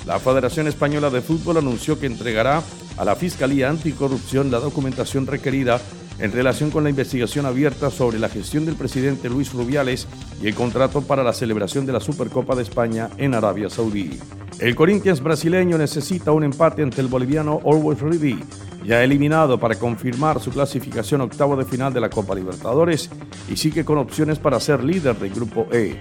La 0.05 0.20
Federación 0.20 0.68
Española 0.68 1.09
de 1.09 1.22
Fútbol 1.22 1.57
anunció 1.57 1.99
que 1.99 2.05
entregará 2.05 2.63
a 2.95 3.03
la 3.03 3.15
Fiscalía 3.15 3.70
Anticorrupción 3.70 4.49
la 4.49 4.59
documentación 4.59 5.28
requerida 5.28 5.82
en 6.20 6.32
relación 6.32 6.72
con 6.72 6.84
la 6.84 6.89
investigación 6.89 7.45
abierta 7.45 7.89
sobre 7.89 8.20
la 8.20 8.30
gestión 8.30 8.65
del 8.65 8.76
presidente 8.76 9.30
Luis 9.30 9.53
Rubiales 9.53 10.07
y 10.41 10.47
el 10.47 10.55
contrato 10.55 11.01
para 11.01 11.24
la 11.24 11.34
celebración 11.34 11.86
de 11.86 11.93
la 11.93 11.99
Supercopa 11.99 12.55
de 12.55 12.63
España 12.63 13.09
en 13.18 13.34
Arabia 13.34 13.70
Saudí. 13.70 14.20
El 14.59 14.76
Corinthians 14.76 15.22
brasileño 15.22 15.78
necesita 15.78 16.32
un 16.32 16.43
empate 16.43 16.82
ante 16.82 17.01
el 17.01 17.07
boliviano 17.07 17.61
Always 17.63 18.01
Ready, 18.01 18.39
ya 18.84 19.03
eliminado 19.03 19.59
para 19.59 19.76
confirmar 19.76 20.39
su 20.39 20.49
clasificación 20.49 21.22
octavo 21.22 21.55
de 21.55 21.65
final 21.65 21.93
de 21.93 22.01
la 22.01 22.09
Copa 22.09 22.34
Libertadores 22.34 23.09
y 23.49 23.57
sigue 23.57 23.86
con 23.86 23.99
opciones 23.99 24.39
para 24.39 24.59
ser 24.59 24.84
líder 24.84 25.18
del 25.18 25.34
Grupo 25.34 25.68
E. 25.72 25.99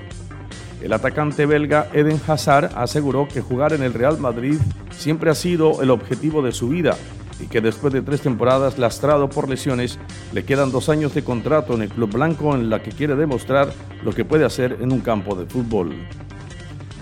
El 0.83 0.93
atacante 0.93 1.47
belga 1.47 1.89
Eden 1.93 2.21
Hazard 2.27 2.71
aseguró 2.77 3.29
que 3.29 3.41
jugar 3.41 3.73
en 3.73 3.83
el 3.83 3.93
Real 3.93 4.19
Madrid 4.19 4.59
siempre 4.91 5.31
ha 5.31 5.35
sido 5.35 5.83
el 5.83 5.91
objetivo 5.91 6.43
de 6.43 6.53
su 6.53 6.69
vida 6.69 6.97
y 7.41 7.47
que 7.47 7.61
después 7.61 7.93
de 7.93 8.03
tres 8.03 8.21
temporadas 8.21 8.79
lastrado 8.79 9.29
por 9.29 9.49
lesiones, 9.49 9.99
le 10.33 10.45
quedan 10.45 10.73
dos 10.73 10.89
años 10.89 11.15
de 11.15 11.25
contrato 11.25 11.75
en 11.75 11.83
el 11.83 11.89
club 11.89 12.13
blanco 12.13 12.55
en 12.55 12.71
la 12.71 12.83
que 12.83 12.93
quiere 12.93 13.17
demostrar 13.17 13.73
lo 14.03 14.13
que 14.13 14.25
puede 14.25 14.45
hacer 14.45 14.79
en 14.81 14.93
un 14.93 15.01
campo 15.01 15.35
de 15.35 15.47
fútbol. 15.47 15.95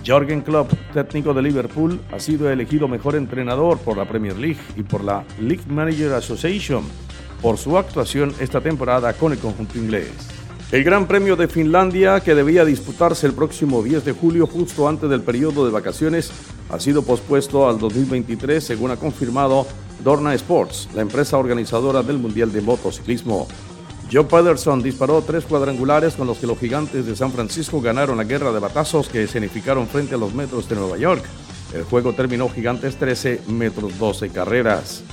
Jorgen 0.05 0.41
Klopp, 0.41 0.71
técnico 0.93 1.33
de 1.33 1.41
Liverpool, 1.41 1.99
ha 2.11 2.19
sido 2.19 2.49
elegido 2.49 2.87
mejor 2.87 3.15
entrenador 3.15 3.79
por 3.79 3.97
la 3.97 4.05
Premier 4.05 4.37
League 4.37 4.59
y 4.75 4.83
por 4.83 5.03
la 5.03 5.23
League 5.39 5.63
Manager 5.67 6.13
Association 6.13 6.83
por 7.41 7.57
su 7.57 7.77
actuación 7.77 8.33
esta 8.39 8.61
temporada 8.61 9.13
con 9.13 9.31
el 9.31 9.39
conjunto 9.39 9.77
inglés. 9.77 10.09
El 10.71 10.83
Gran 10.83 11.07
Premio 11.07 11.35
de 11.35 11.47
Finlandia, 11.47 12.19
que 12.19 12.33
debía 12.33 12.65
disputarse 12.65 13.27
el 13.27 13.33
próximo 13.33 13.83
10 13.83 14.03
de 14.03 14.11
julio, 14.13 14.47
justo 14.47 14.87
antes 14.87 15.09
del 15.09 15.21
periodo 15.21 15.65
de 15.65 15.71
vacaciones, 15.71 16.31
ha 16.69 16.79
sido 16.79 17.03
pospuesto 17.03 17.69
al 17.69 17.77
2023, 17.77 18.63
según 18.63 18.91
ha 18.91 18.97
confirmado 18.97 19.67
Dorna 20.03 20.33
Sports, 20.33 20.89
la 20.93 21.01
empresa 21.01 21.37
organizadora 21.37 22.03
del 22.03 22.17
Mundial 22.17 22.51
de 22.51 22.61
Motociclismo. 22.61 23.47
Joe 24.11 24.25
Pederson 24.25 24.83
disparó 24.83 25.21
tres 25.21 25.45
cuadrangulares 25.45 26.15
con 26.15 26.27
los 26.27 26.37
que 26.37 26.47
los 26.47 26.59
gigantes 26.59 27.05
de 27.05 27.15
San 27.15 27.31
Francisco 27.31 27.81
ganaron 27.81 28.17
la 28.17 28.23
guerra 28.23 28.51
de 28.51 28.59
batazos 28.59 29.09
que 29.09 29.23
escenificaron 29.23 29.87
frente 29.87 30.15
a 30.15 30.17
los 30.17 30.33
metros 30.33 30.69
de 30.69 30.75
Nueva 30.75 30.97
York. 30.97 31.23
El 31.73 31.83
juego 31.83 32.13
terminó 32.13 32.47
gigantes 32.49 32.97
13, 32.97 33.41
metros 33.47 33.97
12 33.97 34.29
carreras. 34.29 35.03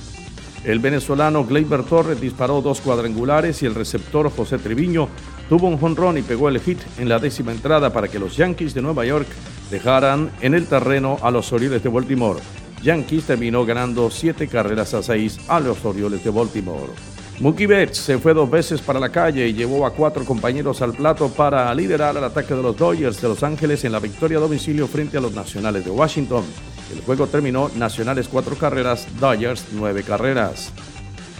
El 0.63 0.79
venezolano 0.79 1.43
Gleyber 1.43 1.83
Torres 1.83 2.21
disparó 2.21 2.61
dos 2.61 2.79
cuadrangulares 2.79 3.61
y 3.63 3.65
el 3.65 3.75
receptor 3.75 4.31
José 4.31 4.57
Triviño 4.59 5.09
tuvo 5.49 5.67
un 5.67 5.77
jonrón 5.77 6.17
y 6.17 6.21
pegó 6.21 6.47
el 6.47 6.61
hit 6.61 6.79
en 6.97 7.09
la 7.09 7.19
décima 7.19 7.51
entrada 7.51 7.91
para 7.91 8.07
que 8.07 8.19
los 8.19 8.37
Yankees 8.37 8.73
de 8.73 8.81
Nueva 8.81 9.05
York 9.05 9.27
dejaran 9.69 10.31
en 10.39 10.53
el 10.53 10.67
terreno 10.67 11.17
a 11.21 11.31
los 11.31 11.51
Orioles 11.51 11.83
de 11.83 11.89
Baltimore. 11.89 12.39
Yankees 12.83 13.23
terminó 13.25 13.65
ganando 13.65 14.11
7 14.11 14.47
carreras 14.47 14.93
a 14.93 15.01
6 15.01 15.39
a 15.47 15.59
los 15.59 15.83
Orioles 15.85 16.23
de 16.23 16.29
Baltimore. 16.29 16.91
Mookie 17.39 17.65
Betts 17.65 17.97
se 17.97 18.19
fue 18.19 18.33
dos 18.33 18.49
veces 18.49 18.81
para 18.81 18.99
la 18.99 19.09
calle 19.09 19.47
y 19.47 19.53
llevó 19.53 19.85
a 19.85 19.91
cuatro 19.91 20.23
compañeros 20.23 20.81
al 20.81 20.93
plato 20.93 21.29
para 21.29 21.73
liderar 21.73 22.15
el 22.15 22.23
ataque 22.23 22.53
de 22.53 22.61
los 22.61 22.77
Dodgers 22.77 23.21
de 23.21 23.27
Los 23.27 23.41
Ángeles 23.41 23.83
en 23.85 23.91
la 23.91 23.99
victoria 23.99 24.37
a 24.37 24.41
domicilio 24.41 24.87
frente 24.87 25.17
a 25.17 25.21
los 25.21 25.33
Nacionales 25.33 25.83
de 25.83 25.91
Washington. 25.91 26.43
El 26.93 27.01
juego 27.01 27.25
terminó 27.27 27.69
Nacionales 27.75 28.27
cuatro 28.27 28.55
carreras, 28.55 29.07
Dodgers 29.19 29.65
nueve 29.71 30.03
carreras. 30.03 30.71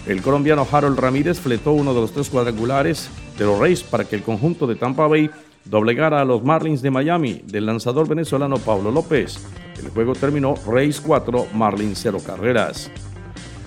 El 0.08 0.22
colombiano 0.22 0.68
Harold 0.70 1.00
Ramírez 1.00 1.40
fletó 1.40 1.74
uno 1.74 1.94
de 1.94 2.02
los 2.02 2.12
tres 2.12 2.30
cuadrangulares 2.30 3.10
de 3.38 3.46
los 3.46 3.60
Rays 3.60 3.84
para 3.84 4.06
que 4.06 4.16
el 4.16 4.24
conjunto 4.24 4.66
de 4.66 4.76
Tampa 4.76 5.08
Bay 5.08 5.30
doblegara 5.66 6.22
a 6.22 6.26
los 6.26 6.44
Marlins 6.44 6.82
de 6.82 6.92
Miami 6.92 7.42
del 7.46 7.66
lanzador 7.66 8.08
venezolano 8.08 8.58
Pablo 8.58 8.92
López. 8.92 9.40
El 9.84 9.92
juego 9.92 10.14
terminó 10.14 10.56
Rays 10.68 11.02
4, 11.02 11.48
Marlins 11.54 12.00
0 12.02 12.20
carreras. 12.26 12.90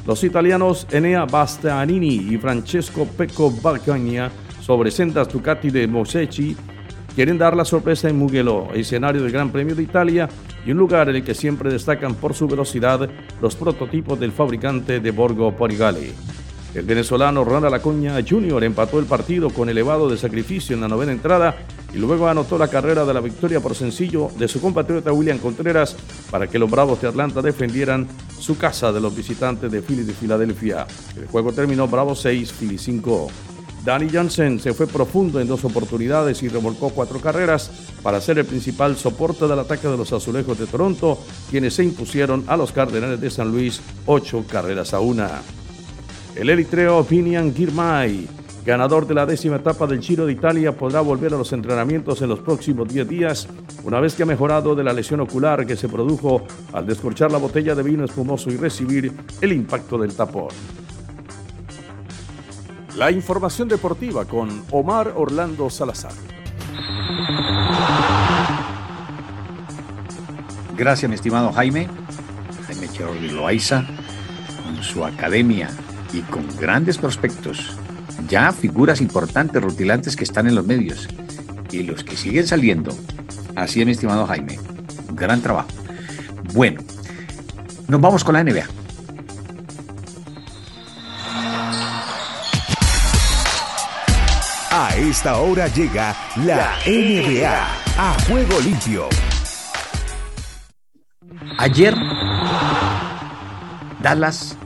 Los 0.07 0.23
italianos 0.25 0.87
Enea 0.91 1.25
Bastianini 1.25 2.15
y 2.15 2.39
Francesco 2.39 3.07
Pecco 3.07 3.51
Balcagna 3.51 4.31
sobre 4.61 4.91
sendas 4.91 5.29
Ducati 5.29 5.71
de 5.71 5.87
Mosecci 5.87 6.57
quieren 7.15 7.39
dar 7.39 7.57
la 7.57 7.65
sorpresa 7.65 8.09
en 8.09 8.19
Mugello, 8.19 8.73
escenario 8.73 9.23
del 9.23 9.33
Gran 9.33 9.51
Premio 9.51 9.75
de 9.75 9.83
Italia 9.83 10.29
y 10.65 10.71
un 10.71 10.79
lugar 10.79 11.09
en 11.09 11.17
el 11.17 11.25
que 11.25 11.35
siempre 11.35 11.73
destacan 11.73 12.15
por 12.15 12.35
su 12.35 12.47
velocidad 12.47 13.09
los 13.41 13.57
prototipos 13.57 14.19
del 14.19 14.33
fabricante 14.33 15.01
de 15.01 15.11
Borgo 15.11 15.55
Porigale. 15.57 16.13
El 16.75 16.85
venezolano 16.85 17.43
Ronald 17.43 17.75
Acuña 17.75 18.15
Jr. 18.29 18.65
empató 18.65 18.99
el 18.99 19.07
partido 19.07 19.51
con 19.51 19.69
elevado 19.69 20.11
de 20.11 20.19
sacrificio 20.19 20.75
en 20.75 20.83
la 20.83 20.89
novena 20.89 21.13
entrada 21.13 21.57
y 21.95 21.99
luego 21.99 22.29
anotó 22.29 22.59
la 22.59 22.69
carrera 22.69 23.05
de 23.05 23.15
la 23.15 23.21
victoria 23.21 23.61
por 23.61 23.75
sencillo 23.75 24.31
de 24.39 24.49
su 24.49 24.61
compatriota 24.61 25.13
William 25.13 25.39
Contreras 25.39 25.97
para 26.31 26.47
que 26.47 26.59
los 26.59 26.71
Bravos 26.71 27.01
de 27.01 27.09
Atlanta 27.09 27.43
defendieran 27.43 28.07
su 28.39 28.59
casa 28.59 28.93
de 28.93 29.01
los 29.01 29.17
visitantes 29.17 29.71
de 29.71 29.83
Philly 29.83 30.03
de 30.03 30.13
Filadelfia. 30.13 30.87
El 31.17 31.27
juego 31.27 31.53
terminó 31.53 31.89
Bravo 31.89 32.15
6, 32.15 32.53
Philly 32.53 32.79
5. 32.79 33.29
Danny 33.87 34.09
Johnson 34.13 34.59
se 34.59 34.75
fue 34.75 34.89
profundo 34.89 35.41
en 35.41 35.47
dos 35.47 35.65
oportunidades 35.65 36.43
y 36.43 36.49
remolcó 36.49 36.91
cuatro 36.91 37.21
carreras 37.21 37.71
para 38.03 38.21
ser 38.21 38.37
el 38.41 38.45
principal 38.45 38.97
soporte 38.97 39.47
del 39.47 39.61
ataque 39.61 39.87
de 39.87 39.97
los 39.97 40.13
Azulejos 40.13 40.59
de 40.59 40.67
Toronto, 40.67 41.17
quienes 41.51 41.75
se 41.75 41.85
impusieron 41.85 42.43
a 42.49 42.57
los 42.57 42.73
Cardenales 42.73 43.21
de 43.21 43.31
San 43.31 43.53
Luis 43.53 43.81
ocho 44.07 44.45
carreras 44.49 44.93
a 44.93 44.99
una. 44.99 45.41
El 46.35 46.51
eritreo 46.51 47.05
Vinian 47.05 47.55
Girmay, 47.55 48.27
ganador 48.67 49.07
de 49.07 49.15
la 49.15 49.25
décima 49.25 49.57
etapa 49.57 49.87
del 49.87 50.03
Giro 50.03 50.27
de 50.27 50.33
Italia, 50.33 50.77
podrá 50.77 51.01
volver 51.01 51.33
a 51.33 51.39
los 51.39 51.53
entrenamientos 51.53 52.21
en 52.21 52.29
los 52.29 52.41
próximos 52.41 52.89
10 52.89 53.09
días, 53.09 53.49
una 53.85 54.01
vez 54.01 54.15
que 54.15 54.25
ha 54.25 54.27
mejorado 54.27 54.75
de 54.75 54.83
la 54.83 54.93
lesión 54.93 55.21
ocular 55.21 55.65
que 55.65 55.77
se 55.77 55.89
produjo 55.89 56.43
al 56.73 56.85
descorchar 56.85 57.31
la 57.31 57.39
botella 57.39 57.77
de 57.77 57.85
vino 57.85 58.05
espumoso 58.05 58.51
y 58.51 58.57
recibir 58.57 59.13
el 59.41 59.53
impacto 59.53 59.97
del 59.97 60.15
tapón. 60.15 60.49
La 62.97 63.13
información 63.13 63.69
deportiva 63.69 64.25
con 64.25 64.65
Omar 64.73 65.13
Orlando 65.15 65.71
Salazar. 65.71 66.13
Gracias, 70.77 71.09
mi 71.09 71.15
estimado 71.15 71.53
Jaime. 71.53 71.89
Jaime 72.67 72.89
Cherordi 72.89 73.29
Loaiza, 73.29 73.85
con 74.65 74.83
su 74.83 75.05
academia 75.05 75.71
y 76.13 76.21
con 76.23 76.45
grandes 76.59 76.99
prospectos, 76.99 77.77
ya 78.29 78.53
figuras 78.53 79.01
importantes, 79.01 79.63
rutilantes 79.63 80.17
que 80.17 80.25
están 80.25 80.47
en 80.47 80.55
los 80.55 80.67
medios 80.67 81.09
y 81.71 81.83
los 81.83 82.05
que 82.05 82.17
siguen 82.17 82.47
saliendo. 82.47 82.97
Así 83.55 83.81
es, 83.81 83.87
mi 83.87 83.93
estimado 83.93 84.27
Jaime. 84.27 84.59
gran 85.13 85.41
trabajo. 85.41 85.69
Bueno, 86.53 86.83
nos 87.89 88.01
vamos 88.01 88.25
con 88.25 88.35
la 88.35 88.45
NBA. 88.45 88.65
A 94.71 94.95
esta 94.97 95.39
hora 95.39 95.69
llega 95.69 96.15
la 96.45 96.77
NBA 96.87 97.67
a 97.97 98.17
juego 98.29 98.61
limpio. 98.61 99.09
Ayer, 101.59 101.95
Dallas 104.03 104.57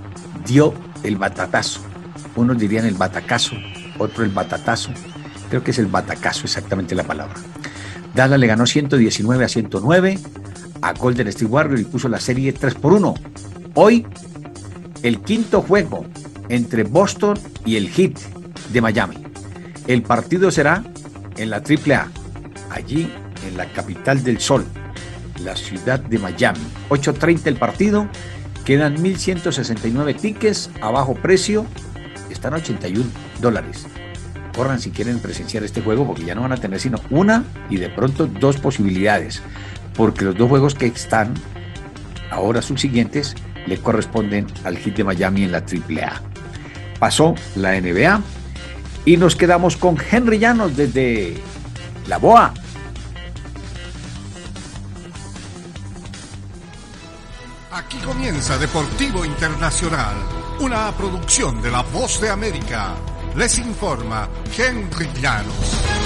dio 0.45 0.75
el 1.05 1.17
batatazo. 1.17 1.90
Unos 2.37 2.59
dirían 2.59 2.87
el 2.87 2.95
batacazo, 2.95 3.57
otro 3.99 4.25
el 4.25 4.31
batatazo. 4.31 4.91
Creo 5.49 5.63
que 5.65 5.73
es 5.73 5.79
el 5.79 5.87
batacazo 5.87 6.45
exactamente 6.45 6.95
la 6.95 7.05
palabra. 7.05 7.35
Dallas 8.15 8.39
le 8.39 8.47
ganó 8.47 8.67
119 8.67 9.45
a 9.45 9.49
109 9.49 10.19
a 10.83 10.93
Golden 10.95 11.29
State 11.29 11.47
Warriors 11.47 11.81
y 11.83 11.85
puso 11.85 12.09
la 12.09 12.21
serie 12.21 12.53
3 12.53 12.75
por 12.75 12.93
1. 12.93 13.15
Hoy, 13.75 14.07
el 15.03 15.21
quinto 15.21 15.63
juego 15.63 16.07
entre 16.49 16.85
Boston 16.85 17.39
y 17.65 17.77
el 17.77 17.89
Heat 17.89 18.19
de 18.73 18.81
Miami. 18.81 19.17
El 19.87 20.03
partido 20.03 20.51
será 20.51 20.83
en 21.37 21.51
la 21.51 21.57
AAA, 21.57 22.09
allí 22.71 23.13
en 23.47 23.57
la 23.57 23.67
capital 23.67 24.23
del 24.23 24.41
sol, 24.41 24.65
la 25.43 25.57
ciudad 25.57 26.01
de 26.01 26.19
Miami. 26.19 26.61
8.30 26.91 27.47
el 27.47 27.57
partido 27.57 28.09
Quedan 28.65 28.99
1.169 28.99 30.21
tickets 30.21 30.71
a 30.81 30.91
bajo 30.91 31.15
precio. 31.15 31.67
Están 32.41 32.55
a 32.55 32.57
81 32.57 33.05
dólares. 33.43 33.87
Corran 34.57 34.81
si 34.81 34.91
quieren 34.91 35.19
presenciar 35.19 35.63
este 35.63 35.83
juego 35.83 36.07
porque 36.07 36.25
ya 36.25 36.35
no 36.35 36.41
van 36.41 36.53
a 36.53 36.57
tener 36.57 36.81
sino 36.81 36.99
una 37.11 37.45
y 37.69 37.77
de 37.77 37.91
pronto 37.91 38.25
dos 38.25 38.57
posibilidades. 38.57 39.43
Porque 39.95 40.25
los 40.25 40.35
dos 40.39 40.49
juegos 40.49 40.75
que 40.75 40.87
están 40.87 41.35
ahora 42.31 42.63
subsiguientes 42.63 43.35
le 43.67 43.77
corresponden 43.77 44.47
al 44.65 44.79
hit 44.79 44.97
de 44.97 45.05
Miami 45.05 45.45
en 45.45 45.53
la 45.53 45.59
AAA. 45.59 46.23
Pasó 46.99 47.35
la 47.57 47.79
NBA 47.79 48.23
y 49.05 49.19
nos 49.19 49.37
quedamos 49.37 49.77
con 49.77 49.99
Henry 50.11 50.39
Llanos 50.39 50.75
desde 50.75 51.37
La 52.09 52.17
Boa. 52.17 52.55
Aquí 57.71 57.99
comienza 57.99 58.57
Deportivo 58.57 59.27
Internacional, 59.27 60.17
una 60.61 60.93
producción 60.93 61.63
de 61.63 61.71
La 61.71 61.83
Voz 61.83 62.21
de 62.21 62.29
América. 62.29 62.95
Les 63.35 63.59
informa 63.59 64.29
Henry 64.57 65.09
Llanos. 65.21 66.00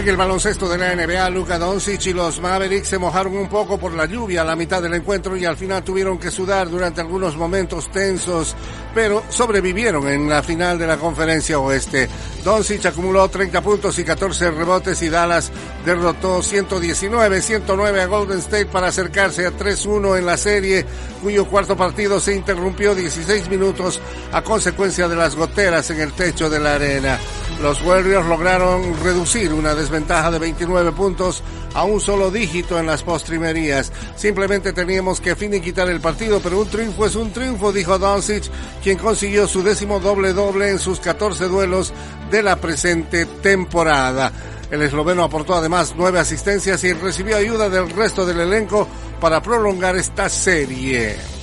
En 0.00 0.08
el 0.08 0.16
baloncesto 0.16 0.66
de 0.66 0.78
la 0.78 0.96
NBA, 0.96 1.28
Luka 1.28 1.58
Doncic 1.58 2.06
y 2.06 2.14
los 2.14 2.40
Mavericks 2.40 2.88
se 2.88 2.96
mojaron 2.96 3.36
un 3.36 3.50
poco 3.50 3.76
por 3.76 3.92
la 3.92 4.06
lluvia 4.06 4.40
a 4.40 4.44
la 4.46 4.56
mitad 4.56 4.80
del 4.80 4.94
encuentro 4.94 5.36
y 5.36 5.44
al 5.44 5.58
final 5.58 5.84
tuvieron 5.84 6.16
que 6.16 6.30
sudar 6.30 6.70
durante 6.70 7.02
algunos 7.02 7.36
momentos 7.36 7.90
tensos, 7.90 8.56
pero 8.94 9.22
sobrevivieron 9.28 10.08
en 10.08 10.26
la 10.26 10.42
final 10.42 10.78
de 10.78 10.86
la 10.86 10.96
conferencia 10.96 11.58
oeste. 11.58 12.08
Doncic 12.42 12.86
acumuló 12.86 13.28
30 13.28 13.60
puntos 13.60 13.98
y 13.98 14.04
14 14.04 14.52
rebotes 14.52 15.02
y 15.02 15.10
Dallas 15.10 15.52
derrotó 15.84 16.38
119-109 16.38 18.00
a 18.00 18.06
Golden 18.06 18.38
State 18.38 18.66
para 18.66 18.88
acercarse 18.88 19.46
a 19.46 19.52
3-1 19.52 20.16
en 20.16 20.24
la 20.24 20.38
serie, 20.38 20.86
cuyo 21.22 21.44
cuarto 21.44 21.76
partido 21.76 22.18
se 22.20 22.34
interrumpió 22.34 22.94
16 22.94 23.50
minutos 23.50 24.00
a 24.32 24.40
consecuencia 24.40 25.08
de 25.08 25.16
las 25.16 25.36
goteras 25.36 25.90
en 25.90 26.00
el 26.00 26.14
techo 26.14 26.48
de 26.48 26.58
la 26.58 26.76
arena. 26.76 27.18
Los 27.60 27.82
Warriors 27.82 28.26
lograron 28.26 28.98
reducir 29.02 29.52
una 29.52 29.74
desventaja 29.90 30.30
de 30.30 30.38
29 30.38 30.92
puntos 30.92 31.42
a 31.74 31.82
un 31.82 32.00
solo 32.00 32.30
dígito 32.30 32.78
en 32.78 32.86
las 32.86 33.02
postrimerías. 33.02 33.92
Simplemente 34.14 34.72
teníamos 34.72 35.20
que 35.20 35.34
finiquitar 35.34 35.88
el 35.88 36.00
partido, 36.00 36.38
pero 36.40 36.60
un 36.60 36.68
triunfo 36.68 37.06
es 37.06 37.16
un 37.16 37.32
triunfo, 37.32 37.72
dijo 37.72 37.98
Doncic, 37.98 38.44
quien 38.84 38.98
consiguió 38.98 39.48
su 39.48 39.64
décimo 39.64 39.98
doble 39.98 40.32
doble 40.32 40.70
en 40.70 40.78
sus 40.78 41.00
14 41.00 41.46
duelos 41.46 41.92
de 42.30 42.42
la 42.42 42.56
presente 42.56 43.26
temporada. 43.26 44.30
El 44.70 44.82
esloveno 44.82 45.24
aportó 45.24 45.56
además 45.56 45.94
nueve 45.96 46.20
asistencias 46.20 46.84
y 46.84 46.92
recibió 46.92 47.36
ayuda 47.36 47.68
del 47.68 47.90
resto 47.90 48.24
del 48.24 48.38
elenco 48.38 48.86
para 49.20 49.42
prolongar 49.42 49.96
esta 49.96 50.28
serie. 50.28 51.39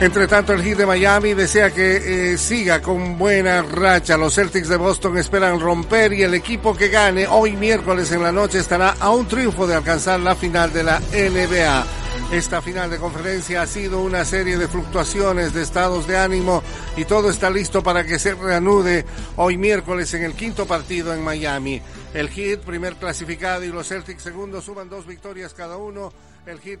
Entre 0.00 0.26
tanto, 0.26 0.54
el 0.54 0.62
Heat 0.62 0.78
de 0.78 0.86
Miami 0.86 1.34
desea 1.34 1.70
que 1.70 2.32
eh, 2.32 2.38
siga 2.38 2.80
con 2.80 3.18
buena 3.18 3.60
racha. 3.60 4.16
Los 4.16 4.34
Celtics 4.34 4.68
de 4.68 4.78
Boston 4.78 5.18
esperan 5.18 5.60
romper 5.60 6.14
y 6.14 6.22
el 6.22 6.32
equipo 6.32 6.74
que 6.74 6.88
gane 6.88 7.26
hoy 7.26 7.54
miércoles 7.54 8.10
en 8.10 8.22
la 8.22 8.32
noche 8.32 8.60
estará 8.60 8.96
a 8.98 9.10
un 9.10 9.28
triunfo 9.28 9.66
de 9.66 9.74
alcanzar 9.74 10.18
la 10.20 10.34
final 10.34 10.72
de 10.72 10.84
la 10.84 11.00
NBA. 11.00 11.84
Esta 12.32 12.62
final 12.62 12.88
de 12.88 12.96
conferencia 12.96 13.60
ha 13.60 13.66
sido 13.66 14.00
una 14.00 14.24
serie 14.24 14.56
de 14.56 14.68
fluctuaciones 14.68 15.52
de 15.52 15.60
estados 15.60 16.06
de 16.06 16.16
ánimo 16.16 16.62
y 16.96 17.04
todo 17.04 17.28
está 17.28 17.50
listo 17.50 17.82
para 17.82 18.02
que 18.06 18.18
se 18.18 18.34
reanude 18.34 19.04
hoy 19.36 19.58
miércoles 19.58 20.14
en 20.14 20.24
el 20.24 20.32
quinto 20.32 20.64
partido 20.64 21.12
en 21.12 21.22
Miami. 21.22 21.82
El 22.14 22.30
Heat, 22.30 22.60
primer 22.60 22.94
clasificado, 22.94 23.64
y 23.64 23.68
los 23.68 23.88
Celtics, 23.88 24.22
segundo, 24.22 24.62
suman 24.62 24.88
dos 24.88 25.06
victorias 25.06 25.52
cada 25.52 25.76
uno. 25.76 26.10
El 26.46 26.58
Heat. 26.58 26.80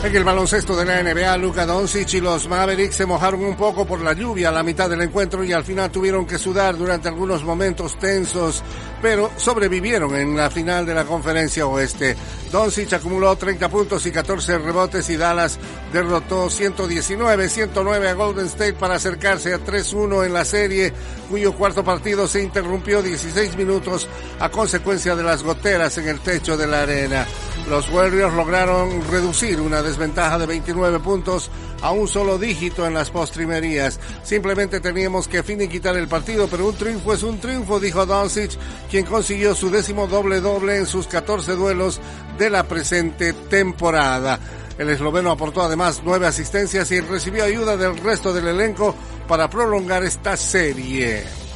En 0.00 0.14
el 0.14 0.22
baloncesto 0.22 0.76
de 0.76 0.84
la 0.84 1.02
NBA, 1.02 1.36
Luka 1.38 1.66
Doncic 1.66 2.14
y 2.14 2.20
los 2.20 2.48
Mavericks 2.48 2.94
se 2.94 3.04
mojaron 3.04 3.44
un 3.44 3.56
poco 3.56 3.84
por 3.84 4.00
la 4.00 4.12
lluvia 4.12 4.48
a 4.48 4.52
la 4.52 4.62
mitad 4.62 4.88
del 4.88 5.02
encuentro 5.02 5.42
y 5.42 5.52
al 5.52 5.64
final 5.64 5.90
tuvieron 5.90 6.24
que 6.24 6.38
sudar 6.38 6.78
durante 6.78 7.08
algunos 7.08 7.42
momentos 7.42 7.98
tensos, 7.98 8.62
pero 9.02 9.32
sobrevivieron 9.36 10.14
en 10.14 10.36
la 10.36 10.50
final 10.50 10.86
de 10.86 10.94
la 10.94 11.04
conferencia 11.04 11.66
oeste. 11.66 12.16
Doncic 12.52 12.92
acumuló 12.92 13.34
30 13.34 13.68
puntos 13.68 14.06
y 14.06 14.12
14 14.12 14.58
rebotes 14.58 15.10
y 15.10 15.16
Dallas 15.16 15.58
derrotó 15.92 16.46
119-109 16.46 18.06
a 18.06 18.12
Golden 18.14 18.46
State 18.46 18.74
para 18.74 18.94
acercarse 18.94 19.52
a 19.52 19.58
3-1 19.58 20.24
en 20.24 20.32
la 20.32 20.44
serie, 20.44 20.92
cuyo 21.28 21.52
cuarto 21.54 21.82
partido 21.82 22.28
se 22.28 22.40
interrumpió 22.40 23.02
16 23.02 23.56
minutos 23.56 24.08
a 24.38 24.48
consecuencia 24.48 25.16
de 25.16 25.24
las 25.24 25.42
goteras 25.42 25.98
en 25.98 26.08
el 26.08 26.20
techo 26.20 26.56
de 26.56 26.68
la 26.68 26.82
arena. 26.82 27.26
Los 27.68 27.90
Warriors 27.90 28.32
lograron 28.32 29.02
reducir 29.10 29.60
una 29.60 29.82
desventaja 29.88 30.38
de 30.38 30.46
29 30.46 31.00
puntos 31.00 31.50
a 31.80 31.90
un 31.92 32.06
solo 32.08 32.38
dígito 32.38 32.86
en 32.86 32.94
las 32.94 33.10
postrimerías. 33.10 33.98
Simplemente 34.22 34.80
teníamos 34.80 35.28
que 35.28 35.42
finiquitar 35.42 35.96
el 35.96 36.08
partido, 36.08 36.46
pero 36.48 36.68
un 36.68 36.74
triunfo 36.74 37.14
es 37.14 37.22
un 37.22 37.40
triunfo, 37.40 37.80
dijo 37.80 38.06
Doncic, 38.06 38.52
quien 38.90 39.06
consiguió 39.06 39.54
su 39.54 39.70
décimo 39.70 40.06
doble 40.06 40.40
doble 40.40 40.76
en 40.76 40.86
sus 40.86 41.06
14 41.06 41.52
duelos 41.52 42.00
de 42.38 42.50
la 42.50 42.64
presente 42.64 43.32
temporada. 43.32 44.38
El 44.76 44.90
esloveno 44.90 45.30
aportó 45.30 45.62
además 45.62 46.02
nueve 46.04 46.26
asistencias 46.26 46.90
y 46.92 47.00
recibió 47.00 47.44
ayuda 47.44 47.76
del 47.76 47.96
resto 47.96 48.32
del 48.32 48.48
elenco 48.48 48.94
para 49.26 49.50
prolongar 49.50 50.04
esta 50.04 50.36
serie. 50.36 51.47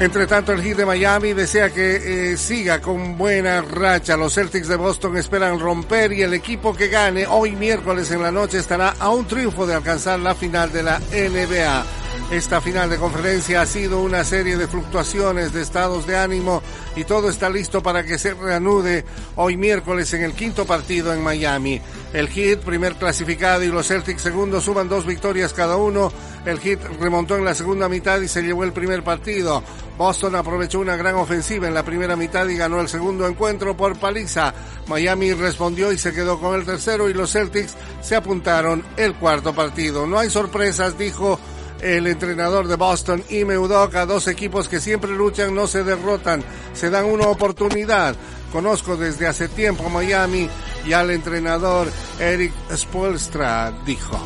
Entre 0.00 0.26
tanto, 0.26 0.52
el 0.52 0.62
Heat 0.62 0.78
de 0.78 0.86
Miami 0.86 1.34
desea 1.34 1.68
que 1.68 2.32
eh, 2.32 2.36
siga 2.38 2.80
con 2.80 3.18
buena 3.18 3.60
racha. 3.60 4.16
Los 4.16 4.32
Celtics 4.32 4.66
de 4.66 4.76
Boston 4.76 5.18
esperan 5.18 5.60
romper 5.60 6.14
y 6.14 6.22
el 6.22 6.32
equipo 6.32 6.74
que 6.74 6.88
gane 6.88 7.26
hoy 7.26 7.54
miércoles 7.54 8.10
en 8.10 8.22
la 8.22 8.32
noche 8.32 8.56
estará 8.56 8.94
a 8.98 9.10
un 9.10 9.26
triunfo 9.26 9.66
de 9.66 9.74
alcanzar 9.74 10.18
la 10.18 10.34
final 10.34 10.72
de 10.72 10.84
la 10.84 10.98
NBA. 11.00 11.84
Esta 12.30 12.62
final 12.62 12.88
de 12.88 12.96
conferencia 12.96 13.60
ha 13.60 13.66
sido 13.66 14.00
una 14.00 14.24
serie 14.24 14.56
de 14.56 14.68
fluctuaciones 14.68 15.52
de 15.52 15.60
estados 15.60 16.06
de 16.06 16.16
ánimo 16.16 16.62
y 16.96 17.04
todo 17.04 17.28
está 17.28 17.50
listo 17.50 17.82
para 17.82 18.02
que 18.02 18.18
se 18.18 18.32
reanude 18.32 19.04
hoy 19.36 19.58
miércoles 19.58 20.14
en 20.14 20.22
el 20.22 20.32
quinto 20.32 20.64
partido 20.64 21.12
en 21.12 21.22
Miami. 21.22 21.78
El 22.12 22.28
Heat, 22.28 22.60
primer 22.60 22.96
clasificado, 22.96 23.62
y 23.62 23.68
los 23.68 23.86
Celtics 23.86 24.22
segundo 24.22 24.60
suman 24.60 24.88
dos 24.88 25.06
victorias 25.06 25.52
cada 25.52 25.76
uno. 25.76 26.12
El 26.44 26.58
Heat 26.58 26.80
remontó 27.00 27.36
en 27.36 27.44
la 27.44 27.54
segunda 27.54 27.88
mitad 27.88 28.20
y 28.20 28.26
se 28.26 28.42
llevó 28.42 28.64
el 28.64 28.72
primer 28.72 29.04
partido. 29.04 29.62
Boston 29.96 30.34
aprovechó 30.34 30.80
una 30.80 30.96
gran 30.96 31.14
ofensiva 31.14 31.68
en 31.68 31.74
la 31.74 31.84
primera 31.84 32.16
mitad 32.16 32.48
y 32.48 32.56
ganó 32.56 32.80
el 32.80 32.88
segundo 32.88 33.28
encuentro 33.28 33.76
por 33.76 33.96
paliza. 33.98 34.52
Miami 34.88 35.34
respondió 35.34 35.92
y 35.92 35.98
se 35.98 36.12
quedó 36.12 36.40
con 36.40 36.58
el 36.58 36.66
tercero 36.66 37.08
y 37.08 37.14
los 37.14 37.30
Celtics 37.30 37.76
se 38.00 38.16
apuntaron 38.16 38.82
el 38.96 39.14
cuarto 39.14 39.54
partido. 39.54 40.06
No 40.06 40.18
hay 40.18 40.30
sorpresas, 40.30 40.98
dijo 40.98 41.38
el 41.80 42.06
entrenador 42.06 42.66
de 42.66 42.76
Boston, 42.76 43.22
Ime 43.30 43.56
Udoka, 43.56 44.04
dos 44.04 44.26
equipos 44.26 44.68
que 44.68 44.80
siempre 44.80 45.10
luchan, 45.10 45.54
no 45.54 45.66
se 45.66 45.84
derrotan, 45.84 46.42
se 46.72 46.90
dan 46.90 47.06
una 47.06 47.28
oportunidad. 47.28 48.16
Conozco 48.52 48.96
desde 48.96 49.26
hace 49.26 49.48
tiempo 49.48 49.88
Miami 49.88 50.48
y 50.86 50.92
al 50.92 51.10
entrenador 51.10 51.88
Eric 52.18 52.52
Spoelstra, 52.74 53.72
dijo. 53.84 54.18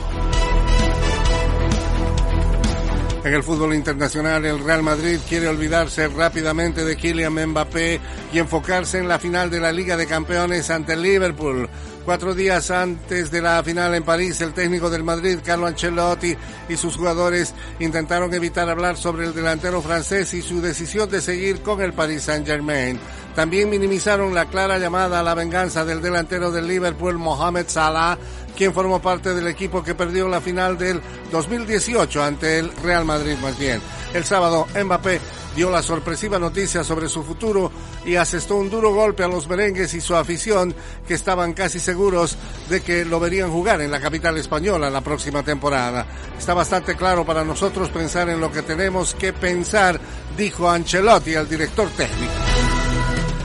En 3.25 3.33
el 3.33 3.43
fútbol 3.43 3.75
internacional, 3.75 4.45
el 4.45 4.63
Real 4.63 4.83
Madrid 4.83 5.19
quiere 5.27 5.49
olvidarse 5.49 6.09
rápidamente 6.09 6.85
de 6.85 6.95
Kylian 6.95 7.33
Mbappé 7.33 7.99
y 8.35 8.39
enfocarse 8.39 8.99
en 8.99 9.09
la 9.09 9.19
final 9.19 9.49
de 9.49 9.61
la 9.61 9.73
Liga 9.73 9.97
de 9.97 10.07
Campeones 10.07 10.69
ante 10.69 10.95
Liverpool. 10.95 11.71
Cuatro 12.05 12.35
días 12.35 12.71
antes 12.71 13.31
de 13.31 13.41
la 13.41 13.63
final 13.63 13.95
en 13.95 14.03
París, 14.03 14.43
el 14.43 14.53
técnico 14.53 14.91
del 14.91 15.05
Madrid, 15.05 15.39
Carlo 15.43 15.67
Ancelotti, 15.67 16.37
y 16.69 16.77
sus 16.77 16.99
jugadores 16.99 17.55
intentaron 17.79 18.35
evitar 18.35 18.69
hablar 18.69 18.99
sobre 18.99 19.25
el 19.25 19.35
delantero 19.35 19.81
francés 19.81 20.35
y 20.35 20.43
su 20.43 20.61
decisión 20.61 21.09
de 21.09 21.23
seguir 21.23 21.63
con 21.63 21.81
el 21.81 21.95
Paris 21.95 22.25
Saint-Germain. 22.25 23.01
También 23.35 23.69
minimizaron 23.69 24.35
la 24.35 24.47
clara 24.47 24.79
llamada 24.79 25.21
a 25.21 25.23
la 25.23 25.35
venganza 25.35 25.85
del 25.85 26.01
delantero 26.01 26.53
del 26.53 26.69
Liverpool, 26.69 27.19
Mohamed 27.19 27.67
Salah, 27.69 28.17
quien 28.57 28.73
formó 28.73 29.03
parte 29.03 29.35
del 29.35 29.49
equipo 29.49 29.83
que 29.83 29.95
perdió 29.95 30.29
la 30.29 30.41
final 30.41 30.79
del 30.79 31.01
2018 31.33 32.23
ante 32.23 32.61
el 32.61 32.71
Real 32.77 33.05
Madrid 33.05 33.37
más 33.43 33.59
bien. 33.59 33.81
El 34.13 34.25
sábado, 34.25 34.67
Mbappé 34.81 35.21
dio 35.57 35.71
la 35.71 35.83
sorpresiva 35.83 36.39
noticia 36.39 36.85
sobre 36.85 37.09
su 37.09 37.23
futuro 37.23 37.71
y 38.05 38.17
asestó 38.17 38.57
un 38.57 38.71
duro 38.71 38.93
golpe 38.93 39.25
a 39.25 39.29
los 39.29 39.49
merengues 39.49 39.95
y 39.95 40.01
su 40.01 40.15
afición 40.15 40.75
que 41.07 41.15
estaban 41.15 41.53
casi 41.53 41.79
seguros 41.79 42.37
de 42.69 42.81
que 42.83 43.05
lo 43.05 43.21
verían 43.21 43.51
jugar 43.51 43.81
en 43.81 43.91
la 43.91 44.01
capital 44.01 44.37
española 44.37 44.91
la 44.91 45.01
próxima 45.01 45.43
temporada. 45.43 46.07
Está 46.39 46.55
bastante 46.55 46.97
claro 46.97 47.25
para 47.25 47.45
nosotros 47.45 47.89
pensar 47.91 48.29
en 48.29 48.41
lo 48.41 48.51
que 48.51 48.63
tenemos 48.63 49.15
que 49.15 49.33
pensar, 49.33 50.01
dijo 50.37 50.69
Ancelotti 50.69 51.35
al 51.35 51.49
director 51.49 51.89
técnico. 51.91 52.74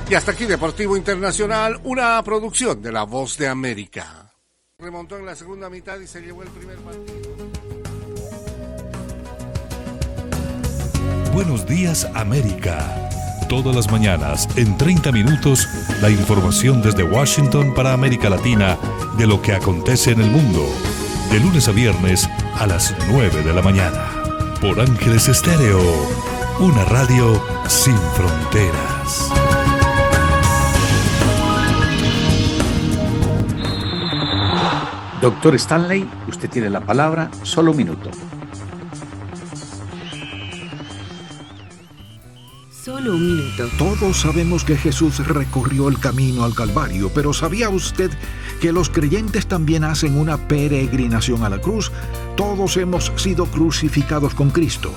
Y 0.09 0.15
hasta 0.15 0.31
aquí 0.31 0.45
Deportivo 0.45 0.97
Internacional, 0.97 1.79
una 1.83 2.21
producción 2.23 2.81
de 2.81 2.91
La 2.91 3.03
Voz 3.03 3.37
de 3.37 3.47
América. 3.47 4.33
Remontó 4.79 5.17
en 5.17 5.25
la 5.27 5.35
segunda 5.35 5.69
mitad 5.69 5.99
y 5.99 6.07
se 6.07 6.19
llevó 6.19 6.41
el 6.41 6.49
primer 6.49 6.77
partido. 6.77 7.35
Buenos 11.31 11.67
días 11.67 12.07
América. 12.15 13.09
Todas 13.49 13.75
las 13.75 13.91
mañanas, 13.91 14.47
en 14.57 14.75
30 14.77 15.11
minutos, 15.11 15.67
la 16.01 16.09
información 16.09 16.81
desde 16.81 17.03
Washington 17.03 17.75
para 17.75 17.93
América 17.93 18.31
Latina 18.31 18.79
de 19.15 19.27
lo 19.27 19.39
que 19.43 19.53
acontece 19.53 20.11
en 20.11 20.21
el 20.21 20.31
mundo. 20.31 20.65
De 21.31 21.39
lunes 21.39 21.67
a 21.67 21.71
viernes 21.71 22.27
a 22.55 22.65
las 22.65 22.95
9 23.11 23.43
de 23.43 23.53
la 23.53 23.61
mañana. 23.61 24.09
Por 24.59 24.79
Ángeles 24.81 25.27
Estéreo, 25.27 25.79
una 26.59 26.83
radio 26.85 27.39
sin 27.67 27.97
fronteras. 28.15 29.48
Doctor 35.21 35.53
Stanley, 35.55 36.09
usted 36.29 36.49
tiene 36.49 36.69
la 36.69 36.79
palabra, 36.79 37.29
solo 37.43 37.71
un 37.71 37.77
minuto. 37.77 38.09
Solo 42.71 43.15
un 43.15 43.35
minuto. 43.35 43.67
Todos 43.77 44.21
sabemos 44.21 44.63
que 44.63 44.77
Jesús 44.77 45.27
recorrió 45.27 45.89
el 45.89 45.99
camino 45.99 46.45
al 46.45 46.55
Calvario, 46.55 47.11
pero 47.13 47.33
¿sabía 47.33 47.69
usted 47.69 48.09
que 48.61 48.71
los 48.71 48.89
creyentes 48.89 49.45
también 49.45 49.83
hacen 49.83 50.17
una 50.17 50.37
peregrinación 50.47 51.43
a 51.43 51.49
la 51.49 51.59
cruz? 51.59 51.91
Todos 52.37 52.77
hemos 52.77 53.11
sido 53.17 53.45
crucificados 53.47 54.33
con 54.33 54.51
Cristo, 54.51 54.93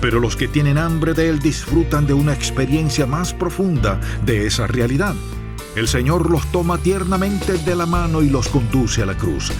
pero 0.00 0.20
los 0.20 0.36
que 0.36 0.48
tienen 0.48 0.78
hambre 0.78 1.12
de 1.12 1.28
Él 1.28 1.38
disfrutan 1.38 2.06
de 2.06 2.14
una 2.14 2.32
experiencia 2.32 3.04
más 3.04 3.34
profunda 3.34 4.00
de 4.24 4.46
esa 4.46 4.66
realidad. 4.66 5.14
El 5.76 5.88
Señor 5.88 6.30
los 6.30 6.50
toma 6.52 6.78
tiernamente 6.78 7.58
de 7.58 7.76
la 7.76 7.84
mano 7.84 8.22
y 8.22 8.30
los 8.30 8.48
conduce 8.48 9.02
a 9.02 9.06
la 9.06 9.14
cruz. 9.14 9.52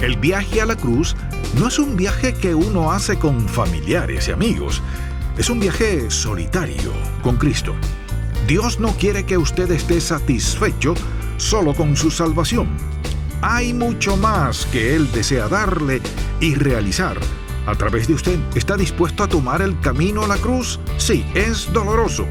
El 0.00 0.16
viaje 0.16 0.60
a 0.60 0.66
la 0.66 0.76
cruz 0.76 1.16
no 1.58 1.66
es 1.66 1.80
un 1.80 1.96
viaje 1.96 2.32
que 2.32 2.54
uno 2.54 2.92
hace 2.92 3.18
con 3.18 3.48
familiares 3.48 4.28
y 4.28 4.30
amigos. 4.30 4.80
Es 5.36 5.50
un 5.50 5.58
viaje 5.58 6.12
solitario 6.12 6.92
con 7.24 7.38
Cristo. 7.38 7.74
Dios 8.46 8.78
no 8.78 8.92
quiere 8.92 9.26
que 9.26 9.36
usted 9.36 9.68
esté 9.72 10.00
satisfecho 10.00 10.94
solo 11.38 11.74
con 11.74 11.96
su 11.96 12.12
salvación. 12.12 12.68
Hay 13.42 13.74
mucho 13.74 14.16
más 14.16 14.66
que 14.66 14.94
Él 14.94 15.10
desea 15.10 15.48
darle 15.48 16.00
y 16.38 16.54
realizar. 16.54 17.16
A 17.66 17.74
través 17.74 18.06
de 18.06 18.14
usted, 18.14 18.38
¿está 18.54 18.76
dispuesto 18.76 19.24
a 19.24 19.28
tomar 19.28 19.60
el 19.60 19.80
camino 19.80 20.22
a 20.22 20.28
la 20.28 20.36
cruz? 20.36 20.78
Sí, 20.98 21.26
es 21.34 21.72
doloroso 21.72 22.28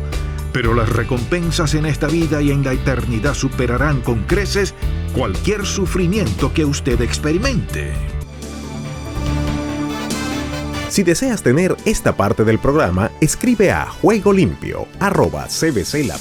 pero 0.54 0.76
las 0.76 0.88
recompensas 0.88 1.74
en 1.74 1.88
esta 1.88 2.08
vida 2.08 2.42
y 2.42 2.52
en 2.52 2.64
la 2.64 2.74
eternidad 2.74 3.34
superarán 3.34 4.02
con 4.02 4.24
creces 4.24 4.76
cualquier 5.14 5.66
sufrimiento 5.66 6.54
que 6.54 6.64
usted 6.64 7.02
experimente. 7.02 7.94
Si 10.90 11.02
deseas 11.02 11.42
tener 11.42 11.76
esta 11.86 12.16
parte 12.16 12.44
del 12.44 12.60
programa, 12.60 13.10
escribe 13.20 13.72
a 13.72 13.88
juego 13.88 14.32
limpio 14.32 14.88
arroba 15.00 15.48
cbcla 15.48 16.18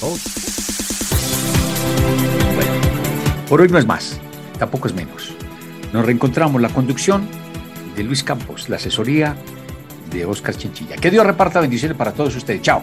Por 3.51 3.61
hoy 3.61 3.69
no 3.69 3.79
es 3.79 3.87
más, 3.87 4.19
tampoco 4.59 4.89
es 4.89 4.95
menos. 4.95 5.35
Nos 5.93 6.07
reencontramos 6.07 6.63
la 6.63 6.71
conducción 6.71 7.29
de 7.95 8.03
Luis 8.03 8.25
Campos, 8.25 8.71
la 8.71 8.77
asesoría 8.77 9.37
de 10.11 10.25
Oscar 10.25 10.57
Chinchilla. 10.57 10.97
Que 10.97 11.11
Dios 11.11 11.27
reparta 11.27 11.61
bendiciones 11.61 11.99
para 11.99 12.15
todos 12.15 12.35
ustedes. 12.35 12.63
Chao. 12.63 12.83